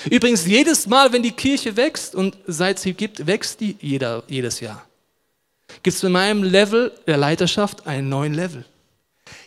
Übrigens, 0.09 0.45
jedes 0.45 0.87
Mal, 0.87 1.11
wenn 1.13 1.23
die 1.23 1.31
Kirche 1.31 1.77
wächst 1.77 2.15
und 2.15 2.37
seit 2.47 2.79
sie 2.79 2.93
gibt, 2.93 3.27
wächst 3.27 3.59
die 3.59 3.77
jeder, 3.81 4.23
jedes 4.27 4.59
Jahr. 4.61 4.85
Gibt 5.83 5.97
es 5.97 6.03
in 6.03 6.11
meinem 6.11 6.43
Level 6.43 6.91
der 7.07 7.17
Leiterschaft 7.17 7.87
einen 7.87 8.09
neuen 8.09 8.33
Level. 8.33 8.65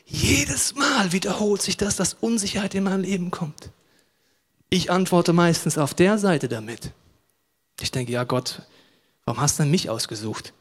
Jedes 0.05 0.75
Mal 0.75 1.13
wiederholt 1.13 1.63
sich 1.63 1.77
das, 1.77 1.97
dass 1.97 2.15
Unsicherheit 2.15 2.75
in 2.75 2.85
mein 2.85 3.03
Leben 3.03 3.31
kommt. 3.31 3.71
Ich 4.71 4.91
antworte 4.91 5.33
meistens 5.33 5.79
auf 5.79 5.95
der 5.95 6.19
Seite 6.19 6.49
damit. 6.49 6.93
Ich 7.81 7.91
denke, 7.91 8.13
ja 8.13 8.25
Gott, 8.25 8.63
warum 9.25 9.41
hast 9.41 9.59
du 9.59 9.63
denn 9.63 9.71
mich 9.71 9.91
ausgesucht? 9.91 10.53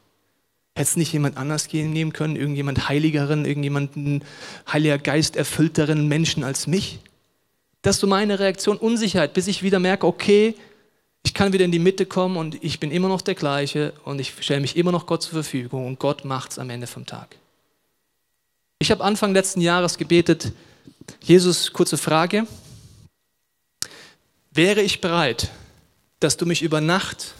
Hätte 0.74 0.90
es 0.90 0.96
nicht 0.96 1.12
jemand 1.12 1.36
anders 1.36 1.72
nehmen 1.72 2.12
können, 2.12 2.36
irgendjemand 2.36 2.88
heiligeren, 2.88 3.44
irgendjemanden 3.44 4.22
heiliger 4.70 4.98
Geist 4.98 5.36
erfüllteren 5.36 6.06
Menschen 6.08 6.44
als 6.44 6.66
mich? 6.66 7.00
Das 7.82 7.96
ist 7.96 8.00
so 8.00 8.06
meine 8.06 8.38
Reaktion, 8.38 8.76
Unsicherheit, 8.76 9.34
bis 9.34 9.46
ich 9.46 9.62
wieder 9.62 9.78
merke, 9.78 10.06
okay, 10.06 10.54
ich 11.22 11.34
kann 11.34 11.52
wieder 11.52 11.64
in 11.64 11.72
die 11.72 11.78
Mitte 11.78 12.06
kommen 12.06 12.36
und 12.36 12.62
ich 12.62 12.80
bin 12.80 12.90
immer 12.90 13.08
noch 13.08 13.20
der 13.20 13.34
gleiche 13.34 13.92
und 14.04 14.20
ich 14.20 14.34
stelle 14.40 14.60
mich 14.60 14.76
immer 14.76 14.92
noch 14.92 15.06
Gott 15.06 15.22
zur 15.22 15.32
Verfügung 15.32 15.86
und 15.86 15.98
Gott 15.98 16.24
macht 16.24 16.52
es 16.52 16.58
am 16.58 16.70
Ende 16.70 16.86
vom 16.86 17.06
Tag. 17.06 17.36
Ich 18.78 18.90
habe 18.90 19.04
Anfang 19.04 19.32
letzten 19.32 19.60
Jahres 19.60 19.98
gebetet, 19.98 20.52
Jesus, 21.22 21.72
kurze 21.72 21.98
Frage, 21.98 22.46
Wäre 24.58 24.82
ich 24.82 25.00
bereit, 25.00 25.52
dass 26.18 26.36
du 26.36 26.44
mich 26.44 26.62
über 26.62 26.80
Nacht 26.80 27.34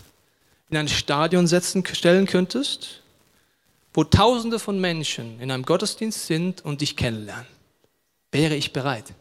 in 0.71 0.77
ein 0.77 0.87
Stadion 0.87 1.49
setzen, 1.49 1.85
stellen 1.85 2.27
könntest, 2.27 3.03
wo 3.93 4.05
Tausende 4.05 4.61
von 4.61 4.81
Menschen 4.81 5.41
in 5.41 5.51
einem 5.51 5.65
Gottesdienst 5.65 6.27
sind 6.27 6.65
und 6.65 6.81
dich 6.81 6.97
kennenlernen? 6.97 7.49
Wäre 8.31 8.55
ich 8.55 8.73
bereit? 8.73 9.15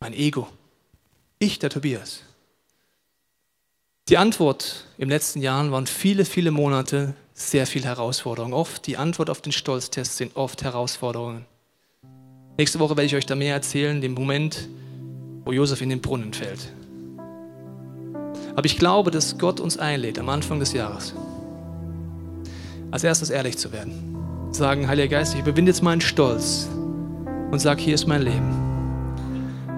Mein 0.00 0.14
Ego. 0.14 0.48
Ich, 1.38 1.60
der 1.60 1.70
Tobias. 1.70 2.22
Die 4.08 4.16
Antwort 4.16 4.86
im 4.96 5.10
letzten 5.10 5.42
Jahr 5.42 5.70
waren 5.70 5.86
viele, 5.86 6.24
viele 6.24 6.50
Monate 6.50 7.12
sehr 7.34 7.66
viel 7.66 7.84
Herausforderungen. 7.84 8.54
Oft 8.54 8.86
die 8.86 8.96
Antwort 8.96 9.28
auf 9.28 9.42
den 9.42 9.52
Stolztest 9.52 10.16
sind 10.16 10.34
oft 10.34 10.62
Herausforderungen. 10.62 11.44
Nächste 12.56 12.78
Woche 12.78 12.96
werde 12.96 13.04
ich 13.04 13.14
euch 13.14 13.26
da 13.26 13.34
mehr 13.34 13.52
erzählen, 13.52 14.00
den 14.00 14.14
Moment, 14.14 14.66
wo 15.44 15.52
Josef 15.52 15.82
in 15.82 15.90
den 15.90 16.00
Brunnen 16.00 16.32
fällt. 16.32 16.72
Aber 18.56 18.64
ich 18.64 18.78
glaube, 18.78 19.10
dass 19.10 19.36
Gott 19.36 19.60
uns 19.60 19.76
einlädt 19.76 20.18
am 20.18 20.30
Anfang 20.30 20.58
des 20.58 20.72
Jahres, 20.72 21.12
als 22.90 23.04
erstes 23.04 23.28
ehrlich 23.28 23.58
zu 23.58 23.72
werden. 23.72 24.16
Sagen, 24.52 24.88
Heiliger 24.88 25.18
Geist, 25.18 25.34
ich 25.34 25.40
überwinde 25.40 25.70
jetzt 25.70 25.82
meinen 25.82 26.00
Stolz 26.00 26.66
und 27.50 27.58
sag, 27.58 27.78
hier 27.78 27.94
ist 27.94 28.06
mein 28.06 28.22
Leben. 28.22 28.77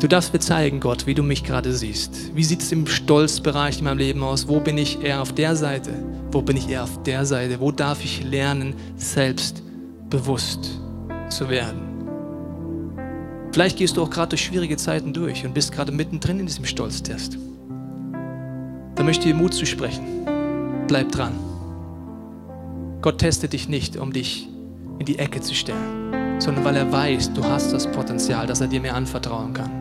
Du 0.01 0.09
darfst 0.09 0.33
mir 0.33 0.41
zeigen, 0.41 0.81
Gott, 0.81 1.07
wie 1.07 1.13
du 1.13 1.23
mich 1.23 1.45
gerade 1.45 1.75
siehst. 1.75 2.35
Wie 2.35 2.43
sieht 2.43 2.63
es 2.63 2.73
im 2.73 2.87
Stolzbereich 2.87 3.81
in 3.81 3.85
meinem 3.85 3.99
Leben 3.99 4.23
aus? 4.23 4.49
Wo 4.49 4.59
bin 4.59 4.79
ich 4.79 5.03
eher 5.03 5.21
auf 5.21 5.35
der 5.35 5.55
Seite? 5.55 5.93
Wo 6.33 6.41
bin 6.41 6.57
ich 6.57 6.71
eher 6.71 6.85
auf 6.85 7.03
der 7.03 7.27
Seite? 7.27 7.61
Wo 7.61 7.71
darf 7.71 8.03
ich 8.03 8.25
lernen, 8.25 8.75
selbstbewusst 8.97 10.81
zu 11.29 11.51
werden? 11.51 11.83
Vielleicht 13.53 13.77
gehst 13.77 13.99
du 13.99 14.03
auch 14.03 14.09
gerade 14.09 14.31
durch 14.31 14.43
schwierige 14.43 14.79
Zeiten 14.79 15.13
durch 15.13 15.45
und 15.45 15.53
bist 15.53 15.71
gerade 15.71 15.93
mittendrin 15.93 16.41
in 16.41 16.47
diesem 16.47 16.65
Stolztest. 16.65 17.37
Da 18.95 19.03
möchte 19.03 19.29
ich 19.29 19.35
dir 19.35 19.39
Mut 19.39 19.53
zusprechen. 19.53 20.25
Bleib 20.89 21.13
dran. 21.13 21.35
Gott 23.03 23.19
testet 23.19 23.53
dich 23.53 23.69
nicht, 23.69 23.99
um 23.99 24.15
dich 24.15 24.49
in 24.99 25.05
die 25.05 25.19
Ecke 25.19 25.43
zu 25.43 25.55
stellen, 25.55 26.41
sondern 26.41 26.65
weil 26.65 26.77
er 26.77 26.91
weiß, 26.91 27.35
du 27.35 27.45
hast 27.45 27.73
das 27.73 27.91
Potenzial, 27.91 28.47
dass 28.47 28.63
er 28.63 28.69
dir 28.69 28.81
mehr 28.81 28.95
anvertrauen 28.95 29.53
kann. 29.53 29.80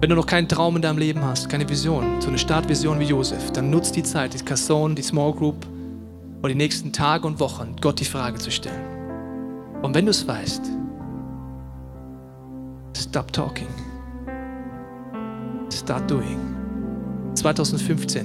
Wenn 0.00 0.08
du 0.08 0.16
noch 0.16 0.24
keinen 0.24 0.48
Traum 0.48 0.76
in 0.76 0.82
deinem 0.82 0.96
Leben 0.96 1.22
hast, 1.22 1.50
keine 1.50 1.68
Vision, 1.68 2.22
so 2.22 2.28
eine 2.28 2.38
Startvision 2.38 2.98
wie 3.00 3.04
Josef, 3.04 3.50
dann 3.52 3.68
nutzt 3.68 3.94
die 3.96 4.02
Zeit, 4.02 4.32
die 4.32 4.42
Kasson, 4.42 4.94
die 4.94 5.02
Small 5.02 5.34
Group 5.34 5.66
oder 6.38 6.48
die 6.48 6.54
nächsten 6.54 6.90
Tage 6.90 7.26
und 7.26 7.38
Wochen, 7.38 7.76
Gott 7.82 8.00
die 8.00 8.06
Frage 8.06 8.38
zu 8.38 8.50
stellen. 8.50 8.80
Und 9.82 9.94
wenn 9.94 10.06
du 10.06 10.10
es 10.10 10.26
weißt, 10.26 10.62
stop 12.96 13.30
talking. 13.30 13.68
Start 15.70 16.10
doing. 16.10 16.38
2015 17.34 18.24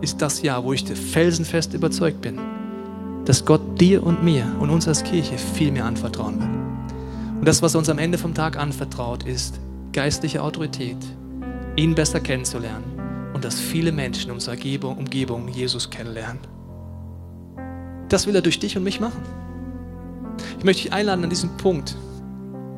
ist 0.00 0.22
das 0.22 0.40
Jahr, 0.40 0.64
wo 0.64 0.72
ich 0.72 0.84
felsenfest 0.84 1.74
überzeugt 1.74 2.22
bin, 2.22 2.40
dass 3.26 3.44
Gott 3.44 3.78
dir 3.78 4.02
und 4.02 4.24
mir 4.24 4.46
und 4.58 4.70
uns 4.70 4.88
als 4.88 5.04
Kirche 5.04 5.36
viel 5.36 5.70
mehr 5.70 5.84
anvertrauen 5.84 6.40
will. 6.40 6.48
Und 7.40 7.46
das, 7.46 7.60
was 7.60 7.74
er 7.74 7.78
uns 7.78 7.90
am 7.90 7.98
Ende 7.98 8.16
vom 8.16 8.32
Tag 8.32 8.58
anvertraut, 8.58 9.24
ist 9.24 9.60
geistliche 9.92 10.42
Autorität, 10.42 10.98
ihn 11.76 11.94
besser 11.94 12.20
kennenzulernen 12.20 13.30
und 13.34 13.44
dass 13.44 13.58
viele 13.58 13.92
Menschen 13.92 14.28
in 14.28 14.34
unserer 14.34 14.56
Umgebung 14.84 15.48
Jesus 15.48 15.90
kennenlernen. 15.90 16.40
Das 18.08 18.26
will 18.26 18.34
er 18.34 18.42
durch 18.42 18.58
dich 18.58 18.76
und 18.76 18.84
mich 18.84 19.00
machen. 19.00 19.22
Ich 20.58 20.64
möchte 20.64 20.82
dich 20.82 20.92
einladen, 20.92 21.24
an 21.24 21.30
diesem 21.30 21.56
Punkt 21.56 21.96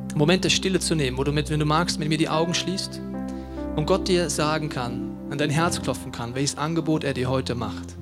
einen 0.09 0.17
Moment 0.17 0.43
der 0.43 0.49
Stille 0.49 0.79
zu 0.79 0.95
nehmen, 0.95 1.17
wo 1.17 1.23
du, 1.23 1.31
mit, 1.31 1.49
wenn 1.49 1.59
du 1.59 1.65
magst, 1.65 1.99
mit 1.99 2.09
mir 2.09 2.17
die 2.17 2.29
Augen 2.29 2.53
schließt 2.53 3.01
und 3.75 3.85
Gott 3.87 4.07
dir 4.07 4.29
sagen 4.29 4.69
kann, 4.69 5.11
an 5.29 5.37
dein 5.37 5.49
Herz 5.49 5.81
klopfen 5.81 6.11
kann, 6.11 6.35
welches 6.35 6.57
Angebot 6.57 7.03
er 7.03 7.13
dir 7.13 7.29
heute 7.29 7.55
macht. 7.55 7.95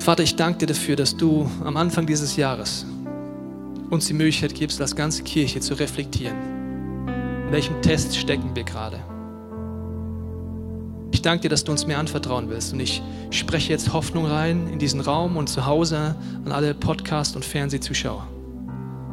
Vater, 0.00 0.22
ich 0.22 0.36
danke 0.36 0.60
dir 0.60 0.66
dafür, 0.66 0.96
dass 0.96 1.16
du 1.16 1.48
am 1.64 1.76
Anfang 1.76 2.06
dieses 2.06 2.36
Jahres 2.36 2.86
uns 3.90 4.06
die 4.06 4.14
Möglichkeit 4.14 4.54
gibst, 4.54 4.80
als 4.80 4.96
ganze 4.96 5.22
Kirche 5.22 5.60
zu 5.60 5.74
reflektieren 5.74 6.57
in 7.48 7.54
welchem 7.54 7.80
Test 7.80 8.14
stecken 8.14 8.54
wir 8.54 8.62
gerade? 8.62 8.98
Ich 11.12 11.22
danke 11.22 11.44
dir, 11.44 11.48
dass 11.48 11.64
du 11.64 11.72
uns 11.72 11.86
mehr 11.86 11.98
anvertrauen 11.98 12.50
willst. 12.50 12.74
Und 12.74 12.80
ich 12.80 13.00
spreche 13.30 13.72
jetzt 13.72 13.94
Hoffnung 13.94 14.26
rein 14.26 14.68
in 14.70 14.78
diesen 14.78 15.00
Raum 15.00 15.38
und 15.38 15.48
zu 15.48 15.64
Hause 15.64 16.14
an 16.44 16.52
alle 16.52 16.74
Podcast- 16.74 17.36
und 17.36 17.46
Fernsehzuschauer. 17.46 18.26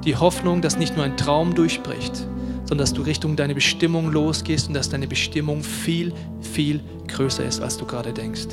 Die 0.04 0.18
Hoffnung, 0.18 0.62
dass 0.62 0.78
nicht 0.78 0.98
nur 0.98 1.06
ein 1.06 1.16
Traum 1.16 1.56
durchbricht, 1.56 2.28
sondern 2.66 2.80
dass 2.80 2.92
du 2.92 3.04
Richtung 3.04 3.38
deine 3.38 3.56
Bestimmung 3.56 4.12
losgehst 4.12 4.68
und 4.68 4.74
dass 4.74 4.90
deine 4.90 5.08
Bestimmung 5.08 5.64
viel, 5.64 6.14
viel 6.42 6.82
größer 7.08 7.46
ist, 7.46 7.62
als 7.62 7.78
du 7.78 7.86
gerade 7.86 8.12
denkst. 8.12 8.48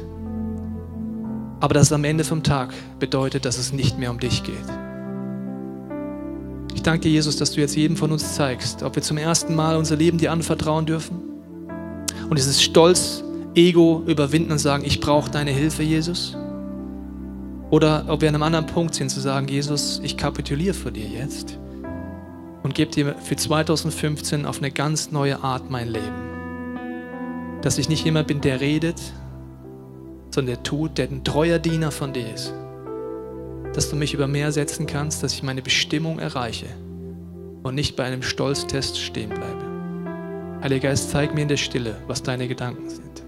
Aber 1.59 1.75
dass 1.75 1.89
es 1.89 1.93
am 1.93 2.05
Ende 2.05 2.23
vom 2.23 2.45
Tag 2.45 2.73
bedeutet, 3.01 3.45
dass 3.45 3.59
es 3.59 3.73
nicht 3.73 3.99
mehr 3.99 4.13
um 4.13 4.21
dich 4.21 4.45
geht 4.45 4.92
ich 6.83 6.85
danke 6.85 7.03
dir, 7.03 7.13
Jesus, 7.13 7.37
dass 7.37 7.53
du 7.53 7.61
jetzt 7.61 7.77
jedem 7.77 7.97
von 7.97 8.11
uns 8.11 8.35
zeigst, 8.35 8.83
ob 8.83 8.97
wir 8.97 9.05
zum 9.05 9.17
ersten 9.17 9.55
Mal 9.55 9.77
unser 9.77 9.95
Leben 9.95 10.19
dir 10.19 10.33
anvertrauen 10.33 10.85
dürfen 10.85 11.17
und 12.29 12.37
dieses 12.37 12.61
Stolz, 12.61 13.23
Ego 13.55 14.03
überwinden 14.09 14.51
und 14.51 14.59
sagen, 14.59 14.83
ich 14.85 14.99
brauche 14.99 15.31
deine 15.31 15.53
Hilfe, 15.53 15.85
Jesus. 15.85 16.37
Oder 17.71 18.07
ob 18.09 18.21
wir 18.21 18.29
an 18.29 18.35
einem 18.35 18.43
anderen 18.43 18.67
Punkt 18.67 18.97
sind, 18.97 19.11
zu 19.11 19.21
sagen, 19.21 19.47
Jesus, 19.47 20.01
ich 20.03 20.17
kapituliere 20.17 20.75
vor 20.75 20.91
dir 20.91 21.07
jetzt 21.07 21.57
und 22.65 22.75
gebe 22.75 22.91
dir 22.91 23.15
für 23.15 23.37
2015 23.37 24.45
auf 24.45 24.59
eine 24.59 24.73
ganz 24.73 25.13
neue 25.13 25.41
Art 25.45 25.71
mein 25.71 25.87
Leben. 25.87 27.61
Dass 27.63 27.79
ich 27.79 27.89
nicht 27.89 28.05
jemand 28.05 28.27
bin, 28.27 28.41
der 28.41 28.61
redet, 28.61 29.01
sondern 30.35 30.57
der 30.57 30.63
tut, 30.65 30.99
der 30.99 31.09
ein 31.11 31.23
treuer 31.23 31.61
Diener 31.61 31.93
von 31.93 32.13
dir 32.13 32.35
ist 32.35 32.53
dass 33.75 33.91
du 33.91 33.97
mich 33.97 34.15
über 34.15 34.27
mehr 34.27 34.53
setzen 34.53 34.87
kannst, 34.87 35.23
dass 35.23 35.33
ich 35.33 35.43
meine 35.43 35.63
Bestimmung 35.63 36.19
erreiche 36.19 36.67
und 37.63 37.75
nicht 37.75 37.97
bei 37.97 38.05
einem 38.05 38.23
Stolztest 38.23 38.99
stehen 38.99 39.31
bleibe. 39.31 40.61
Heiliger 40.63 40.91
Geist, 40.91 41.11
zeig 41.11 41.35
mir 41.35 41.43
in 41.43 41.49
der 41.49 41.57
Stille, 41.57 41.97
was 42.07 42.23
deine 42.23 42.49
Gedanken 42.49 42.89
sind. 42.89 43.22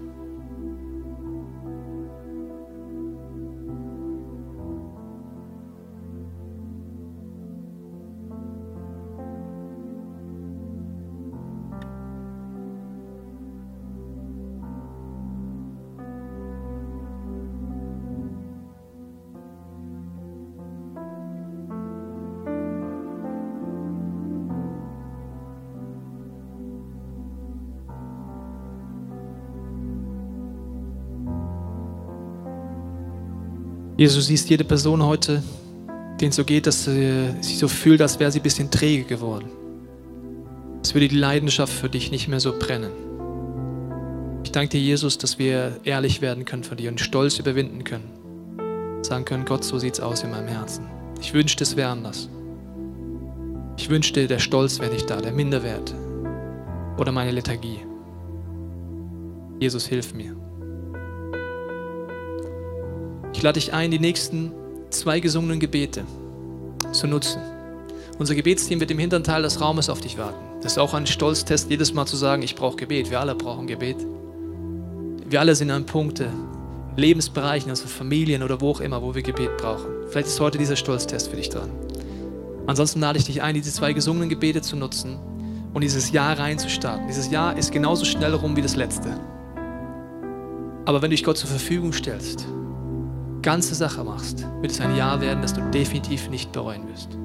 Jesus, 33.97 34.17
du 34.17 34.21
siehst 34.23 34.49
jede 34.49 34.65
Person 34.65 35.01
heute, 35.03 35.41
denen 36.19 36.29
es 36.29 36.35
so 36.35 36.43
geht, 36.43 36.67
dass 36.67 36.83
sie 36.83 37.33
sich 37.39 37.57
so 37.57 37.69
fühlt, 37.69 38.01
als 38.01 38.19
wäre 38.19 38.29
sie 38.29 38.39
ein 38.39 38.43
bisschen 38.43 38.69
träge 38.69 39.05
geworden. 39.05 39.49
Als 40.79 40.93
würde 40.93 41.07
die 41.07 41.15
Leidenschaft 41.15 41.71
für 41.71 41.87
dich 41.87 42.11
nicht 42.11 42.27
mehr 42.27 42.41
so 42.41 42.57
brennen. 42.59 42.91
Ich 44.43 44.51
danke 44.51 44.71
dir, 44.71 44.81
Jesus, 44.81 45.17
dass 45.17 45.39
wir 45.39 45.79
ehrlich 45.85 46.21
werden 46.21 46.43
können 46.43 46.65
von 46.65 46.75
dir 46.75 46.89
und 46.89 46.99
Stolz 46.99 47.39
überwinden 47.39 47.85
können. 47.85 48.11
Sagen 49.01 49.23
können, 49.23 49.45
Gott, 49.45 49.63
so 49.63 49.79
sieht 49.79 49.93
es 49.93 49.99
aus 50.01 50.23
in 50.23 50.31
meinem 50.31 50.49
Herzen. 50.49 50.85
Ich 51.21 51.33
wünschte, 51.33 51.63
es 51.63 51.77
wäre 51.77 51.89
anders. 51.89 52.29
Ich 53.77 53.89
wünschte, 53.89 54.27
der 54.27 54.39
Stolz 54.39 54.79
wäre 54.79 54.91
nicht 54.91 55.09
da, 55.09 55.21
der 55.21 55.31
Minderwert 55.31 55.95
oder 56.97 57.13
meine 57.13 57.31
Lethargie. 57.31 57.79
Jesus, 59.59 59.87
hilf 59.87 60.13
mir. 60.13 60.35
Ich 63.35 63.43
lade 63.43 63.59
dich 63.59 63.73
ein, 63.73 63.91
die 63.91 63.99
nächsten 63.99 64.53
zwei 64.91 65.19
gesungenen 65.19 65.59
Gebete 65.59 66.05
zu 66.93 67.05
nutzen. 67.05 67.41
Unser 68.17 68.33
Gebetsteam 68.33 68.79
wird 68.79 68.91
im 68.91 68.97
hinteren 68.97 69.25
Teil 69.25 69.41
des 69.41 69.59
Raumes 69.59 69.89
auf 69.89 69.99
dich 69.99 70.17
warten. 70.17 70.39
Das 70.63 70.71
ist 70.71 70.77
auch 70.77 70.93
ein 70.93 71.05
Stolztest, 71.05 71.69
jedes 71.69 71.93
Mal 71.93 72.05
zu 72.05 72.15
sagen, 72.15 72.43
ich 72.43 72.55
brauche 72.55 72.77
Gebet. 72.77 73.11
Wir 73.11 73.19
alle 73.19 73.35
brauchen 73.35 73.67
Gebet. 73.67 73.97
Wir 75.29 75.41
alle 75.41 75.53
sind 75.53 75.69
an 75.69 75.85
Punkte, 75.85 76.29
Lebensbereichen, 76.95 77.69
also 77.69 77.87
Familien 77.87 78.41
oder 78.41 78.61
wo 78.61 78.71
auch 78.71 78.79
immer, 78.79 79.01
wo 79.01 79.13
wir 79.13 79.21
Gebet 79.21 79.57
brauchen. 79.57 79.91
Vielleicht 80.09 80.29
ist 80.29 80.39
heute 80.39 80.57
dieser 80.57 80.77
Stolztest 80.77 81.27
für 81.27 81.35
dich 81.35 81.49
dran. 81.49 81.69
Ansonsten 82.67 83.01
lade 83.01 83.19
ich 83.19 83.25
dich 83.25 83.41
ein, 83.41 83.53
diese 83.53 83.73
zwei 83.73 83.91
gesungenen 83.91 84.29
Gebete 84.29 84.61
zu 84.61 84.77
nutzen 84.77 85.17
und 85.73 85.81
dieses 85.81 86.13
Jahr 86.13 86.39
reinzustarten. 86.39 87.07
Dieses 87.07 87.29
Jahr 87.29 87.57
ist 87.57 87.73
genauso 87.73 88.05
schnell 88.05 88.33
rum 88.33 88.55
wie 88.55 88.61
das 88.61 88.77
letzte. 88.77 89.19
Aber 90.85 91.01
wenn 91.01 91.09
du 91.09 91.17
dich 91.17 91.25
Gott 91.25 91.37
zur 91.37 91.49
Verfügung 91.49 91.91
stellst, 91.91 92.47
ganze 93.45 93.75
Sache 93.75 94.03
machst, 94.03 94.43
wird 94.61 94.71
es 94.71 94.81
ein 94.81 94.95
Jahr 94.95 95.21
werden, 95.21 95.43
das 95.43 95.53
du 95.53 95.61
definitiv 95.69 96.29
nicht 96.31 96.51
bereuen 96.51 96.87
wirst. 96.87 97.15